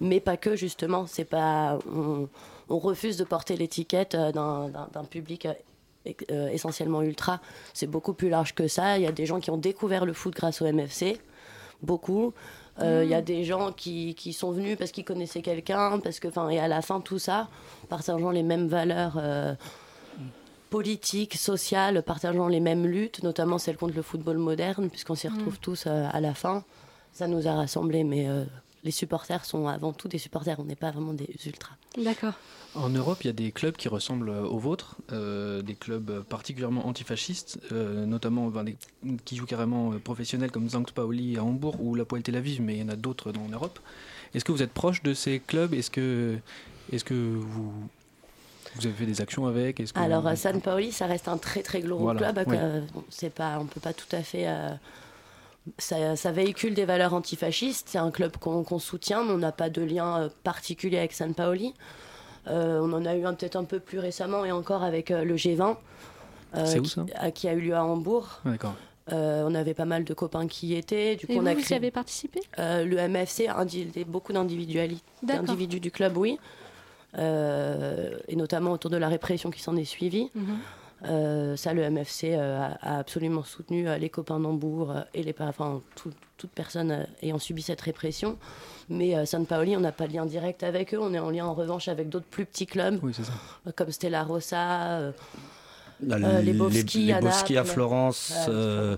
Mais 0.00 0.18
pas 0.20 0.36
que, 0.36 0.56
justement. 0.56 1.06
C'est 1.06 1.24
pas, 1.24 1.78
on, 1.94 2.28
on 2.68 2.78
refuse 2.78 3.16
de 3.16 3.24
porter 3.24 3.56
l'étiquette 3.56 4.14
euh, 4.16 4.32
d'un 4.32 5.04
public 5.08 5.46
euh, 6.30 6.48
essentiellement 6.48 7.02
ultra. 7.02 7.40
C'est 7.74 7.86
beaucoup 7.86 8.12
plus 8.12 8.28
large 8.28 8.54
que 8.54 8.68
ça. 8.68 8.98
Il 8.98 9.04
y 9.04 9.06
a 9.06 9.12
des 9.12 9.26
gens 9.26 9.40
qui 9.40 9.50
ont 9.50 9.56
découvert 9.56 10.04
le 10.04 10.12
foot 10.12 10.34
grâce 10.34 10.62
au 10.62 10.72
MFC, 10.72 11.18
beaucoup. 11.82 12.32
Euh, 12.80 13.02
Il 13.04 13.10
y 13.10 13.14
a 13.14 13.20
des 13.20 13.44
gens 13.44 13.70
qui, 13.70 14.14
qui 14.14 14.32
sont 14.32 14.50
venus 14.50 14.78
parce 14.78 14.92
qu'ils 14.92 15.04
connaissaient 15.04 15.42
quelqu'un, 15.42 15.98
parce 15.98 16.20
que, 16.20 16.28
enfin, 16.28 16.48
et 16.48 16.58
à 16.58 16.68
la 16.68 16.80
fin, 16.80 17.00
tout 17.00 17.18
ça, 17.18 17.48
partageant 17.90 18.30
les 18.30 18.42
mêmes 18.42 18.66
valeurs 18.66 19.18
euh, 19.18 19.54
politiques, 20.70 21.34
sociales, 21.34 22.02
partageant 22.02 22.48
les 22.48 22.60
mêmes 22.60 22.86
luttes, 22.86 23.22
notamment 23.22 23.58
celles 23.58 23.76
contre 23.76 23.94
le 23.94 24.02
football 24.02 24.38
moderne, 24.38 24.88
puisqu'on 24.88 25.14
s'y 25.14 25.28
retrouve 25.28 25.54
Mm. 25.54 25.60
tous 25.60 25.84
euh, 25.86 26.08
à 26.10 26.20
la 26.20 26.32
fin. 26.34 26.64
Ça 27.12 27.28
nous 27.28 27.46
a 27.46 27.52
rassemblés, 27.52 28.04
mais 28.04 28.26
les 28.84 28.90
supporters 28.90 29.44
sont 29.44 29.68
avant 29.68 29.92
tout 29.92 30.08
des 30.08 30.18
supporters, 30.18 30.58
on 30.58 30.64
n'est 30.64 30.74
pas 30.76 30.90
vraiment 30.90 31.12
des 31.14 31.28
ultras. 31.46 31.74
D'accord. 31.96 32.34
En 32.74 32.88
Europe, 32.88 33.18
il 33.22 33.26
y 33.26 33.30
a 33.30 33.34
des 33.34 33.52
clubs 33.52 33.76
qui 33.76 33.88
ressemblent 33.88 34.30
aux 34.30 34.58
vôtres, 34.58 34.96
euh, 35.12 35.60
des 35.62 35.74
clubs 35.74 36.22
particulièrement 36.22 36.86
antifascistes, 36.86 37.60
euh, 37.70 38.06
notamment 38.06 38.48
ben, 38.48 38.64
des- 38.64 38.76
qui 39.24 39.36
jouent 39.36 39.46
carrément 39.46 39.92
euh, 39.92 39.98
professionnels 39.98 40.50
comme 40.50 40.68
Zankt 40.70 40.92
Pauli 40.92 41.36
à 41.36 41.44
Hambourg 41.44 41.76
ou 41.80 41.94
la 41.94 42.04
Poel 42.06 42.22
Tel 42.22 42.34
Aviv, 42.36 42.62
mais 42.62 42.76
il 42.76 42.80
y 42.80 42.82
en 42.82 42.88
a 42.88 42.96
d'autres 42.96 43.30
dans- 43.30 43.42
en 43.42 43.48
Europe. 43.48 43.78
Est-ce 44.34 44.44
que 44.44 44.52
vous 44.52 44.62
êtes 44.62 44.72
proche 44.72 45.02
de 45.02 45.12
ces 45.12 45.38
clubs? 45.38 45.74
Est-ce 45.74 45.90
que, 45.90 46.38
est 46.90 47.04
que 47.04 47.12
vous, 47.12 47.72
vous 48.74 48.86
avez 48.86 48.94
fait 48.94 49.04
des 49.06 49.20
actions 49.20 49.46
avec? 49.46 49.76
Que 49.76 49.82
Alors, 49.98 50.22
vous- 50.28 50.34
San 50.36 50.60
Paoli, 50.62 50.92
ça 50.92 51.06
reste 51.06 51.28
un 51.28 51.36
très 51.36 51.62
très 51.62 51.82
gros 51.82 51.98
Voilà, 51.98 52.32
club. 52.32 52.44
oui. 52.48 52.56
euh, 52.58 52.80
bon, 52.94 53.04
pas, 53.34 53.58
on 53.60 53.66
peut 53.66 53.80
pas 53.80 53.92
tout 53.92 54.06
à 54.16 54.22
fait. 54.22 54.46
Ça, 55.78 56.16
ça 56.16 56.32
véhicule 56.32 56.74
des 56.74 56.84
valeurs 56.84 57.14
antifascistes. 57.14 57.88
C'est 57.90 57.98
un 57.98 58.10
club 58.10 58.36
qu'on 58.38 58.78
soutient, 58.78 59.24
mais 59.24 59.32
on 59.32 59.38
n'a 59.38 59.52
pas 59.52 59.70
de 59.70 59.82
lien 59.82 60.22
euh, 60.22 60.28
particulier 60.44 60.98
avec 60.98 61.12
San 61.12 61.34
Paoli. 61.34 61.74
Euh, 62.48 62.80
on 62.82 62.92
en 62.92 63.04
a 63.06 63.14
eu 63.14 63.24
un 63.24 63.34
peut-être 63.34 63.56
un 63.56 63.64
peu 63.64 63.78
plus 63.80 63.98
récemment 64.00 64.44
et 64.44 64.50
encore 64.52 64.82
avec 64.82 65.10
euh, 65.10 65.22
le 65.24 65.36
G20. 65.36 65.76
euh, 66.56 66.66
C'est 66.66 66.78
où, 66.80 66.82
qui, 66.82 67.00
à- 67.14 67.30
qui 67.30 67.48
a 67.48 67.52
eu 67.54 67.60
lieu 67.60 67.74
à 67.74 67.84
Hambourg. 67.84 68.40
Ah. 68.44 68.50
Euh, 69.12 69.44
on 69.46 69.54
avait 69.54 69.74
pas 69.74 69.84
mal 69.84 70.04
de 70.04 70.14
copains 70.14 70.46
qui 70.46 70.68
y 70.68 70.74
étaient. 70.76 71.16
Du 71.16 71.26
coup, 71.26 71.32
Et 71.32 71.38
on 71.38 71.42
vous, 71.42 71.48
a 71.48 71.54
vous 71.54 71.60
y 71.72 71.74
avez 71.74 71.90
participé? 71.90 72.40
Euh, 72.58 72.84
Le 72.84 72.96
MFC, 73.08 73.48
beaucoup 74.06 74.32
d'individus 74.32 75.80
du 75.80 75.90
club, 75.90 76.16
oui. 76.16 76.38
Euh, 77.18 78.16
et 78.28 78.36
notamment 78.36 78.72
autour 78.72 78.90
de 78.90 78.96
la 78.96 79.08
répression 79.08 79.50
qui 79.50 79.60
s'en 79.60 79.76
est 79.76 79.84
suivie. 79.84 80.30
Mhm. 80.34 80.58
Euh, 81.04 81.56
ça, 81.56 81.72
le 81.74 81.82
MFC 81.90 82.34
euh, 82.34 82.60
a, 82.60 82.78
a 82.80 82.98
absolument 82.98 83.42
soutenu 83.42 83.88
euh, 83.88 83.98
les 83.98 84.08
copains 84.08 84.38
d'Hambourg 84.38 84.92
euh, 84.92 85.00
et 85.14 85.22
les, 85.22 85.34
enfin, 85.40 85.80
tout- 85.96 86.12
toute 86.36 86.50
personne 86.50 86.90
euh, 86.92 87.04
ayant 87.22 87.38
subi 87.38 87.62
cette 87.62 87.80
répression. 87.80 88.38
Mais 88.88 89.16
euh, 89.16 89.24
San 89.24 89.44
Paoli, 89.46 89.76
on 89.76 89.80
n'a 89.80 89.90
pas 89.92 90.06
de 90.06 90.12
lien 90.12 90.26
direct 90.26 90.62
avec 90.62 90.94
eux. 90.94 90.98
On 91.00 91.12
est 91.14 91.18
en 91.18 91.30
lien 91.30 91.46
en 91.46 91.54
revanche 91.54 91.88
avec 91.88 92.08
d'autres 92.08 92.26
plus 92.26 92.44
petits 92.46 92.66
clubs, 92.66 93.00
comme 93.74 93.90
Stella 93.90 94.22
Rossa, 94.22 94.98
euh, 94.98 95.12
Là, 96.04 96.16
euh, 96.16 96.40
les 96.42 96.52
Bovski 96.52 97.06
les 97.06 97.56
à. 97.58 97.64
Florence, 97.64 98.32
euh, 98.48 98.96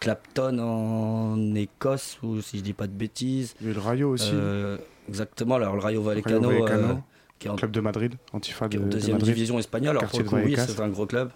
Clapton 0.00 0.58
en 0.58 1.54
Écosse, 1.54 2.18
ou 2.22 2.40
si 2.40 2.58
je 2.58 2.62
dis 2.62 2.72
pas 2.72 2.86
de 2.86 2.92
bêtises. 2.92 3.54
Et 3.62 3.72
le 3.72 3.78
Rayo 3.80 4.10
aussi. 4.10 4.30
Euh, 4.32 4.78
exactement, 5.08 5.56
alors 5.56 5.74
le 5.74 5.80
Rayo 5.80 6.02
Vallecano, 6.02 6.48
Rayo 6.48 6.64
Vallecano, 6.64 6.92
euh, 6.94 6.96
qui 7.38 7.46
est 7.46 7.50
en 7.50 7.56
club 7.56 7.70
de 7.70 7.80
Madrid, 7.80 8.14
Antifa 8.32 8.68
qui 8.68 8.76
est 8.76 8.80
de 8.80 8.84
deuxième 8.86 9.16
Madrid, 9.16 9.34
division 9.34 9.58
espagnole. 9.58 9.96
Alors 9.98 10.10
pour 10.10 10.18
le 10.18 10.24
coup, 10.24 10.36
oui, 10.36 10.56
c'est 10.56 10.80
un 10.80 10.88
gros 10.88 11.06
club, 11.06 11.30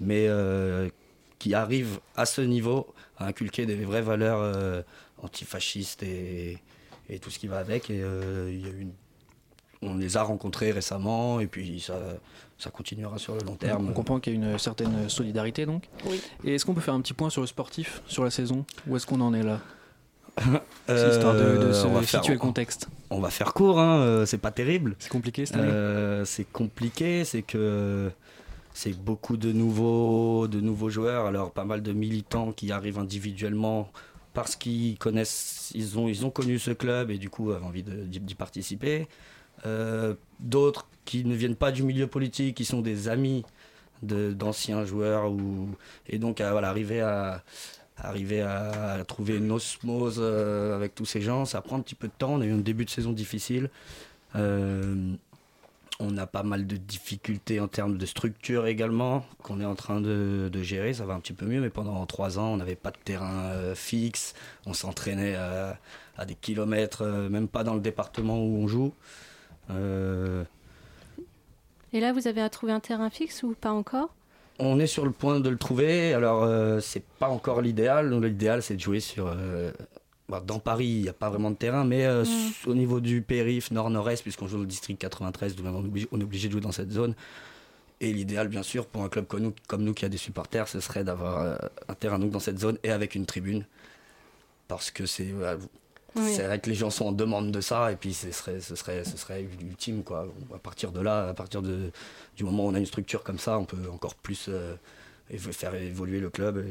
mais 0.00 0.26
euh, 0.28 0.88
qui 1.38 1.54
arrive 1.54 2.00
à 2.16 2.26
ce 2.26 2.40
niveau 2.40 2.86
à 3.18 3.26
inculquer 3.26 3.66
des 3.66 3.76
vraies 3.76 4.02
valeurs 4.02 4.40
euh, 4.40 4.82
antifascistes 5.22 6.02
et, 6.02 6.58
et 7.08 7.18
tout 7.18 7.30
ce 7.30 7.38
qui 7.38 7.46
va 7.46 7.58
avec. 7.58 7.90
Et 7.90 8.00
euh, 8.02 8.50
il 8.52 8.60
y 8.60 8.68
a 8.68 8.72
eu 8.72 8.80
une- 8.80 8.92
on 9.82 9.96
les 9.98 10.16
a 10.16 10.22
rencontrés 10.22 10.72
récemment, 10.72 11.38
et 11.38 11.46
puis 11.46 11.80
ça, 11.80 11.98
ça 12.58 12.70
continuera 12.70 13.18
sur 13.18 13.34
le 13.34 13.42
long 13.44 13.56
terme. 13.56 13.88
On 13.90 13.92
comprend 13.92 14.18
qu'il 14.20 14.32
y 14.32 14.36
a 14.36 14.50
une 14.52 14.58
certaine 14.58 15.08
solidarité 15.10 15.66
donc. 15.66 15.84
Oui. 16.06 16.18
Et 16.44 16.54
est-ce 16.54 16.64
qu'on 16.64 16.72
peut 16.74 16.80
faire 16.80 16.94
un 16.94 17.00
petit 17.02 17.12
point 17.12 17.28
sur 17.28 17.42
le 17.42 17.46
sportif, 17.46 18.02
sur 18.06 18.24
la 18.24 18.30
saison? 18.30 18.64
Où 18.88 18.96
est-ce 18.96 19.06
qu'on 19.06 19.20
en 19.20 19.34
est 19.34 19.42
là? 19.42 19.60
Euh, 20.88 21.10
Histoire 21.12 21.34
de, 21.34 21.66
de 21.68 21.72
se 21.72 21.86
on 21.86 21.92
va 21.92 22.02
situer 22.02 22.22
faire- 22.22 22.32
le 22.32 22.38
contexte. 22.38 22.88
On 23.10 23.20
va 23.20 23.30
faire 23.30 23.54
court, 23.54 23.80
hein, 23.80 23.98
euh, 24.00 24.26
c'est 24.26 24.38
pas 24.38 24.50
terrible. 24.50 24.94
C'est 24.98 25.08
compliqué 25.10 25.46
cette 25.46 25.56
année 25.56 25.68
Euh, 25.70 26.24
C'est 26.24 26.44
compliqué, 26.44 27.24
c'est 27.24 27.42
que 27.42 28.10
c'est 28.74 28.92
beaucoup 28.96 29.36
de 29.36 29.52
nouveaux, 29.52 30.46
de 30.48 30.60
nouveaux 30.60 30.90
joueurs, 30.90 31.26
alors 31.26 31.50
pas 31.52 31.64
mal 31.64 31.82
de 31.82 31.92
militants 31.92 32.52
qui 32.52 32.70
arrivent 32.72 32.98
individuellement 32.98 33.90
parce 34.34 34.54
qu'ils 34.54 34.98
connaissent, 34.98 35.72
ils 35.74 35.98
ont, 35.98 36.08
ils 36.08 36.26
ont 36.26 36.30
connu 36.30 36.58
ce 36.58 36.70
club 36.72 37.10
et 37.10 37.16
du 37.16 37.30
coup 37.30 37.52
avaient 37.52 37.64
envie 37.64 37.82
d'y 37.82 38.34
participer. 38.34 39.08
Euh, 39.64 40.14
D'autres 40.40 40.86
qui 41.06 41.24
ne 41.24 41.34
viennent 41.34 41.56
pas 41.56 41.72
du 41.72 41.82
milieu 41.82 42.06
politique, 42.06 42.54
qui 42.56 42.66
sont 42.66 42.82
des 42.82 43.08
amis 43.08 43.42
de- 44.02 44.34
d'anciens 44.34 44.84
joueurs 44.84 45.32
ou, 45.32 45.68
et 46.06 46.18
donc 46.18 46.42
à 46.42 46.52
voilà, 46.52 46.68
arriver 46.68 47.00
à 47.00 47.42
arriver 47.98 48.42
à, 48.42 49.02
trouver 49.06 49.36
une 49.36 49.50
osmose 49.50 50.18
euh, 50.18 50.74
avec 50.74 50.94
tous 50.94 51.06
ces 51.06 51.20
gens, 51.20 51.44
ça 51.44 51.60
prend 51.60 51.76
un 51.76 51.80
petit 51.80 51.94
peu 51.94 52.08
de 52.08 52.12
temps. 52.16 52.34
On 52.34 52.40
a 52.40 52.46
eu 52.46 52.52
un 52.52 52.58
début 52.58 52.84
de 52.84 52.90
saison 52.90 53.12
difficile. 53.12 53.70
Euh, 54.34 55.14
on 55.98 56.16
a 56.18 56.26
pas 56.26 56.42
mal 56.42 56.66
de 56.66 56.76
difficultés 56.76 57.58
en 57.58 57.68
termes 57.68 57.96
de 57.96 58.04
structure 58.04 58.66
également, 58.66 59.24
qu'on 59.42 59.62
est 59.62 59.64
en 59.64 59.74
train 59.74 60.02
de, 60.02 60.50
gérer. 60.62 60.92
Ça 60.92 61.06
va 61.06 61.14
un 61.14 61.20
petit 61.20 61.32
peu 61.32 61.46
mieux, 61.46 61.60
mais 61.60 61.70
pendant 61.70 62.04
trois 62.04 62.38
ans, 62.38 62.52
on 62.52 62.56
n'avait 62.58 62.76
pas 62.76 62.90
de 62.90 62.98
terrain 63.02 63.46
euh, 63.46 63.74
fixe. 63.74 64.34
On 64.66 64.74
s'entraînait 64.74 65.36
à, 65.36 65.78
des 66.26 66.34
kilomètres, 66.34 67.04
même 67.30 67.48
pas 67.48 67.64
dans 67.64 67.74
le 67.74 67.80
département 67.80 68.38
où 68.38 68.58
on 68.58 68.68
joue. 68.68 68.92
Et 71.92 72.00
là, 72.00 72.12
vous 72.12 72.26
avez 72.26 72.42
à 72.42 72.50
trouver 72.50 72.72
un 72.72 72.80
terrain 72.80 73.08
fixe 73.08 73.42
ou 73.42 73.54
pas 73.58 73.72
encore? 73.72 74.10
On 74.58 74.78
est 74.78 74.86
sur 74.86 75.04
le 75.04 75.10
point 75.10 75.40
de 75.40 75.48
le 75.48 75.56
trouver. 75.58 76.14
Alors, 76.14 76.42
euh, 76.44 76.80
c'est 76.80 77.02
pas 77.18 77.28
encore 77.28 77.60
l'idéal. 77.60 78.12
L'idéal, 78.22 78.62
c'est 78.62 78.74
de 78.76 78.80
jouer 78.80 79.00
sur. 79.00 79.26
euh, 79.28 79.70
bah, 80.28 80.42
dans 80.44 80.58
Paris, 80.58 80.86
il 80.86 81.02
n'y 81.02 81.08
a 81.08 81.12
pas 81.12 81.30
vraiment 81.30 81.50
de 81.50 81.56
terrain, 81.56 81.84
mais 81.84 82.04
euh, 82.04 82.24
Mm. 82.24 82.70
au 82.70 82.74
niveau 82.74 83.00
du 83.00 83.22
périph' 83.22 83.70
nord-nord-est, 83.70 84.22
puisqu'on 84.22 84.48
joue 84.48 84.56
dans 84.56 84.62
le 84.62 84.66
district 84.68 84.98
93, 85.00 85.54
donc 85.54 85.66
on 85.66 85.82
est 85.82 85.86
obligé, 85.86 86.08
on 86.10 86.20
est 86.20 86.24
obligé 86.24 86.48
de 86.48 86.52
jouer 86.52 86.60
dans 86.60 86.72
cette 86.72 86.90
zone. 86.90 87.14
Et 88.00 88.12
l'idéal, 88.12 88.48
bien 88.48 88.62
sûr, 88.62 88.86
pour 88.86 89.02
un 89.04 89.08
club 89.08 89.26
comme 89.26 89.40
nous, 89.40 89.54
comme 89.68 89.82
nous 89.84 89.94
qui 89.94 90.04
a 90.04 90.08
des 90.08 90.16
supporters, 90.18 90.68
ce 90.68 90.80
serait 90.80 91.04
d'avoir 91.04 91.42
euh, 91.42 91.56
un 91.88 91.94
terrain 91.94 92.18
donc, 92.18 92.30
dans 92.30 92.40
cette 92.40 92.58
zone 92.58 92.76
et 92.82 92.90
avec 92.90 93.14
une 93.14 93.24
tribune. 93.24 93.64
Parce 94.68 94.90
que 94.90 95.06
c'est 95.06 95.32
Oui. 96.16 96.32
c'est 96.34 96.44
vrai 96.44 96.58
que 96.58 96.68
les 96.70 96.74
gens 96.76 96.90
sont 96.90 97.06
en 97.06 97.12
demande 97.12 97.50
de 97.52 97.60
ça, 97.60 97.92
et 97.92 97.96
puis 97.96 98.14
ce 98.14 98.30
serait, 98.32 98.60
ce 98.60 98.74
serait, 98.74 99.04
ce 99.04 99.16
serait 99.18 99.42
ultime. 99.42 100.02
Quoi. 100.02 100.26
À 100.54 100.58
partir 100.58 100.90
de 100.92 101.00
là, 101.00 101.28
à 101.28 101.34
partir 101.34 101.60
de, 101.62 101.90
du 102.36 102.44
moment 102.44 102.64
où 102.66 102.68
on 102.70 102.74
a 102.74 102.78
une 102.78 102.86
structure 102.86 103.22
comme 103.22 103.38
ça, 103.38 103.58
on 103.58 103.64
peut 103.64 103.76
encore 103.92 104.14
plus 104.14 104.46
euh, 104.48 104.74
évo- 105.30 105.52
faire 105.52 105.74
évoluer 105.74 106.20
le 106.20 106.30
club. 106.30 106.64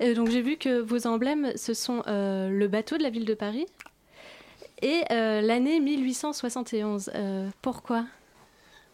Et... 0.00 0.14
Donc 0.14 0.28
j'ai 0.30 0.42
vu 0.42 0.56
que 0.56 0.80
vos 0.80 1.06
emblèmes, 1.06 1.52
ce 1.56 1.72
sont 1.72 2.02
euh, 2.06 2.48
le 2.50 2.68
bateau 2.68 2.98
de 2.98 3.02
la 3.02 3.10
ville 3.10 3.24
de 3.24 3.34
Paris 3.34 3.66
et 4.82 5.02
euh, 5.12 5.40
l'année 5.40 5.78
1871. 5.80 7.10
Euh, 7.14 7.48
pourquoi? 7.62 8.04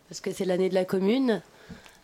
Parce 0.08 0.20
que 0.20 0.30
c'est 0.30 0.44
l'année 0.44 0.68
de 0.68 0.74
la 0.74 0.84
commune. 0.84 1.42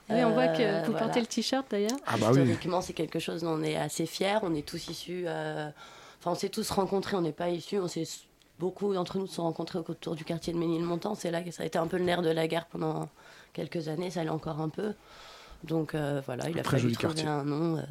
Oui, 0.08 0.22
on 0.24 0.30
voit 0.32 0.48
que 0.48 0.62
Euh, 0.62 0.82
vous 0.84 0.92
voilà. 0.92 1.06
portez 1.06 1.20
le 1.20 1.26
t-shirt 1.26 1.66
d'ailleurs. 1.70 1.90
Ah 2.06 2.14
bah 2.18 2.28
oui. 2.32 2.40
Historiquement, 2.42 2.80
c'est 2.80 2.92
quelque 2.94 3.18
chose 3.18 3.42
dont 3.42 3.50
on 3.58 3.62
est 3.62 3.76
assez 3.76 4.06
fiers. 4.06 4.38
On 4.42 4.54
est 4.54 4.66
tous 4.66 4.88
issus. 4.88 5.24
Enfin, 6.26 6.32
on 6.32 6.38
s'est 6.40 6.48
tous 6.48 6.68
rencontrés. 6.70 7.16
On 7.16 7.20
n'est 7.20 7.30
pas 7.32 7.50
issus. 7.50 7.78
On 7.78 7.86
s'est 7.86 8.02
beaucoup 8.58 8.92
d'entre 8.92 9.18
nous 9.18 9.28
se 9.28 9.34
sont 9.34 9.44
rencontrés 9.44 9.78
autour 9.78 10.16
du 10.16 10.24
quartier 10.24 10.52
de 10.52 10.58
Ménilmontant. 10.58 11.14
C'est 11.14 11.30
là 11.30 11.40
que 11.42 11.52
ça 11.52 11.62
a 11.62 11.66
été 11.66 11.78
un 11.78 11.86
peu 11.86 11.98
le 11.98 12.04
nerf 12.04 12.20
de 12.20 12.30
la 12.30 12.48
guerre 12.48 12.66
pendant 12.66 13.08
quelques 13.52 13.86
années. 13.86 14.10
Ça 14.10 14.24
l'est 14.24 14.30
encore 14.30 14.60
un 14.60 14.68
peu. 14.68 14.94
Donc 15.62 15.94
euh, 15.94 16.20
voilà, 16.26 16.50
il 16.50 16.58
a 16.58 16.62
Très 16.64 16.78
fallu 16.80 16.92
trouver 16.94 17.14
quartier. 17.14 17.28
un 17.28 17.44
nom. 17.44 17.76
euh, 17.76 17.82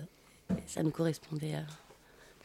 et 0.51 0.63
ça 0.67 0.83
nous 0.83 0.91
correspondait 0.91 1.55
euh, 1.55 1.61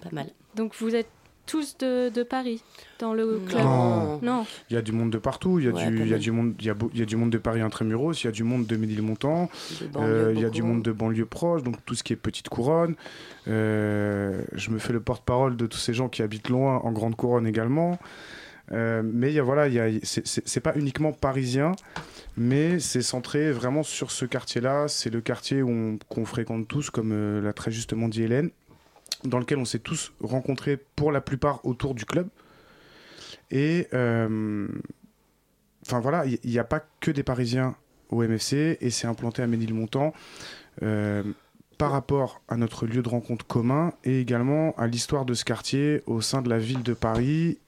pas 0.01 0.11
mal. 0.13 0.29
Donc 0.55 0.77
vous 0.77 0.95
êtes 0.95 1.09
tous 1.47 1.77
de, 1.79 2.09
de 2.11 2.23
Paris 2.23 2.63
dans 3.01 3.13
le 3.13 3.41
club 3.47 3.63
Non. 3.63 4.21
Non. 4.23 4.47
Il 4.71 4.75
y 4.75 4.77
a 4.77 4.83
du 4.83 4.93
monde 4.93 5.11
de 5.11 5.19
partout. 5.19 5.59
Il 5.59 5.65
y 5.65 5.69
a, 5.69 5.73
Ouais, 5.73 5.87
du, 5.91 5.97
quand 5.99 6.05
il 6.05 6.09
y 6.09 6.13
a 6.13 6.17
même. 6.17 6.21
du 6.21 6.31
monde. 6.33 6.55
Il 6.61 6.67
y 6.67 6.71
a, 6.71 6.75
beau- 6.75 6.91
il 6.95 7.01
y 7.01 7.03
a 7.03 7.07
du 7.07 7.17
monde 7.17 7.31
de 7.31 7.39
Paris 7.39 7.61
intramuros. 7.61 8.13
Il 8.23 8.27
y 8.27 8.29
a 8.29 8.33
du 8.33 8.45
monde 8.45 8.67
de 8.67 8.77
Ménilmontant. 8.77 9.51
Euh, 9.97 10.33
il 10.35 10.41
y 10.41 10.45
a 10.45 10.51
du 10.51 10.63
monde 10.63 10.83
de 10.83 10.93
banlieues 10.93 11.27
proches. 11.27 11.63
Donc 11.63 11.77
tout 11.85 11.95
ce 11.95 12.03
qui 12.03 12.13
est 12.13 12.17
petite 12.17 12.49
couronne. 12.49 12.95
Euh, 13.49 14.43
je 14.53 14.71
me 14.71 14.79
fais 14.79 14.93
le 14.93 15.01
porte-parole 15.01 15.57
de 15.57 15.67
tous 15.67 15.79
ces 15.79 15.95
gens 15.95 16.09
qui 16.09 16.23
habitent 16.23 16.49
loin 16.49 16.79
en 16.85 16.93
grande 16.93 17.17
couronne 17.17 17.47
également. 17.47 17.99
Euh, 18.73 19.03
mais 19.05 19.33
y 19.33 19.39
a, 19.41 19.43
voilà, 19.43 19.67
il 19.67 19.75
y 19.75 19.81
a, 19.81 19.89
c'est- 20.05 20.61
pas 20.61 20.77
uniquement 20.77 21.13
parisien, 21.13 21.73
mais 22.37 22.79
c'est 22.79 23.03
centré 23.03 23.51
vraiment 23.51 23.83
sur 23.83 24.13
ce 24.13 24.25
quartier-là. 24.25 24.87
C'est 24.87 25.11
le 25.11 25.21
quartier 25.21 25.63
où 25.63 25.71
on- 25.71 25.99
qu'on 26.09 26.25
fréquente 26.25 26.69
tous, 26.69 26.91
comme 26.91 27.11
euh, 27.13 27.41
l'a 27.43 27.53
très 27.53 27.73
justement 27.73 28.07
dit 28.09 28.23
Hélène, 28.23 28.51
dans 29.25 29.39
lequel 29.39 29.59
on 29.59 29.65
s'est 29.65 29.79
tous 29.79 30.13
rencontrés 30.23 30.79
pour 30.97 31.13
la 31.13 31.21
plupart 31.21 31.65
autour 31.65 31.95
du 31.95 32.05
club. 32.05 32.29
Et 33.51 33.89
euh, 33.95 34.69
enfin 35.87 36.01
voilà, 36.01 36.25
il 36.27 36.39
n'y 36.45 36.59
a 36.59 36.65
pas 36.65 36.85
que 37.01 37.11
des 37.11 37.23
Parisiens 37.23 37.77
au 38.11 38.23
MFC 38.23 38.79
et 38.81 38.91
c'est 38.91 39.07
implanté 39.07 39.43
à 39.43 39.47
Ménilmontant 39.47 40.13
euh, 40.83 41.23
par 41.79 41.93
rapport 41.93 42.43
à 42.49 42.57
notre 42.57 42.87
lieu 42.87 43.03
de 43.03 43.09
rencontre 43.09 43.47
commun 43.47 43.93
et 44.05 44.21
également 44.21 44.75
à 44.77 44.87
l'histoire 44.87 45.25
de 45.25 45.35
ce 45.35 45.45
quartier 45.45 46.03
au 46.07 46.21
sein 46.21 46.43
de 46.43 46.49
la 46.49 46.59
ville 46.59 46.83
de 46.83 46.95
Paris. 46.95 47.59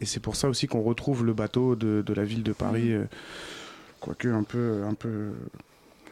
Et 0.00 0.06
c'est 0.06 0.20
pour 0.20 0.36
ça 0.36 0.48
aussi 0.48 0.66
qu'on 0.66 0.82
retrouve 0.82 1.24
le 1.24 1.32
bateau 1.32 1.76
de, 1.76 2.02
de 2.04 2.14
la 2.14 2.24
ville 2.24 2.42
de 2.42 2.52
Paris, 2.52 2.92
euh, 2.92 3.04
quoique 4.00 4.28
un 4.28 4.42
peu, 4.42 4.82
un 4.84 4.94
peu, 4.94 5.30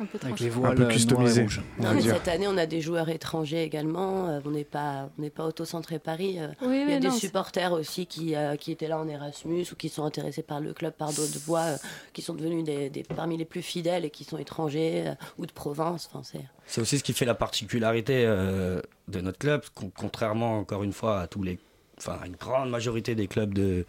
Un 0.00 0.06
peu 0.06 0.18
Avec 0.22 0.40
les 0.40 0.46
un 0.46 0.50
voiles 0.50 0.74
peu 0.74 0.82
euh, 0.82 0.84
noirs 0.84 0.90
et 0.90 0.94
customisé. 0.94 1.42
rouges. 1.42 1.60
on 1.78 1.82
va 1.82 1.88
Non, 1.90 1.94
mais 1.94 2.02
dire. 2.02 2.14
cette 2.14 2.28
année, 2.28 2.48
on 2.48 2.56
a 2.56 2.66
des 2.66 2.80
joueurs 2.80 3.08
étrangers 3.08 3.62
également. 3.62 4.28
Euh, 4.28 4.40
on 4.44 4.50
n'est 4.50 4.64
pas, 4.64 5.10
on 5.18 5.22
n'est 5.22 5.30
pas 5.30 5.44
auto-centré 5.46 5.98
Paris. 5.98 6.36
Euh, 6.38 6.48
Oui, 6.62 6.82
Il 6.86 6.90
y 6.90 6.94
a 6.94 6.98
des 6.98 7.08
non, 7.08 7.14
supporters 7.14 7.72
aussi 7.72 8.06
qui, 8.06 8.34
euh, 8.34 8.56
qui 8.56 8.72
étaient 8.72 8.88
là 8.88 8.98
en 8.98 9.06
Erasmus 9.08 9.66
ou 9.72 9.76
qui 9.76 9.88
sont 9.88 10.04
intéressés 10.04 10.42
par 10.42 10.60
le 10.60 10.72
club 10.72 10.94
par 10.94 11.12
d'autres 11.12 11.38
voies, 11.46 11.60
euh, 11.60 11.76
qui 12.12 12.22
sont 12.22 12.34
devenus 12.34 12.64
des, 12.64 12.90
des- 12.90 13.02
parmi 13.02 13.36
les 13.36 13.44
plus 13.44 13.62
fidèles 13.62 14.04
et 14.04 14.10
qui 14.10 14.24
sont 14.24 14.38
étrangers 14.38 15.04
euh, 15.06 15.14
ou 15.38 15.46
de 15.46 15.52
province. 15.52 16.08
Enfin, 16.12 16.22
c'est... 16.24 16.80
Aussi 16.80 16.98
ce 16.98 17.04
qui 17.04 17.12
fait 17.12 17.26
la 17.26 17.34
particularité 17.34 18.24
euh, 18.26 18.80
de 19.08 19.20
notre 19.20 19.38
club, 19.38 19.62
con- 19.74 19.92
contrairement 19.96 20.58
encore 20.58 20.82
une 20.84 20.92
fois 20.92 21.20
à 21.20 21.26
tous 21.26 21.42
les, 21.42 21.58
enfin 21.98 22.18
à 22.22 22.26
une 22.26 22.36
grande 22.36 22.70
majorité 22.70 23.14
des 23.14 23.26
clubs 23.26 23.52
de, 23.52 23.84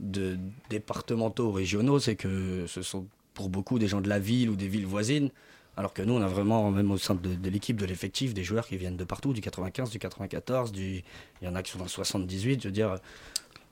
de 0.00 0.38
départementaux 0.70 1.50
régionaux, 1.50 1.98
c'est 1.98 2.16
que 2.16 2.66
ce 2.68 2.82
sont 2.82 3.06
pour 3.34 3.48
beaucoup 3.48 3.78
des 3.78 3.88
gens 3.88 4.00
de 4.00 4.08
la 4.08 4.18
ville 4.18 4.48
ou 4.48 4.56
des 4.56 4.68
villes 4.68 4.86
voisines, 4.86 5.30
alors 5.76 5.92
que 5.92 6.02
nous 6.02 6.14
on 6.14 6.22
a 6.22 6.28
vraiment 6.28 6.70
même 6.70 6.90
au 6.92 6.98
sein 6.98 7.14
de, 7.16 7.34
de 7.34 7.50
l'équipe, 7.50 7.76
de 7.76 7.84
l'effectif, 7.84 8.32
des 8.32 8.44
joueurs 8.44 8.66
qui 8.66 8.76
viennent 8.76 8.96
de 8.96 9.04
partout, 9.04 9.32
du 9.32 9.40
95, 9.40 9.90
du 9.90 9.98
94, 9.98 10.70
du, 10.72 11.02
il 11.42 11.44
y 11.44 11.48
en 11.48 11.54
a 11.56 11.62
qui 11.62 11.72
sont 11.72 11.78
dans 11.78 11.84
le 11.84 11.90
78, 11.90 12.62
je 12.62 12.68
veux 12.68 12.72
dire, 12.72 12.96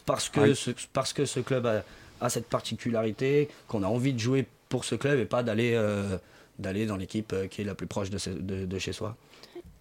parce 0.04 0.28
que 0.28 0.40
Ouais. 0.40 0.54
ce, 0.54 0.72
parce 0.92 1.12
que 1.12 1.24
ce 1.24 1.38
club 1.40 1.64
a, 1.66 1.84
a 2.20 2.28
cette 2.28 2.46
particularité, 2.48 3.48
qu'on 3.68 3.82
a 3.84 3.86
envie 3.86 4.12
de 4.12 4.18
jouer 4.18 4.46
pour 4.68 4.84
ce 4.84 4.96
club 4.96 5.18
et 5.20 5.24
pas 5.26 5.42
d'aller 5.42 5.72
euh, 5.74 6.18
d'aller 6.58 6.86
dans 6.86 6.96
l'équipe 6.96 7.32
euh, 7.32 7.46
qui 7.46 7.62
est 7.62 7.64
la 7.64 7.74
plus 7.74 7.86
proche 7.86 8.10
de, 8.10 8.18
ce- 8.18 8.30
de- 8.30 8.66
de 8.66 8.78
chez 8.78 8.92
soi. 8.92 9.16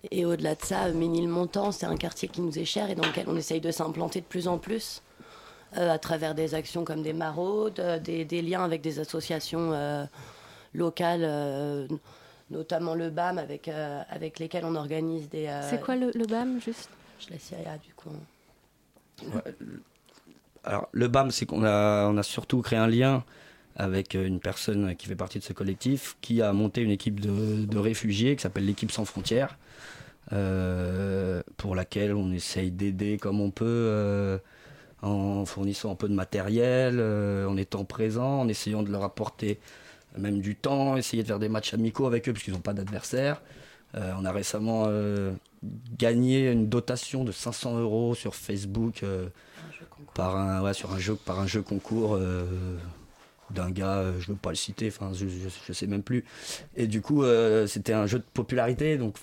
Et 0.09 0.25
au-delà 0.25 0.55
de 0.55 0.61
ça, 0.63 0.89
Ménilmontant, 0.91 1.71
c'est 1.71 1.85
un 1.85 1.95
quartier 1.95 2.27
qui 2.27 2.41
nous 2.41 2.57
est 2.57 2.65
cher 2.65 2.89
et 2.89 2.95
dans 2.95 3.05
lequel 3.05 3.25
on 3.27 3.35
essaye 3.37 3.61
de 3.61 3.71
s'implanter 3.71 4.21
de 4.21 4.25
plus 4.25 4.47
en 4.47 4.57
plus 4.57 5.01
à 5.73 5.97
travers 5.99 6.35
des 6.35 6.53
actions 6.55 6.83
comme 6.83 7.01
des 7.01 7.13
maraudes, 7.13 7.79
euh, 7.79 7.99
des, 7.99 8.25
des 8.25 8.41
liens 8.41 8.63
avec 8.63 8.81
des 8.81 8.99
associations 8.99 9.71
euh, 9.73 10.05
locales, 10.73 11.23
euh, 11.23 11.87
notamment 12.49 12.95
le 12.95 13.09
BAM, 13.09 13.37
avec, 13.37 13.67
euh, 13.67 14.01
avec 14.09 14.39
lesquelles 14.39 14.65
on 14.65 14.75
organise 14.75 15.29
des... 15.29 15.47
euh, 15.47 15.69
C'est 15.69 15.81
quoi 15.81 15.95
le, 15.95 16.11
le 16.13 16.25
BAM 16.25 16.59
juste? 16.61 16.89
Je 17.19 17.29
laisse 17.33 17.51
Yaya, 17.51 17.77
du 17.77 17.93
coup. 17.93 18.09
Ouais, 19.33 19.53
Alors, 20.63 20.87
le 20.91 21.07
BAM, 21.07 21.31
c'est 21.31 21.45
qu'on 21.45 21.63
a, 21.63 22.07
on 22.07 22.17
a 22.17 22.23
surtout 22.23 22.61
créé 22.61 22.79
un 22.79 22.87
lien 22.87 23.23
avec 23.77 24.15
une 24.15 24.39
personne 24.41 24.95
qui 24.97 25.07
fait 25.07 25.15
partie 25.15 25.39
de 25.39 25.43
ce 25.43 25.53
collectif, 25.53 26.17
qui 26.21 26.41
a 26.41 26.51
monté 26.51 26.81
une 26.81 26.91
équipe 26.91 27.19
de, 27.21 27.65
de 27.65 27.77
réfugiés 27.77 28.35
qui 28.35 28.41
s'appelle 28.41 28.65
l'équipe 28.65 28.91
sans 28.91 29.05
frontières, 29.05 29.57
euh, 30.33 31.41
pour 31.57 31.75
laquelle 31.75 32.13
on 32.13 32.31
essaye 32.33 32.71
d'aider 32.71 33.17
comme 33.17 33.39
on 33.39 33.49
peut, 33.49 33.65
euh, 33.65 34.37
en 35.01 35.45
fournissant 35.45 35.91
un 35.91 35.95
peu 35.95 36.07
de 36.07 36.13
matériel, 36.13 36.97
euh, 36.99 37.47
en 37.47 37.57
étant 37.57 37.85
présent, 37.85 38.41
en 38.41 38.47
essayant 38.47 38.83
de 38.83 38.91
leur 38.91 39.03
apporter 39.03 39.59
même 40.17 40.41
du 40.41 40.55
temps, 40.55 40.97
essayer 40.97 41.23
de 41.23 41.27
faire 41.27 41.39
des 41.39 41.47
matchs 41.47 41.73
amicaux 41.73 42.05
avec 42.05 42.27
eux, 42.27 42.33
puisqu'ils 42.33 42.53
n'ont 42.53 42.59
pas 42.59 42.73
d'adversaire. 42.73 43.41
Euh, 43.95 44.11
on 44.19 44.25
a 44.25 44.31
récemment 44.31 44.85
euh, 44.87 45.31
gagné 45.97 46.51
une 46.51 46.67
dotation 46.67 47.23
de 47.23 47.31
500 47.31 47.79
euros 47.79 48.13
sur 48.13 48.35
Facebook 48.35 49.05
par 50.13 50.35
un, 50.35 50.61
jeu, 51.45 51.61
concours 51.61 52.19
d'un 53.51 53.71
gars, 53.71 54.03
je 54.19 54.29
ne 54.29 54.33
veux 54.33 54.39
pas 54.39 54.49
le 54.49 54.55
citer, 54.55 54.89
enfin 54.89 55.11
je, 55.13 55.25
ne 55.25 55.73
sais 55.73 55.87
même 55.87 56.03
plus. 56.03 56.25
Et 56.75 56.87
du 56.87 57.01
coup, 57.01 57.23
c'était 57.67 57.93
un 57.93 58.07
jeu 58.07 58.19
de 58.19 58.25
popularité, 58.33 58.97
donc 58.97 59.15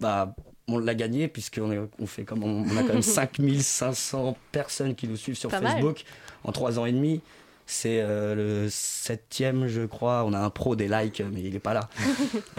bah, 0.00 0.34
on 0.68 0.78
l'a 0.78 0.94
gagné 0.94 1.28
puisqu'on 1.28 1.70
est- 1.72 1.80
on 1.98 2.06
fait 2.06 2.24
comme 2.24 2.42
on, 2.44 2.62
on 2.64 2.76
a 2.76 2.82
quand 2.82 2.94
même 2.94 3.02
5500 3.02 4.36
personnes 4.52 4.94
qui 4.94 5.06
nous 5.08 5.16
suivent 5.16 5.36
sur 5.36 5.50
Pas 5.50 5.60
mal. 5.60 5.72
Facebook 5.72 6.04
en 6.44 6.52
trois 6.52 6.78
ans 6.78 6.86
et 6.86 6.92
demi. 6.92 7.20
C'est 7.66 8.00
euh, 8.02 8.34
le 8.34 8.68
septième, 8.70 9.68
je 9.68 9.82
crois. 9.86 10.24
On 10.26 10.34
a 10.34 10.38
un 10.38 10.50
pro 10.50 10.76
des 10.76 10.86
likes, 10.86 11.22
mais 11.32 11.40
il 11.42 11.52
n'est 11.54 11.58
pas 11.58 11.72
là. 11.74 11.88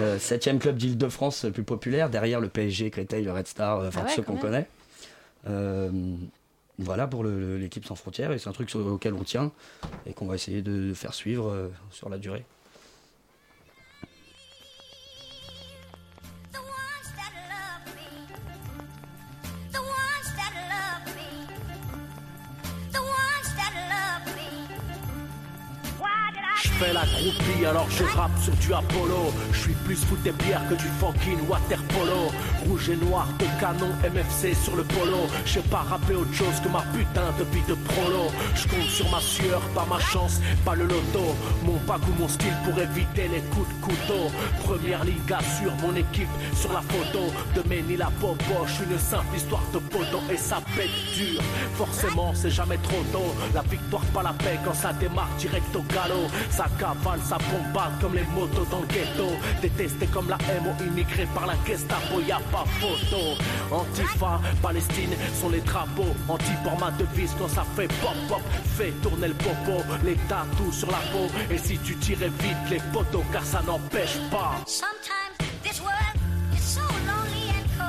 Euh, 0.01 0.19
septième 0.19 0.59
club 0.59 0.77
d'Île-de-France 0.77 1.45
le 1.45 1.51
plus 1.51 1.63
populaire, 1.63 2.09
derrière 2.09 2.39
le 2.41 2.49
PSG, 2.49 2.89
Créteil, 2.89 3.23
le 3.23 3.31
Red 3.31 3.47
Star, 3.47 3.79
euh, 3.79 3.87
enfin 3.89 4.01
Ah 4.03 4.07
ouais, 4.09 4.15
ceux 4.15 4.23
qu'on 4.23 4.35
connaît. 4.35 4.67
Voilà 6.77 7.07
pour 7.07 7.23
l'équipe 7.23 7.85
sans 7.85 7.95
frontières, 7.95 8.31
et 8.33 8.37
c'est 8.39 8.49
un 8.49 8.53
truc 8.53 8.69
sur- 8.69 8.85
auquel 8.85 9.13
on 9.13 9.23
tient 9.23 9.51
et 10.05 10.13
qu'on 10.13 10.25
va 10.27 10.35
essayer 10.35 10.61
de, 10.61 10.89
de 10.89 10.93
faire 10.93 11.13
suivre 11.13 11.71
sur 11.91 12.09
la 12.09 12.17
durée. 12.17 12.43
Alors 27.65 27.89
je 27.89 28.03
rappe 28.03 28.37
sur 28.41 28.53
du 28.55 28.73
Apollo. 28.73 29.33
Je 29.51 29.59
suis 29.59 29.73
plus 29.85 29.95
foot 29.95 30.21
des 30.23 30.31
bières 30.31 30.67
que 30.69 30.75
du 30.75 30.87
fucking 30.99 31.47
water 31.47 31.81
polo. 31.83 32.31
Rouge 32.67 32.89
et 32.89 32.95
noir 32.95 33.27
de 33.39 33.45
canon 33.59 33.91
MFC 34.03 34.53
sur 34.55 34.75
le 34.75 34.83
polo. 34.83 35.27
Je 35.45 35.59
pas 35.59 35.85
rapper 35.89 36.15
autre 36.15 36.33
chose 36.33 36.59
que 36.63 36.69
ma 36.69 36.81
putain 36.93 37.31
de 37.39 37.45
de 37.67 37.73
prolo. 37.73 38.31
Je 38.55 38.67
compte 38.67 38.89
sur 38.89 39.09
ma 39.09 39.19
sueur, 39.19 39.61
pas 39.73 39.85
ma 39.89 39.99
chance, 39.99 40.39
pas 40.63 40.75
le 40.75 40.83
loto. 40.83 41.35
Mon 41.63 41.77
pack 41.87 42.01
ou 42.07 42.21
mon 42.21 42.27
style 42.27 42.53
pour 42.63 42.77
éviter 42.79 43.27
les 43.27 43.41
coups 43.51 43.67
de 43.67 43.85
couteau. 43.85 44.31
Première 44.63 45.03
liga 45.03 45.39
sur 45.57 45.73
mon 45.75 45.95
équipe 45.95 46.29
sur 46.53 46.71
la 46.73 46.81
photo. 46.81 47.31
De 47.55 47.67
Ménil 47.67 48.01
à 48.01 48.09
Bobo, 48.19 48.65
je 48.67 48.73
suis 48.73 48.83
une 48.91 48.99
simple 48.99 49.35
histoire 49.35 49.63
de 49.73 49.79
poteau. 49.79 50.21
Et 50.31 50.37
ça 50.37 50.61
pète 50.75 50.89
dur, 51.15 51.41
forcément 51.75 52.33
c'est 52.33 52.51
jamais 52.51 52.77
trop 52.77 53.03
tôt. 53.11 53.33
La 53.53 53.61
victoire 53.61 54.03
pas 54.13 54.23
la 54.23 54.33
paix 54.33 54.59
quand 54.63 54.73
ça 54.73 54.93
démarre 54.93 55.29
direct 55.39 55.75
au 55.75 55.83
galop. 55.93 56.27
Ça 56.49 56.65
cavale, 56.79 57.19
ça 57.23 57.37
bombarde 57.55 57.93
comme 58.01 58.15
les 58.15 58.23
motos 58.23 58.65
dans 58.69 58.81
le 58.81 58.87
ghetto. 58.87 59.27
Détesté 59.61 60.07
comme 60.07 60.29
la 60.29 60.37
MO 60.61 60.71
immigré 60.85 61.27
par 61.33 61.47
la 61.47 61.53
Gestapo, 61.65 62.21
y 62.21 62.31
a 62.31 62.39
pas 62.51 62.65
photo. 62.79 63.37
Antifa, 63.71 64.39
Palestine 64.61 65.15
sont 65.39 65.49
les 65.49 65.61
drapeaux. 65.61 66.15
Anti 66.27 66.51
pour 66.63 66.77
ma 66.79 66.91
devise 66.91 67.35
quand 67.39 67.49
ça 67.49 67.65
fait 67.75 67.87
pop 68.01 68.15
pop. 68.27 68.41
Fait 68.77 68.91
tourner 69.01 69.29
le 69.29 69.33
popo, 69.33 69.81
les 70.03 70.15
tatous 70.27 70.79
sur 70.79 70.91
la 70.91 71.01
peau. 71.11 71.27
Et 71.49 71.57
si 71.57 71.77
tu 71.79 71.95
tirais 71.95 72.31
vite 72.39 72.69
les 72.69 72.81
poteaux 72.93 73.23
car 73.31 73.43
ça 73.43 73.61
n'empêche 73.65 74.17
pas. 74.31 74.55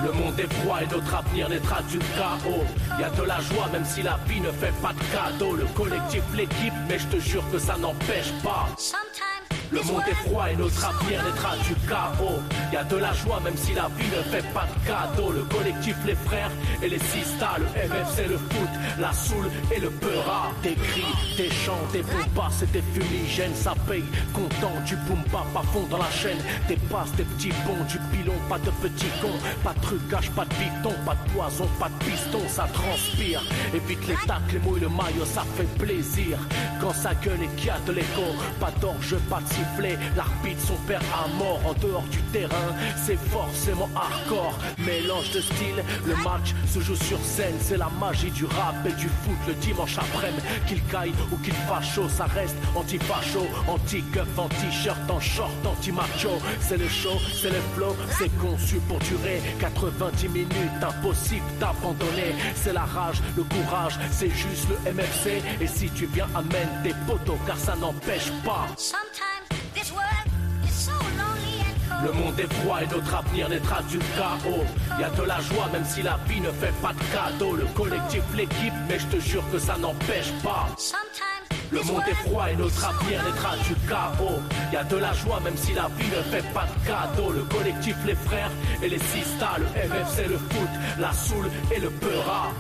Le 0.05 0.13
monde 0.13 0.39
est 0.39 0.53
froid 0.61 0.79
et 0.83 0.87
notre 0.87 1.15
avenir 1.15 1.49
naîtra 1.49 1.81
du 1.83 1.99
chaos. 1.99 2.65
Y 3.01 3.05
a 3.05 3.11
de 3.11 3.23
la 3.23 3.41
joie 3.41 3.69
même 3.73 3.85
si 3.85 4.03
la 4.03 4.19
vie 4.29 4.41
ne 4.41 4.53
fait 4.53 4.73
pas 4.83 4.93
de 4.93 5.01
cadeau. 5.13 5.57
Le 5.57 5.65
collectif, 5.75 6.23
l'équipe, 6.35 6.75
mais 6.89 6.99
je 6.99 7.07
te 7.07 7.19
jure 7.19 7.45
que 7.51 7.59
ça 7.59 7.77
n'empêche 7.79 8.31
pas. 8.43 8.67
Sometimes 8.77 9.36
Le 9.71 9.83
monde 9.83 10.03
est 10.09 10.29
froid 10.29 10.47
et 10.51 10.57
notre 10.57 10.85
avenir 10.85 11.23
naîtra 11.25 11.57
du 11.57 11.75
chaos. 11.89 12.41
Y 12.73 12.77
a 12.77 12.85
de 12.85 12.97
la 12.97 13.13
joie 13.13 13.41
même 13.43 13.57
si 13.57 13.75
la 13.75 13.89
vie 13.99 14.07
ne 14.17 14.23
fait 14.31 14.45
pas 14.53 14.65
de 14.67 14.87
cadeau. 14.87 15.33
Le 15.33 15.43
collectif, 15.43 15.97
les 16.07 16.15
frères 16.15 16.51
et 16.83 16.89
les 16.89 16.99
sistas. 16.99 17.57
Le 17.59 17.65
MFC, 17.65 18.29
le 18.29 18.39
foot, 18.39 18.71
la 19.01 19.13
soul 19.13 19.51
et 19.75 19.81
le 19.81 19.91
peura. 19.91 20.51
Des 20.63 20.75
cris, 20.75 21.37
des 21.37 21.51
chants, 21.51 21.87
des 21.93 22.03
bombas, 22.03 22.51
c'est 22.51 22.71
des 22.71 22.83
fumigènes. 22.93 23.55
Ça 23.55 23.75
paye, 23.89 24.05
content 24.33 24.73
du 24.85 24.97
boom 24.97 25.23
bap 25.33 25.47
à 25.57 25.63
fond 25.73 25.87
dans 25.91 25.99
la 25.99 26.11
chaîne. 26.11 26.39
Des 26.69 26.77
passes, 26.77 27.13
des 27.13 27.25
petits 27.25 27.53
bons, 27.67 27.85
du 27.89 27.99
pilon, 28.13 28.39
pas 28.49 28.59
de 28.59 28.71
petits 28.71 29.11
cons. 29.21 29.41
Pas 29.65 29.75
de 29.75 29.81
trucage, 29.81 30.31
pas 30.31 30.45
de 30.45 30.55
piton, 30.55 30.95
pas 31.05 31.15
de 31.15 31.31
poison, 31.33 31.69
pas 31.81 31.89
de 31.89 32.05
piston. 32.05 32.41
Ça 32.49 32.69
transpire. 32.73 33.43
Évite 33.75 34.07
les 34.07 34.27
tacles, 34.27 34.61
les 34.63 34.77
et 34.77 34.81
le 34.81 34.89
maillot, 34.89 35.25
ça 35.25 35.43
fait 35.57 35.79
plaisir. 35.79 36.39
Quand 36.81 36.93
ça 36.93 37.15
gueule 37.15 37.43
et 37.43 37.49
qu'il 37.57 37.67
y 37.67 37.71
a 37.71 37.79
de 37.87 37.93
l'écho, 37.93 38.23
pas 38.61 38.71
d'orge, 38.81 39.17
pas 39.29 39.41
de 39.41 39.56
L'arbitre, 40.17 40.61
son 40.67 40.77
père 40.87 41.01
à 41.13 41.29
mort 41.29 41.61
en 41.65 41.73
dehors 41.75 42.05
du 42.11 42.21
terrain. 42.33 42.75
C'est 43.05 43.19
forcément 43.31 43.89
hardcore. 43.95 44.59
Mélange 44.79 45.31
de 45.33 45.41
style, 45.41 45.83
le 46.07 46.15
match 46.17 46.55
se 46.67 46.81
joue 46.81 46.97
sur 46.97 47.19
scène. 47.19 47.55
C'est 47.61 47.77
la 47.77 47.89
magie 48.01 48.31
du 48.31 48.45
rap 48.45 48.75
et 48.87 48.93
du 48.93 49.09
foot 49.09 49.37
le 49.47 49.55
dimanche 49.55 49.99
après-midi. 49.99 50.43
Qu'il 50.67 50.83
caille 50.85 51.13
ou 51.33 51.37
qu'il 51.39 51.55
chaud, 51.83 52.09
ça 52.09 52.25
reste 52.25 52.57
anti-facho, 52.75 53.47
anti-cuff, 53.69 54.39
anti-shirt, 54.39 55.11
en 55.11 55.21
short, 55.21 55.67
anti-macho. 55.67 56.31
C'est 56.61 56.79
le 56.79 56.89
show, 56.89 57.19
c'est 57.33 57.51
le 57.51 57.61
flow, 57.75 57.95
c'est 58.19 58.35
conçu 58.39 58.77
pour 58.89 58.99
durer 59.01 59.41
90 59.61 60.29
minutes. 60.29 60.51
Impossible 60.83 61.45
d'abandonner. 61.61 62.35
C'est 62.55 62.73
la 62.73 62.85
rage, 62.85 63.23
le 63.37 63.45
courage, 63.45 63.99
c'est 64.11 64.31
juste 64.31 64.69
le 64.71 64.93
MFC. 64.93 65.43
Et 65.61 65.67
si 65.67 65.91
tu 65.91 66.07
viens, 66.07 66.29
amène 66.35 66.69
tes 66.83 66.95
poteaux 67.07 67.39
car 67.47 67.59
ça 67.59 67.75
n'empêche 67.77 68.31
pas. 68.45 68.67
Le 72.05 72.13
monde 72.13 72.39
est 72.39 72.53
froid 72.55 72.79
et 72.83 72.87
notre 72.87 73.15
avenir 73.15 73.49
naîtra 73.49 73.83
du 73.83 73.99
chaos. 73.99 74.65
Y 75.01 75.05
a 75.05 75.11
de 75.11 75.23
la 75.23 75.41
joie 75.41 75.69
même 75.73 75.85
si 75.85 76.03
la 76.03 76.19
vie 76.29 76.41
ne 76.41 76.51
fait 76.51 76.75
pas 76.83 76.93
de 76.93 77.03
cadeau. 77.13 77.57
Le 77.57 77.65
collectif, 77.75 78.23
l'équipe, 78.35 78.75
mais 78.89 78.99
je 78.99 79.07
te 79.07 79.21
jure 79.21 79.45
que 79.51 79.59
ça 79.59 79.77
n'empêche 79.79 80.33
pas. 80.43 80.67
Le 81.71 81.83
monde 81.83 82.03
est 82.09 82.29
froid 82.29 82.51
et 82.51 82.57
notre 82.57 82.85
avenir 82.85 83.23
naîtra 83.25 83.57
du 83.57 83.75
chaos. 83.89 84.41
Y 84.73 84.77
a 84.77 84.85
de 84.85 84.97
la 84.97 85.13
joie 85.15 85.41
même 85.41 85.57
si 85.57 85.73
la 85.73 85.89
vie 85.99 86.11
ne 86.11 86.23
fait 86.31 86.45
pas 86.53 86.67
de 86.67 86.87
cadeau. 86.87 87.33
Le 87.33 87.43
collectif, 87.43 87.97
les 88.07 88.15
frères 88.15 88.51
et 88.83 88.89
les 88.89 88.99
sistas. 88.99 89.57
Le 89.59 89.65
MFC, 89.65 90.29
le 90.29 90.39
foot, 90.39 90.71
la 90.99 91.13
soul 91.13 91.51
et 91.75 91.81
le 91.81 91.91
peura. 91.91 92.53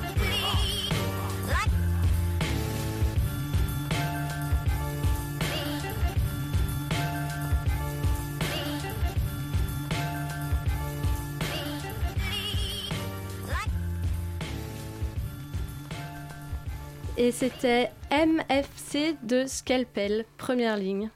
Et 17.18 17.32
c'était 17.32 17.90
MFC 18.10 19.16
de 19.22 19.46
Scalpel, 19.46 20.26
première 20.36 20.76
ligne. 20.76 21.08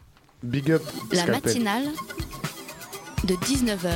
Big 0.42 0.72
up. 0.72 0.82
La 1.12 1.24
Scalpel. 1.24 1.42
matinale 1.42 1.88
de 3.24 3.34
19h 3.34 3.90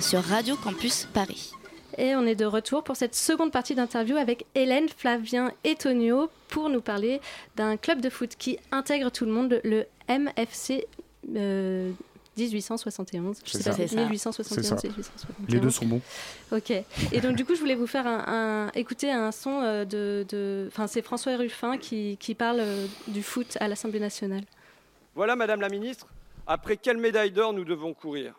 sur 0.00 0.22
Radio 0.22 0.54
Campus 0.54 1.08
Paris. 1.12 1.50
Et 1.98 2.14
on 2.14 2.24
est 2.26 2.36
de 2.36 2.44
retour 2.44 2.84
pour 2.84 2.94
cette 2.94 3.16
seconde 3.16 3.50
partie 3.50 3.74
d'interview 3.74 4.16
avec 4.16 4.46
Hélène, 4.54 4.88
Flavien 4.88 5.50
et 5.64 5.74
Tonio 5.74 6.30
pour 6.48 6.68
nous 6.68 6.80
parler 6.80 7.20
d'un 7.56 7.76
club 7.76 8.00
de 8.00 8.10
foot 8.10 8.36
qui 8.38 8.58
intègre 8.70 9.10
tout 9.10 9.24
le 9.24 9.32
monde, 9.32 9.60
le 9.64 9.86
MFC 10.08 10.86
euh, 11.34 11.90
1871. 12.36 13.38
Je 13.44 13.50
sais 13.50 13.58
ça. 13.62 13.70
pas, 13.70 13.76
C'est 13.76 13.86
ça. 13.88 13.96
1871, 13.96 14.62
C'est 14.62 14.68
ça. 14.68 14.74
1871. 14.88 15.48
Les 15.54 15.60
deux 15.60 15.70
sont 15.70 15.86
bons. 15.86 16.00
Ok. 16.52 16.70
Et 16.70 17.20
donc, 17.20 17.36
du 17.36 17.44
coup, 17.44 17.54
je 17.54 17.60
voulais 17.60 17.74
vous 17.74 17.86
faire 17.86 18.06
un, 18.06 18.66
un- 18.68 18.70
écouter 18.74 19.10
un 19.10 19.32
son 19.32 19.60
euh, 19.62 19.84
de. 19.84 20.24
de- 20.28 20.66
Enfin, 20.68 20.86
c'est 20.86 21.02
François 21.02 21.36
Ruffin 21.36 21.78
qui, 21.78 22.16
qui 22.18 22.34
parle 22.34 22.60
euh, 22.60 22.86
du 23.08 23.22
foot 23.22 23.56
à 23.60 23.68
l'Assemblée 23.68 24.00
nationale. 24.00 24.44
Voilà, 25.14 25.34
Madame 25.36 25.60
la 25.60 25.68
Ministre, 25.68 26.06
après 26.46 26.76
quelle 26.76 26.98
médaille 26.98 27.30
d'or 27.30 27.52
nous 27.52 27.64
devons 27.64 27.94
courir? 27.94 28.34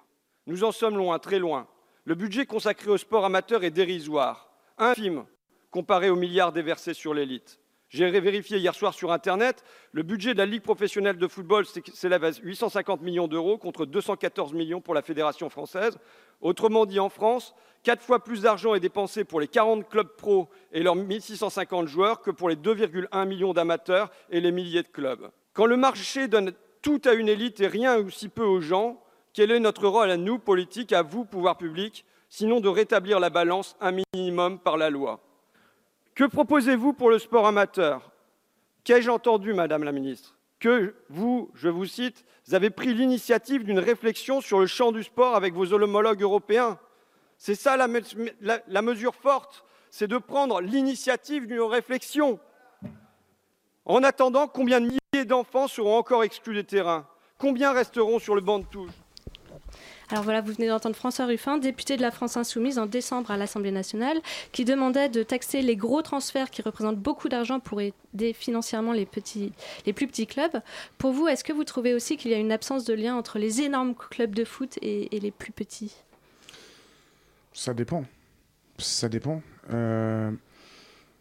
Nous 0.46 0.64
en 0.64 0.72
sommes 0.72 0.96
loin, 0.98 1.18
très 1.20 1.40
loin. 1.40 1.68
Le 2.06 2.16
budget 2.16 2.46
consacré 2.46 2.90
au 2.90 2.98
sport 2.98 3.26
amateur 3.26 3.64
est 3.64 3.72
dérisoire, 3.72 4.50
infime, 4.78 5.26
comparé 5.72 6.10
aux 6.10 6.16
milliards 6.16 6.54
déversés 6.54 6.94
sur 6.94 7.14
l'élite. 7.14 7.60
J'ai 7.90 8.10
vérifié 8.20 8.58
hier 8.58 8.76
soir 8.76 8.94
sur 8.94 9.14
Internet, 9.14 9.64
le 9.94 10.04
budget 10.04 10.34
de 10.34 10.40
la 10.40 10.46
Ligue 10.46 10.62
professionnelle 10.62 11.18
de 11.18 11.28
football 11.28 11.66
s'élève 11.94 12.26
à 12.26 12.32
850 12.32 13.02
millions 13.02 13.30
d'euros 13.30 13.58
contre 13.58 13.86
214 13.86 14.52
millions 14.52 14.82
pour 14.82 14.94
la 14.94 15.02
Fédération 15.02 15.50
française. 15.50 15.98
Autrement 16.42 16.86
dit, 16.86 17.00
en 17.00 17.08
France, 17.08 17.56
quatre 17.84 18.04
fois 18.04 18.22
plus 18.22 18.42
d'argent 18.42 18.76
est 18.76 18.82
dépensé 18.82 19.24
pour 19.24 19.40
les 19.40 19.48
40 19.48 19.88
clubs 19.88 20.16
pro 20.18 20.50
et 20.74 20.84
leurs 20.84 20.96
1650 20.98 21.88
joueurs 21.88 22.22
que 22.22 22.30
pour 22.30 22.50
les 22.50 22.58
2,1 22.58 23.26
millions 23.26 23.54
d'amateurs 23.54 24.12
et 24.30 24.42
les 24.42 24.52
milliers 24.52 24.84
de 24.84 24.90
clubs. 24.90 25.32
Quand 25.54 25.66
le 25.66 25.78
marché 25.78 26.28
donne 26.28 26.52
tout 26.82 27.02
à 27.06 27.14
une 27.14 27.30
élite 27.30 27.62
et 27.62 27.68
rien 27.68 28.00
ou 28.00 28.10
si 28.10 28.28
peu 28.28 28.44
aux 28.44 28.60
gens, 28.60 29.02
quel 29.32 29.50
est 29.50 29.62
notre 29.62 29.88
rôle 29.88 30.12
à 30.12 30.18
nous, 30.18 30.40
politiques, 30.40 30.92
à 30.92 31.04
vous, 31.04 31.24
pouvoir 31.24 31.58
public, 31.58 32.04
sinon 32.28 32.60
de 32.60 32.68
rétablir 32.68 33.22
la 33.22 33.30
balance 33.30 33.78
un 33.80 33.94
minimum 34.14 34.60
par 34.60 34.76
la 34.76 34.90
loi? 34.90 35.22
Que 36.18 36.24
proposez-vous 36.24 36.94
pour 36.94 37.12
le 37.12 37.20
sport 37.20 37.46
amateur? 37.46 38.10
Qu'ai-je 38.84 39.12
entendu, 39.12 39.54
Madame 39.54 39.84
la 39.84 39.92
Ministre? 39.92 40.36
Que 40.60 40.96
vous, 41.10 41.52
je 41.54 41.70
vous 41.70 41.86
cite, 41.86 42.26
avez 42.52 42.72
pris 42.72 42.96
l'initiative 42.96 43.64
d'une 43.64 43.78
réflexion 43.78 44.42
sur 44.42 44.60
le 44.60 44.66
champ 44.66 44.92
du 44.92 45.04
sport 45.04 45.36
avec 45.36 45.54
vos 45.54 45.74
homologues 45.74 46.24
européens. 46.24 46.80
C'est 47.38 47.54
ça 47.54 47.78
la 47.78 48.82
mesure 48.82 49.14
forte, 49.14 49.64
c'est 49.92 50.08
de 50.08 50.18
prendre 50.18 50.60
l'initiative 50.60 51.46
d'une 51.46 51.62
réflexion. 51.62 52.40
En 53.86 54.02
attendant, 54.02 54.48
combien 54.48 54.82
de 54.82 54.88
milliers 54.88 55.26
d'enfants 55.26 55.68
seront 55.68 55.98
encore 55.98 56.24
exclus 56.24 56.56
des 56.56 56.64
terrains? 56.64 57.08
Combien 57.38 57.74
resteront 57.74 58.18
sur 58.18 58.34
le 58.34 58.42
banc 58.42 58.58
de 58.58 58.66
touche? 58.66 58.90
Alors 60.10 60.24
voilà, 60.24 60.40
vous 60.40 60.54
venez 60.54 60.70
d'entendre 60.70 60.96
François 60.96 61.26
Ruffin, 61.26 61.58
député 61.58 61.98
de 61.98 62.02
la 62.02 62.12
France 62.12 62.38
Insoumise 62.38 62.80
en 62.80 62.86
décembre 62.86 63.30
à 63.30 63.36
l'Assemblée 63.36 63.72
nationale, 63.72 64.18
qui 64.54 64.64
demandait 64.64 65.10
de 65.10 65.22
taxer 65.22 65.62
les 65.62 65.76
gros 65.76 66.02
transferts 66.02 66.50
qui 66.50 66.62
représentent 66.62 67.00
beaucoup 67.00 67.28
d'argent 67.28 67.60
pour 67.60 67.82
aider 67.82 68.32
financièrement 68.32 68.94
les, 68.94 69.06
plus 69.06 70.08
petits 70.08 70.28
clubs. 70.28 70.62
Pour 70.98 71.12
vous, 71.12 71.28
est-ce 71.28 71.44
que 71.44 71.52
vous 71.52 71.66
trouvez 71.66 71.94
aussi 71.94 72.16
qu'il 72.16 72.32
y 72.32 72.34
a 72.34 72.38
une 72.38 72.54
absence 72.54 72.86
de 72.86 72.94
lien 72.94 73.16
entre 73.16 73.38
les 73.38 73.62
énormes 73.62 73.96
clubs 73.96 74.34
de 74.34 74.46
foot 74.46 74.80
et, 74.82 75.10
les 75.12 75.32
plus 75.32 75.52
petits? 75.52 75.94
Ça 77.52 77.74
dépend. 77.74 78.06
Ça 78.78 79.10
dépend. 79.10 79.42
Euh, 79.74 80.32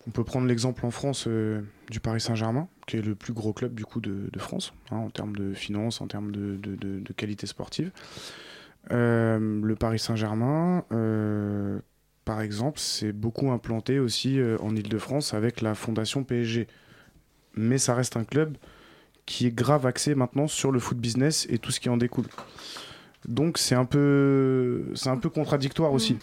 on 0.07 0.11
peut 0.13 0.23
prendre 0.23 0.47
l'exemple 0.47 0.87
en 0.87 0.93
France 0.93 1.25
euh, 1.27 1.63
du 1.91 1.99
Paris 1.99 2.21
Saint-Germain, 2.21 2.69
qui 2.87 2.99
est 2.99 3.03
le 3.03 3.17
plus 3.17 3.33
gros 3.33 3.53
club 3.53 3.75
du 3.75 3.85
coup 3.85 4.01
de, 4.01 4.31
France, 4.39 4.73
hein, 4.93 4.99
en 4.99 5.11
termes 5.11 5.35
de 5.35 5.55
finances, 5.55 6.01
en 6.01 6.07
termes 6.07 6.31
de 6.31 7.13
qualité 7.17 7.49
sportive. 7.49 7.91
Euh, 8.93 9.61
le 9.63 9.77
Paris 9.77 9.99
Saint-Germain, 9.99 10.85
euh, 10.93 11.79
par 12.25 12.41
exemple, 12.41 12.79
c'est 12.79 13.13
beaucoup 13.13 13.51
implanté 13.51 13.99
aussi 13.99 14.39
euh, 14.39 14.57
en 14.61 14.75
Ile-de-France 14.75 15.35
avec 15.35 15.61
la 15.61 15.75
fondation 15.75 16.25
PSG. 16.25 16.69
Mais 17.55 17.79
ça 17.79 17.95
reste 17.95 18.17
un 18.17 18.25
club 18.25 18.57
qui 19.25 19.47
est 19.47 19.55
grave 19.55 19.87
axé 19.87 20.15
maintenant 20.15 20.47
sur 20.47 20.71
le 20.71 20.79
foot 20.79 20.99
business 20.99 21.47
et 21.51 21.59
tout 21.59 21.73
ce 21.73 21.81
qui 21.81 21.89
en 21.89 21.97
découle. 21.97 22.27
Donc 23.27 23.59
c'est 23.59 23.75
un 23.75 23.85
peu, 23.85 24.93
c'est 24.95 25.09
un 25.09 25.17
peu 25.17 25.31
contradictoire 25.31 25.93
aussi. 25.93 26.19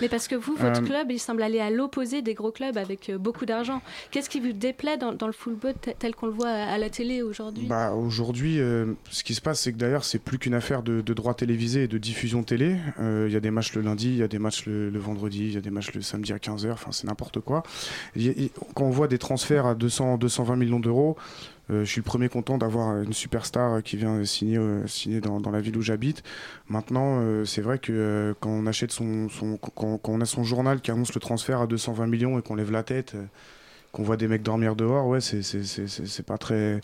Mais 0.00 0.08
parce 0.08 0.28
que 0.28 0.34
vous, 0.34 0.54
votre 0.56 0.80
Euh, 0.80 0.84
club, 0.86 1.10
il 1.10 1.18
semble 1.18 1.42
aller 1.42 1.60
à 1.60 1.70
l'opposé 1.70 2.22
des 2.22 2.34
gros 2.34 2.50
clubs 2.50 2.76
avec 2.78 3.10
euh, 3.10 3.18
beaucoup 3.18 3.46
d'argent. 3.46 3.82
Qu'est-ce 4.10 4.30
qui 4.30 4.40
vous 4.40 4.52
déplaît 4.52 4.96
dans, 4.96 5.12
dans 5.12 5.26
le 5.26 5.32
football 5.32 5.74
te- 5.80 5.90
tel 5.90 6.14
qu'on 6.14 6.26
le 6.26 6.32
voit 6.32 6.48
à, 6.48 6.78
la 6.78 6.88
télé 6.90 7.22
aujourd'hui? 7.22 7.66
Bah, 7.66 7.92
aujourd'hui, 7.92 8.58
euh, 8.60 8.86
ce 9.10 9.22
qui 9.24 9.34
se 9.34 9.40
passe, 9.40 9.60
c'est 9.60 9.72
que 9.72 9.78
d'ailleurs, 9.78 10.04
c'est 10.04 10.18
plus 10.18 10.38
qu'une 10.38 10.54
affaire 10.54 10.82
de, 10.82 11.00
de 11.02 11.14
droits 11.14 11.34
télévisés 11.34 11.84
et 11.84 11.88
de 11.88 11.98
diffusion 11.98 12.42
télé. 12.42 12.76
Euh, 13.00 13.26
Il 13.28 13.32
y 13.34 13.36
a 13.36 13.40
des 13.40 13.50
matchs 13.50 13.74
le 13.74 13.82
lundi, 13.82 14.08
il 14.08 14.16
y 14.16 14.22
a 14.22 14.28
des 14.28 14.38
matchs 14.38 14.66
le, 14.66 14.88
le 14.90 14.98
vendredi, 14.98 15.44
il 15.48 15.54
y 15.54 15.56
a 15.58 15.60
des 15.60 15.70
matchs 15.70 15.92
le 15.94 16.00
samedi 16.02 16.32
à 16.32 16.38
15h, 16.38 16.72
enfin, 16.72 16.92
c'est 16.92 17.06
n'importe 17.06 17.40
quoi. 17.40 17.62
Y 18.16 18.50
quand 18.74 18.84
on 18.84 18.90
voit 18.90 19.08
des 19.08 19.18
transferts 19.18 19.66
à 19.66 19.74
200, 19.74 20.18
220 20.18 20.56
millions 20.56 20.80
d'euros, 20.80 21.16
je 21.80 21.90
suis 21.90 22.00
le 22.00 22.04
premier 22.04 22.28
content 22.28 22.58
d'avoir 22.58 23.02
une 23.02 23.12
superstar 23.12 23.82
qui 23.82 23.96
vient 23.96 24.24
signer, 24.24 24.58
euh, 24.58 24.86
signer 24.86 25.20
dans, 25.20 25.40
dans 25.40 25.50
la 25.50 25.60
ville 25.60 25.76
où 25.76 25.82
j'habite. 25.82 26.22
Maintenant, 26.68 27.20
euh, 27.20 27.44
c'est 27.44 27.60
vrai 27.62 27.78
que 27.78 27.92
euh, 27.92 28.34
quand 28.40 28.50
on 28.50 28.66
achète 28.66 28.92
son, 28.92 29.28
son- 29.28 29.56
quand, 29.56 29.98
quand 29.98 30.12
on 30.12 30.20
a 30.20 30.24
son 30.26 30.44
journal 30.44 30.80
qui 30.80 30.90
annonce 30.90 31.14
le 31.14 31.20
transfert 31.20 31.60
à 31.60 31.66
220 31.66 32.06
millions 32.06 32.38
et 32.38 32.42
qu'on 32.42 32.54
lève 32.54 32.70
la 32.70 32.82
tête, 32.82 33.14
euh, 33.14 33.24
qu'on 33.92 34.02
voit 34.02 34.16
des 34.16 34.28
mecs 34.28 34.42
dormir 34.42 34.76
dehors, 34.76 35.06
ouais, 35.06 35.20
c'est- 35.20 36.22
pas 36.26 36.38
très 36.38 36.80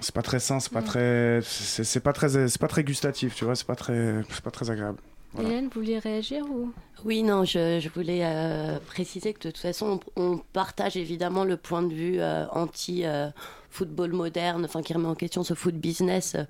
c'est 0.00 0.14
pas 0.14 0.22
très 0.22 0.40
sain, 0.40 0.58
c'est 0.58 0.72
pas 0.72 0.80
Mm. 0.80 0.84
très, 0.84 1.40
c'est 1.42 1.84
c'est 1.84 2.00
pas 2.00 2.12
très, 2.14 2.48
c'est 2.48 2.58
pas 2.60 2.68
très 2.68 2.82
gustatif, 2.84 3.34
tu 3.34 3.44
vois, 3.44 3.54
c'est 3.54 3.66
pas 3.66 3.74
très, 3.76 4.22
c'est 4.30 4.42
pas 4.42 4.50
très 4.50 4.70
agréable. 4.70 4.98
Voilà. 5.34 5.48
Hélène, 5.48 5.64
vous 5.66 5.80
vouliez 5.80 5.98
réagir 5.98 6.44
ou? 6.50 6.72
Oui, 7.04 7.22
non, 7.22 7.44
je, 7.44 7.80
je 7.80 7.88
voulais 7.88 8.20
euh, 8.22 8.78
préciser 8.86 9.32
que 9.32 9.38
de 9.38 9.50
toute 9.50 9.58
façon, 9.58 9.98
on, 10.16 10.22
on 10.22 10.38
partage 10.52 10.96
évidemment 10.96 11.44
le 11.44 11.56
point 11.56 11.82
de 11.82 11.92
vue 11.94 12.20
euh, 12.20 12.46
anti-football 12.50 14.12
moderne, 14.12 14.64
enfin 14.64 14.82
qui 14.82 14.92
remet 14.92 15.08
en 15.08 15.14
question 15.14 15.42
ce 15.42 15.54
foot 15.54 15.74
business 15.74 16.34
euh, 16.34 16.44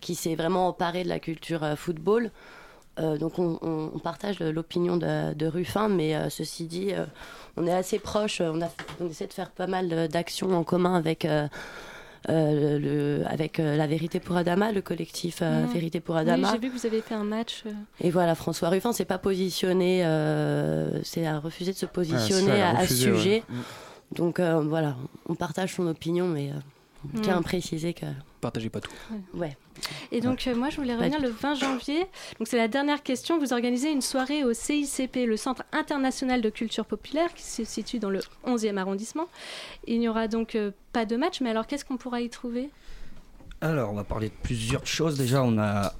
qui 0.00 0.14
s'est 0.14 0.34
vraiment 0.34 0.68
emparé 0.68 1.04
de 1.04 1.08
la 1.08 1.18
culture 1.20 1.62
euh, 1.62 1.76
football. 1.76 2.30
Euh, 2.98 3.18
donc 3.18 3.38
on, 3.38 3.58
on- 3.60 3.90
on 3.94 3.98
partage 3.98 4.38
l'opinion 4.40 4.96
de, 4.96 5.34
de 5.34 5.46
Ruffin, 5.46 5.88
mais 5.88 6.14
euh, 6.16 6.30
ceci 6.30 6.64
dit, 6.66 6.92
euh, 6.92 7.04
on 7.56 7.66
est 7.66 7.72
assez 7.72 7.98
proche, 7.98 8.40
on, 8.40 8.62
a, 8.62 8.68
on 9.00 9.08
essaie 9.08 9.26
de 9.26 9.32
faire 9.32 9.50
pas 9.50 9.66
mal 9.66 9.92
euh, 9.92 10.08
d'actions 10.08 10.56
en 10.56 10.64
commun 10.64 10.94
avec... 10.94 11.24
euh, 12.28 12.78
le, 13.20 13.26
avec 13.26 13.60
euh, 13.60 13.76
la 13.76 13.86
Vérité 13.86 14.20
pour 14.20 14.36
Adama, 14.36 14.72
le 14.72 14.80
collectif 14.82 15.38
euh. 15.42 15.66
Vérité 15.72 16.00
pour 16.00 16.14
Oui, 16.14 16.20
Adama. 16.22 16.50
j'ai 16.52 16.58
vu 16.58 16.70
que 16.70 16.78
vous 16.78 16.86
avez 16.86 17.00
fait 17.00 17.14
un 17.14 17.24
match. 17.24 17.64
Et 18.00 18.10
voilà, 18.10 18.34
François 18.34 18.68
Ruffin 18.70 18.92
s'est 18.92 19.04
pas 19.04 19.18
positionné, 19.18 20.04
euh, 20.04 21.02
c'est 21.02 21.26
a 21.26 21.38
refusé 21.38 21.72
de 21.72 21.76
se 21.76 21.86
positionner 21.86 22.52
Ah, 22.62 22.72
ça, 22.72 22.78
à, 22.78 22.82
à 22.82 22.86
ce 22.86 22.92
ouais. 23.10 23.16
sujet. 23.16 23.42
Mm. 23.48 23.54
Donc 24.16 24.40
euh, 24.40 24.60
voilà, 24.60 24.96
on 25.28 25.34
partage 25.34 25.74
son 25.74 25.86
opinion, 25.86 26.26
mais 26.28 26.50
euh, 26.50 26.54
on 27.16 27.20
tient 27.20 27.36
Mm. 27.36 27.38
à 27.38 27.42
préciser 27.42 27.94
que. 27.94 28.06
Partagez 28.40 28.70
pas 28.70 28.80
tout. 28.80 28.92
Ouais. 29.34 29.56
Et 30.12 30.20
donc, 30.20 30.46
euh, 30.46 30.54
moi, 30.54 30.70
je 30.70 30.76
voulais 30.76 30.94
revenir 30.94 31.20
le 31.20 31.28
20 31.28 31.54
janvier. 31.54 32.00
Donc, 32.38 32.48
c'est 32.48 32.56
la 32.56 32.68
dernière 32.68 33.02
question. 33.02 33.38
Vous 33.38 33.52
organisez 33.52 33.90
une 33.90 34.02
soirée 34.02 34.44
au 34.44 34.52
CICP, 34.52 35.26
le 35.26 35.36
Centre 35.36 35.64
international 35.72 36.40
de 36.40 36.50
culture 36.50 36.84
populaire, 36.84 37.32
qui 37.34 37.42
se 37.42 37.64
situe 37.64 37.98
dans 37.98 38.10
le 38.10 38.20
11e 38.46 38.76
arrondissement. 38.76 39.28
Il 39.86 39.98
n'y 39.98 40.08
aura 40.08 40.28
donc 40.28 40.54
euh, 40.54 40.70
pas 40.92 41.04
de 41.04 41.16
match, 41.16 41.40
mais 41.40 41.50
alors, 41.50 41.66
qu'est-ce 41.66 41.84
qu'on 41.84 41.96
pourra 41.96 42.20
y 42.20 42.30
trouver? 42.30 42.70
Alors, 43.60 43.90
on 43.90 43.94
va 43.94 44.04
parler 44.04 44.28
de 44.28 44.34
plusieurs 44.42 44.86
choses. 44.86 45.16
Déjà, 45.16 45.42
on 45.42 45.58
a 45.58 45.92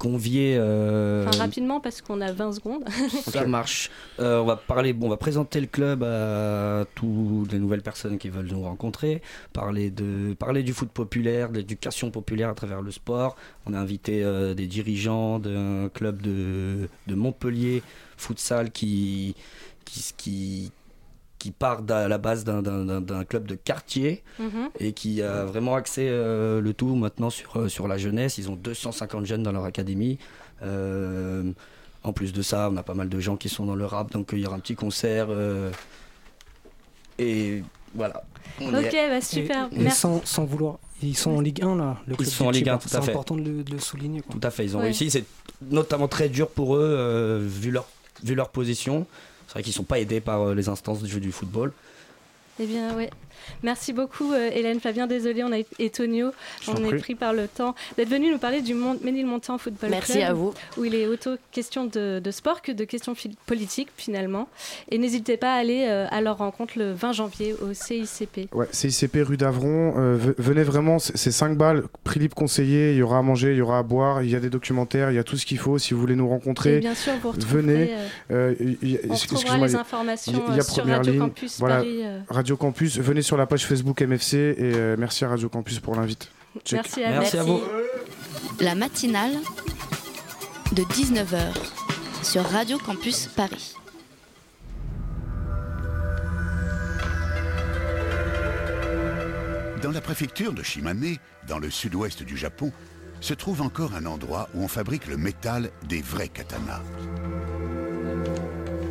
convié. 0.00 0.56
euh, 0.58 1.26
Enfin, 1.28 1.38
rapidement, 1.44 1.78
parce 1.78 2.00
qu'on 2.00 2.20
a 2.22 2.32
20 2.32 2.52
secondes. 2.54 2.82
Ça 3.22 3.46
marche. 3.46 3.90
Euh, 4.18 4.40
on 4.40 4.46
va 4.46 4.56
parler, 4.56 4.92
bon, 4.94 5.06
on 5.06 5.10
va 5.10 5.18
présenter 5.18 5.60
le 5.60 5.66
club 5.66 6.02
à 6.02 6.84
toutes 6.94 7.52
les 7.52 7.58
nouvelles 7.58 7.82
personnes 7.82 8.16
qui 8.18 8.30
veulent 8.30 8.48
nous 8.50 8.62
rencontrer, 8.62 9.20
parler 9.52 9.90
de, 9.90 10.32
parler 10.34 10.62
du 10.62 10.72
foot 10.72 10.88
populaire, 10.88 11.50
de 11.50 11.58
l'éducation 11.58 12.10
populaire 12.10 12.48
à 12.48 12.54
travers 12.54 12.80
le 12.80 12.90
sport. 12.90 13.36
On 13.66 13.74
a 13.74 13.78
invité 13.78 14.24
euh, 14.24 14.54
des 14.54 14.66
dirigeants 14.66 15.38
d'un 15.38 15.90
club 15.92 16.22
de, 16.22 16.88
de 17.06 17.14
Montpellier 17.14 17.82
futsal 18.16 18.70
qui, 18.70 19.34
qui, 19.84 20.12
qui, 20.16 20.72
qui 21.40 21.50
part 21.50 21.82
à 21.88 22.06
la 22.06 22.18
base 22.18 22.44
d'un- 22.44 22.62
d'un 22.62 22.84
d'un- 22.84 23.00
d'un 23.00 23.24
club 23.24 23.46
de 23.48 23.56
quartier 23.56 24.22
Mhm. 24.38 24.68
et 24.78 24.92
qui 24.92 25.22
a 25.22 25.44
vraiment 25.44 25.74
axé 25.74 26.06
euh, 26.08 26.60
le 26.60 26.72
tout 26.74 26.94
maintenant 26.94 27.30
sur, 27.30 27.56
euh, 27.56 27.68
sur 27.68 27.88
la 27.88 27.98
jeunesse. 27.98 28.38
Ils 28.38 28.48
ont 28.50 28.54
250 28.56 29.26
jeunes 29.26 29.42
dans 29.42 29.50
leur 29.52 29.64
académie. 29.64 30.18
Euh, 30.62 31.50
en 32.04 32.12
plus 32.12 32.32
de 32.32 32.42
ça, 32.42 32.68
on 32.70 32.76
a 32.76 32.82
pas 32.82 32.94
mal 32.94 33.08
de 33.08 33.18
gens 33.20 33.36
qui 33.36 33.48
sont 33.48 33.64
dans 33.66 33.74
le 33.74 33.86
rap, 33.86 34.12
donc 34.12 34.32
euh, 34.32 34.36
il 34.38 34.42
y 34.42 34.46
aura 34.46 34.54
un 34.56 34.60
petit 34.60 34.74
concert. 34.76 35.26
euh, 35.30 35.70
et 37.18 37.62
voilà. 37.94 38.22
On 38.60 38.68
Ok, 38.74 38.92
est- 38.94 39.08
bah, 39.08 39.20
super. 39.20 39.68
Et, 39.72 39.90
sans, 39.90 40.24
sans 40.24 40.44
vouloir. 40.44 40.78
Ils 41.02 41.16
sont 41.16 41.30
en 41.30 41.40
Ligue 41.40 41.62
1 41.62 41.76
là. 41.76 41.96
Le 42.06 42.12
Ils 42.14 42.16
club 42.18 42.28
sont 42.28 42.46
en 42.46 42.50
Ligue 42.50 42.68
1, 42.68 42.78
Chiba. 42.78 42.90
tout 42.90 42.96
à 42.96 43.00
fait. 43.00 43.06
C'est 43.06 43.10
important 43.12 43.36
de 43.36 43.42
le, 43.42 43.62
de 43.64 43.72
le 43.72 43.78
souligner. 43.78 44.20
quoi. 44.20 44.34
Tout 44.38 44.46
à 44.46 44.50
fait, 44.50 44.64
ils 44.64 44.76
ont 44.76 44.80
Ouais. 44.80 44.86
réussi. 44.86 45.10
C'est 45.10 45.24
notamment 45.62 46.08
très 46.08 46.28
dur 46.28 46.48
pour 46.48 46.76
eux, 46.76 46.80
euh, 46.82 47.38
vu, 47.42 47.70
leur, 47.70 47.86
vu 48.22 48.34
leur 48.34 48.50
position. 48.50 49.06
C'est 49.50 49.54
vrai 49.54 49.62
qu'ils 49.64 49.72
sont 49.72 49.82
pas 49.82 49.98
aidés 49.98 50.20
par 50.20 50.42
euh, 50.42 50.54
les 50.54 50.68
instances 50.68 51.02
du 51.02 51.10
jeu 51.10 51.18
du 51.18 51.32
football. 51.32 51.72
Eh 52.60 52.66
bien, 52.66 52.94
ouais. 52.94 53.10
Merci 53.62 53.92
beaucoup, 53.92 54.32
euh, 54.32 54.50
Hélène 54.54 54.80
Fabien. 54.80 55.06
Désolée, 55.06 55.42
on 55.44 55.52
a 55.52 55.58
été 55.58 55.90
Tonio. 55.90 56.30
On 56.68 56.84
est 56.84 56.96
pris 56.98 57.14
par 57.14 57.32
le 57.32 57.48
temps 57.48 57.74
d'être 57.96 58.08
venu 58.08 58.30
nous 58.30 58.38
parler 58.38 58.60
du 58.62 58.74
Mont- 58.74 58.98
Ménilmontant 59.02 59.58
Football 59.58 59.90
Merci 59.90 60.12
Club. 60.12 60.24
à 60.24 60.32
vous. 60.32 60.54
Où 60.76 60.84
il 60.84 60.94
est 60.94 61.06
autant 61.06 61.36
question 61.52 61.84
de, 61.86 62.20
de 62.22 62.30
sport 62.30 62.62
que 62.62 62.72
de 62.72 62.84
questions 62.84 63.14
politiques, 63.46 63.88
finalement. 63.96 64.48
Et 64.90 64.98
n'hésitez 64.98 65.36
pas 65.36 65.54
à 65.54 65.56
aller 65.58 65.86
euh, 65.88 66.06
à 66.10 66.20
leur 66.20 66.38
rencontre 66.38 66.74
le 66.78 66.92
20 66.92 67.12
janvier 67.12 67.54
au 67.54 67.72
CICP. 67.74 68.52
Ouais, 68.54 68.66
CICP 68.70 69.18
rue 69.22 69.36
d'Avron. 69.36 69.94
euh, 69.96 70.16
ve- 70.16 70.34
venez 70.38 70.62
vraiment, 70.62 70.98
c'est 70.98 71.16
c'est 71.16 71.32
5 71.32 71.56
balles, 71.56 71.84
prix 72.04 72.18
libre 72.20 72.34
conseillé. 72.34 72.92
Il 72.92 72.96
y 72.98 73.02
aura 73.02 73.18
à 73.18 73.22
manger, 73.22 73.50
il 73.52 73.56
y 73.58 73.60
aura 73.60 73.78
à 73.78 73.82
boire, 73.82 74.22
il 74.22 74.30
y 74.30 74.36
a 74.36 74.40
des 74.40 74.48
documentaires, 74.50 75.10
il 75.10 75.16
y 75.16 75.18
a 75.18 75.24
tout 75.24 75.36
ce 75.36 75.44
qu'il 75.44 75.58
faut. 75.58 75.76
Si 75.78 75.92
vous 75.94 76.00
voulez 76.00 76.16
nous 76.16 76.28
rencontrer, 76.28 76.76
Et 76.76 76.80
bien 76.80 76.94
sûr, 76.94 77.12
vous 77.22 77.32
venez. 77.46 77.90
euh, 78.30 78.50
Euh, 78.50 78.54
il 78.82 78.90
y- 78.92 78.98
on 79.08 79.14
retrouvera 79.14 79.58
les 79.58 79.74
informations, 79.74 80.32
y 80.32 80.36
a- 80.36 80.44
il 80.50 80.56
y 80.56 80.60
a 80.60 80.62
sur 80.62 80.82
première 80.82 80.98
Radio 80.98 81.12
ligne. 81.12 81.20
Campus 81.22 81.58
Voilà, 81.58 81.76
Paris, 81.76 82.00
euh. 82.02 82.20
Radio 82.28 82.56
Campus. 82.56 82.98
Venez 82.98 83.22
sur 83.22 83.29
la 83.36 83.46
page 83.46 83.66
Facebook 83.66 84.02
MFC 84.02 84.34
et 84.34 84.56
euh, 84.74 84.96
merci 84.98 85.24
à 85.24 85.28
Radio 85.28 85.48
Campus 85.48 85.80
pour 85.80 85.94
l'invite. 85.94 86.30
Merci 86.72 87.04
à 87.04 87.10
Merci 87.10 87.38
à 87.38 87.42
vous. 87.42 87.60
La 88.60 88.74
matinale 88.74 89.32
de 90.72 90.82
19h 90.82 91.54
sur 92.22 92.42
Radio 92.44 92.78
Campus 92.78 93.28
Paris. 93.28 93.74
Dans 99.82 99.92
la 99.92 100.00
préfecture 100.00 100.52
de 100.52 100.62
Shimane, 100.62 101.16
dans 101.48 101.58
le 101.58 101.70
sud-ouest 101.70 102.22
du 102.22 102.36
Japon, 102.36 102.70
se 103.20 103.34
trouve 103.34 103.62
encore 103.62 103.94
un 103.94 104.06
endroit 104.06 104.48
où 104.54 104.62
on 104.62 104.68
fabrique 104.68 105.06
le 105.06 105.16
métal 105.16 105.70
des 105.88 106.02
vrais 106.02 106.28
katanas. 106.28 106.82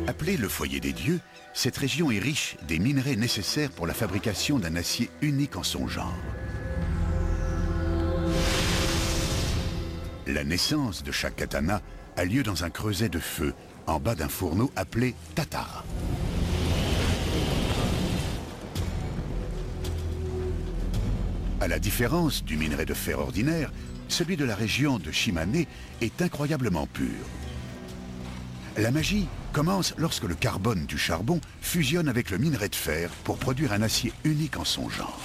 Appelée 0.06 0.36
le 0.36 0.48
foyer 0.48 0.80
des 0.80 0.92
dieux, 0.92 1.20
cette 1.60 1.76
région 1.76 2.10
est 2.10 2.18
riche 2.18 2.56
des 2.66 2.78
minerais 2.78 3.16
nécessaires 3.16 3.70
pour 3.70 3.86
la 3.86 3.92
fabrication 3.92 4.58
d'un 4.58 4.76
acier 4.76 5.10
unique 5.20 5.56
en 5.56 5.62
son 5.62 5.86
genre. 5.86 6.16
La 10.26 10.42
naissance 10.42 11.02
de 11.02 11.12
chaque 11.12 11.36
katana 11.36 11.82
a 12.16 12.24
lieu 12.24 12.42
dans 12.42 12.64
un 12.64 12.70
creuset 12.70 13.10
de 13.10 13.18
feu, 13.18 13.52
en 13.86 14.00
bas 14.00 14.14
d'un 14.14 14.30
fourneau 14.30 14.72
appelé 14.74 15.14
tatara. 15.34 15.84
À 21.60 21.68
la 21.68 21.78
différence 21.78 22.42
du 22.42 22.56
minerai 22.56 22.86
de 22.86 22.94
fer 22.94 23.18
ordinaire, 23.18 23.70
celui 24.08 24.38
de 24.38 24.46
la 24.46 24.54
région 24.54 24.98
de 24.98 25.12
Shimane 25.12 25.66
est 26.00 26.22
incroyablement 26.22 26.86
pur. 26.86 27.26
La 28.78 28.90
magie 28.90 29.28
commence 29.50 29.94
lorsque 29.98 30.24
le 30.24 30.34
carbone 30.34 30.86
du 30.86 30.98
charbon 30.98 31.40
fusionne 31.60 32.08
avec 32.08 32.30
le 32.30 32.38
minerai 32.38 32.68
de 32.68 32.74
fer 32.74 33.10
pour 33.24 33.38
produire 33.38 33.72
un 33.72 33.82
acier 33.82 34.12
unique 34.24 34.56
en 34.56 34.64
son 34.64 34.88
genre. 34.88 35.20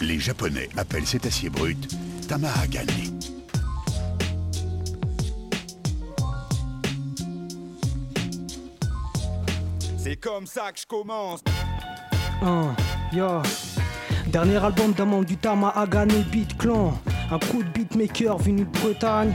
Les 0.00 0.18
Japonais 0.18 0.68
appellent 0.76 1.06
cet 1.06 1.26
acier 1.26 1.48
brut 1.48 1.88
Tamahagani. 2.28 3.12
C'est 9.98 10.16
comme 10.16 10.46
ça 10.46 10.70
que 10.72 10.80
je 10.80 10.86
commence. 10.86 11.40
Un, 12.42 12.74
yo. 13.12 13.42
Dernier 14.26 14.56
album 14.56 14.94
membre 14.98 15.24
du 15.24 15.36
Tama 15.36 15.70
Agane 15.70 16.22
Beat 16.30 16.56
Clan. 16.58 16.98
Un 17.30 17.38
coup 17.38 17.62
de 17.62 17.68
beatmaker 17.70 18.36
venu 18.38 18.64
de 18.64 18.78
Bretagne. 18.78 19.34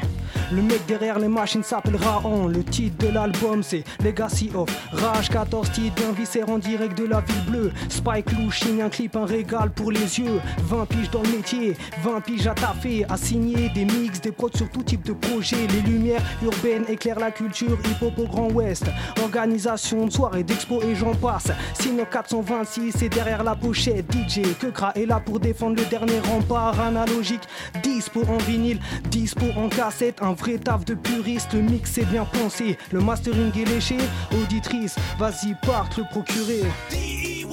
Le 0.54 0.62
mec 0.62 0.86
derrière 0.86 1.18
les 1.18 1.30
machines 1.30 1.64
s'appelle 1.64 1.96
Raon. 1.96 2.48
Le 2.48 2.62
titre 2.62 3.06
de 3.06 3.14
l'album 3.14 3.64
c'est 3.64 3.86
Legacy 4.04 4.52
of 4.54 4.68
Rage. 4.92 5.30
14 5.30 5.72
titres 5.72 6.02
d'un 6.02 6.12
viscère 6.12 6.50
en 6.50 6.58
direct 6.58 6.98
de 6.98 7.06
la 7.06 7.22
ville 7.22 7.46
bleue. 7.48 7.72
Spike 7.88 8.34
Louching, 8.34 8.82
un 8.82 8.90
clip, 8.90 9.16
un 9.16 9.26
régal 9.26 9.72
pour 9.72 9.92
les 9.92 10.20
yeux. 10.20 10.42
20 10.64 10.86
piges 10.88 11.10
dans 11.10 11.22
le 11.22 11.30
métier, 11.30 11.78
20 12.04 12.22
piges 12.22 12.48
à 12.48 12.54
taffer. 12.54 13.06
À 13.08 13.16
signer 13.16 13.70
des 13.70 13.86
mix, 13.86 14.20
des 14.20 14.34
prods 14.34 14.50
sur 14.54 14.70
tout 14.70 14.84
type 14.84 15.06
de 15.06 15.14
projet. 15.14 15.68
Les 15.68 15.90
lumières 15.90 16.22
urbaines 16.44 16.84
éclairent 16.90 17.20
la 17.20 17.32
culture 17.32 17.78
hip-hop 17.86 18.18
au 18.18 18.28
Grand 18.28 18.52
Ouest. 18.52 18.88
Organisation 19.22 20.06
de 20.06 20.12
soirée, 20.12 20.44
d'expo 20.44 20.82
et 20.82 20.96
j'en 20.96 21.16
passe. 21.16 21.52
Sinon 21.80 22.06
426 22.12 23.04
et 23.04 23.10
derrière 23.10 23.46
la 23.46 23.56
pochette. 23.56 24.06
DJ 24.12 24.42
Kekra 24.60 24.92
est 24.96 25.06
là 25.06 25.22
pour 25.26 25.40
défendre 25.40 25.78
le 25.78 25.86
dernier 25.86 26.20
rempart 26.20 26.78
analogique. 26.82 27.44
Dispo 27.82 28.24
en 28.28 28.38
vinyle, 28.38 28.82
dispo 29.10 29.46
en 29.56 29.70
cassette. 29.70 30.22
Un 30.22 30.34
vrai 30.42 30.58
taf 30.58 30.86
de 30.86 30.96
puriste, 30.96 31.54
le 31.54 31.62
mix 31.62 31.98
est 31.98 32.06
bien 32.06 32.26
pensé. 32.26 32.78
Le 32.92 33.00
mastering 33.00 33.52
est 33.60 33.66
léché, 33.66 33.98
auditrice, 34.34 34.96
vas-y 35.20 35.56
part 35.66 35.90
te 35.90 36.02
le 36.02 36.08
procurer. 36.08 36.64
DIY, 36.90 37.46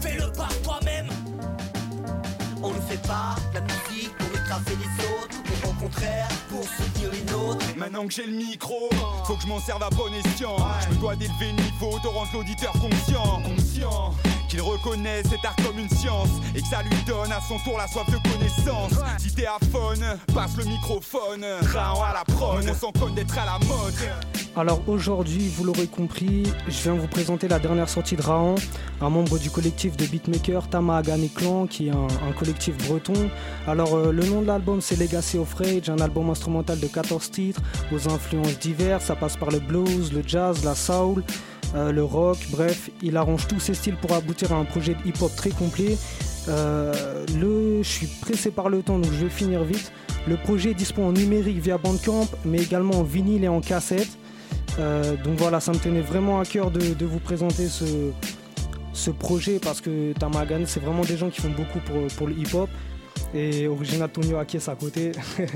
fais-le 0.00 0.30
par 0.32 0.52
toi-même. 0.62 1.08
On 2.62 2.70
ne 2.70 2.80
fait 2.80 3.00
pas 3.06 3.36
la 3.54 3.60
musique 3.60 4.16
pour 4.18 4.28
écraser 4.28 4.76
les 4.76 5.04
autres, 5.04 5.68
au 5.68 5.72
contraire 5.82 6.29
Maintenant 7.90 8.06
que 8.06 8.14
j'ai 8.14 8.26
le 8.26 8.36
micro, 8.36 8.88
faut 9.24 9.34
que 9.34 9.42
je 9.42 9.48
m'en 9.48 9.58
serve 9.58 9.82
à 9.82 9.90
bon 9.90 10.12
escient. 10.14 10.56
Je 10.84 10.94
me 10.94 11.00
dois 11.00 11.16
d'élever 11.16 11.50
le 11.50 11.60
niveau, 11.60 11.98
de 11.98 12.06
rendre 12.06 12.30
l'auditeur 12.32 12.70
conscient. 12.74 13.42
Conscient 13.42 14.14
qu'il 14.48 14.62
reconnaît 14.62 15.24
cet 15.24 15.44
art 15.44 15.56
comme 15.56 15.76
une 15.76 15.88
science 15.88 16.28
et 16.54 16.62
que 16.62 16.68
ça 16.68 16.82
lui 16.82 16.94
donne 17.04 17.32
à 17.32 17.40
son 17.40 17.58
tour 17.58 17.78
la 17.78 17.88
soif 17.88 18.06
de 18.06 18.18
connaissance. 18.30 18.92
Si 19.18 19.34
t'es 19.34 19.46
à 19.46 19.58
faune, 19.72 20.06
passe 20.32 20.56
le 20.56 20.66
microphone. 20.66 21.44
Train 21.62 21.94
à 22.04 22.14
la 22.14 22.24
prône, 22.32 22.70
on 22.70 22.74
s'en 22.74 22.92
d'être 23.08 23.36
à 23.36 23.44
la 23.44 23.58
mode. 23.66 24.39
Alors 24.56 24.82
aujourd'hui, 24.88 25.48
vous 25.48 25.62
l'aurez 25.62 25.86
compris, 25.86 26.42
je 26.66 26.82
viens 26.82 26.94
vous 26.94 27.06
présenter 27.06 27.46
la 27.46 27.60
dernière 27.60 27.88
sortie 27.88 28.16
de 28.16 28.22
Raon, 28.22 28.56
un 29.00 29.08
membre 29.08 29.38
du 29.38 29.48
collectif 29.48 29.96
de 29.96 30.04
beatmakers 30.06 30.68
Tamahagan 30.68 31.22
et 31.22 31.28
Clan, 31.28 31.66
qui 31.68 31.86
est 31.86 31.92
un, 31.92 32.32
collectif 32.36 32.76
breton. 32.88 33.30
Alors 33.68 33.94
euh, 33.94 34.10
le 34.10 34.24
nom 34.24 34.42
de 34.42 34.48
l'album 34.48 34.80
c'est 34.80 34.96
Legacy 34.96 35.38
of 35.38 35.54
Rage, 35.54 35.88
un 35.88 36.00
album 36.00 36.30
instrumental 36.30 36.80
de 36.80 36.86
14 36.88 37.30
titres 37.30 37.60
aux 37.92 38.08
influences 38.08 38.58
diverses. 38.58 39.04
Ça 39.04 39.14
passe 39.14 39.36
par 39.36 39.50
le 39.50 39.60
blues, 39.60 40.12
le 40.12 40.22
jazz, 40.26 40.64
la 40.64 40.74
soul, 40.74 41.22
euh, 41.76 41.92
le 41.92 42.02
rock, 42.02 42.38
bref, 42.50 42.90
il 43.02 43.16
arrange 43.16 43.46
tous 43.46 43.60
ses 43.60 43.74
styles 43.74 43.96
pour 43.96 44.12
aboutir 44.14 44.52
à 44.52 44.56
un 44.56 44.64
projet 44.64 44.94
de 44.94 45.08
hip-hop 45.08 45.30
très 45.36 45.50
complet. 45.50 45.96
Euh, 46.48 47.24
le, 47.38 47.84
je 47.84 47.88
suis 47.88 48.06
pressé 48.06 48.50
par 48.50 48.68
le 48.68 48.82
temps 48.82 48.98
donc 48.98 49.12
je 49.12 49.24
vais 49.24 49.30
finir 49.30 49.62
vite. 49.62 49.92
Le 50.26 50.36
projet 50.36 50.70
est 50.70 50.98
en 50.98 51.12
numérique 51.12 51.58
via 51.58 51.78
Bandcamp, 51.78 52.26
mais 52.44 52.60
également 52.60 52.98
en 52.98 53.02
vinyle 53.04 53.44
et 53.44 53.48
en 53.48 53.60
cassette. 53.60 54.18
Euh, 54.78 55.16
donc 55.16 55.38
voilà, 55.38 55.60
ça 55.60 55.72
me 55.72 55.78
tenait 55.78 56.00
vraiment 56.00 56.40
à 56.40 56.44
cœur 56.44 56.70
de, 56.70 56.94
de 56.94 57.06
vous 57.06 57.18
présenter 57.18 57.68
ce, 57.68 57.84
ce 58.92 59.10
projet 59.10 59.58
parce 59.58 59.80
que 59.80 60.12
Tamagan, 60.12 60.62
c'est 60.66 60.80
vraiment 60.80 61.02
des 61.02 61.16
gens 61.16 61.30
qui 61.30 61.40
font 61.40 61.50
beaucoup 61.50 61.80
pour, 61.80 62.06
pour 62.16 62.26
le 62.26 62.34
hip-hop. 62.34 62.68
Et 63.34 63.68
Original 63.68 64.08
Tonio 64.10 64.38
Akies 64.38 64.68
à 64.68 64.74
côté. 64.74 65.12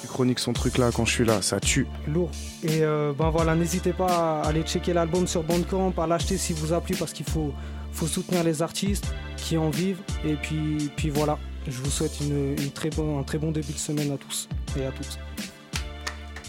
Tu 0.00 0.06
chroniques 0.08 0.38
son 0.38 0.52
truc 0.52 0.78
là 0.78 0.90
quand 0.94 1.04
je 1.04 1.12
suis 1.12 1.24
là, 1.24 1.42
ça 1.42 1.58
tue. 1.60 1.86
Lourd. 2.06 2.30
Et 2.62 2.82
euh, 2.82 3.12
ben 3.12 3.30
voilà, 3.30 3.54
n'hésitez 3.54 3.92
pas 3.92 4.40
à 4.42 4.48
aller 4.48 4.62
checker 4.62 4.92
l'album 4.92 5.26
sur 5.26 5.42
Bandcamp, 5.42 5.92
à 5.98 6.06
l'acheter 6.06 6.38
si 6.38 6.52
vous 6.52 6.72
a 6.72 6.80
plu 6.80 6.94
parce 6.96 7.12
qu'il 7.12 7.26
faut, 7.26 7.52
faut 7.92 8.06
soutenir 8.06 8.44
les 8.44 8.62
artistes 8.62 9.06
qui 9.36 9.56
en 9.56 9.70
vivent. 9.70 10.00
Et 10.24 10.34
puis, 10.34 10.90
puis 10.96 11.10
voilà, 11.10 11.38
je 11.66 11.80
vous 11.80 11.90
souhaite 11.90 12.20
une, 12.20 12.52
une 12.58 12.70
très 12.70 12.90
bon, 12.90 13.18
un 13.18 13.22
très 13.24 13.38
bon 13.38 13.50
début 13.50 13.72
de 13.72 13.78
semaine 13.78 14.12
à 14.12 14.16
tous 14.16 14.48
et 14.78 14.84
à 14.84 14.90
toutes. 14.90 15.18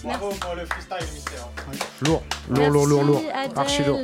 Bravo 0.08 0.30
pour 0.39 0.55
le 0.55 0.66
freestyle, 0.66 1.14
Mister. 1.14 1.36
Lourd, 2.01 2.24
lourd, 2.49 2.70
lourd, 2.70 2.88
lourd, 2.88 3.03
lourd. 3.03 3.22
Merci, 3.24 3.51
Archi 3.55 3.84
lourd. 3.84 3.99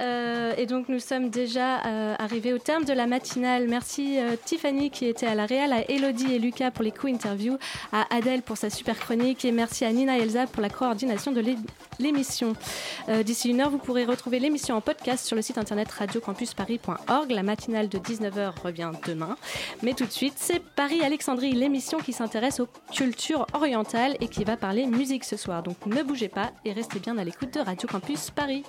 Euh, 0.00 0.54
et 0.56 0.66
donc 0.66 0.88
nous 0.88 1.00
sommes 1.00 1.28
déjà 1.30 1.84
euh, 1.86 2.14
arrivés 2.18 2.52
au 2.52 2.58
terme 2.58 2.84
de 2.84 2.92
la 2.92 3.06
matinale. 3.06 3.66
Merci 3.68 4.18
euh, 4.18 4.36
Tiffany 4.44 4.90
qui 4.90 5.06
était 5.06 5.26
à 5.26 5.34
la 5.34 5.44
Réal, 5.46 5.72
à 5.72 5.90
Elodie 5.90 6.32
et 6.34 6.38
Lucas 6.38 6.70
pour 6.70 6.84
les 6.84 6.92
co-interviews, 6.92 7.58
à 7.92 8.06
Adèle 8.14 8.42
pour 8.42 8.56
sa 8.56 8.70
super 8.70 8.98
chronique 8.98 9.44
et 9.44 9.52
merci 9.52 9.84
à 9.84 9.92
Nina 9.92 10.16
et 10.18 10.22
Elsa 10.22 10.46
pour 10.46 10.62
la 10.62 10.70
coordination 10.70 11.32
de 11.32 11.40
l'é- 11.40 11.56
l'émission. 11.98 12.52
D'ici 13.24 13.50
une 13.50 13.60
heure, 13.60 13.70
vous 13.70 13.78
pourrez 13.78 14.04
retrouver 14.04 14.38
l'émission 14.38 14.76
en 14.76 14.80
podcast 14.80 15.26
sur 15.26 15.34
le 15.34 15.42
site 15.42 15.58
internet 15.58 15.90
radiocampusparis.org. 15.90 17.30
La 17.32 17.42
matinale 17.42 17.88
de 17.88 17.98
19h 17.98 18.60
revient 18.62 18.92
demain. 19.06 19.36
Mais 19.82 19.94
tout 19.94 20.04
de 20.04 20.12
suite, 20.12 20.34
c'est 20.36 20.60
Paris-Alexandrie, 20.62 21.52
l'émission 21.52 21.98
qui 21.98 22.12
s'intéresse 22.12 22.60
aux 22.60 22.68
cultures 22.92 23.46
orientales 23.52 24.16
et 24.20 24.28
qui 24.28 24.44
va 24.44 24.56
parler 24.56 24.86
musique 24.86 25.24
ce 25.24 25.36
soir. 25.36 25.62
Donc 25.62 25.84
ne 25.86 26.02
bougez 26.02 26.28
pas 26.28 26.52
et 26.64 26.72
restez 26.72 26.98
bien 27.00 27.18
à 27.18 27.24
l'écoute 27.24 27.52
de 27.54 27.60
Radio 27.60 27.88
Campus 27.88 28.30
Paris. 28.30 28.62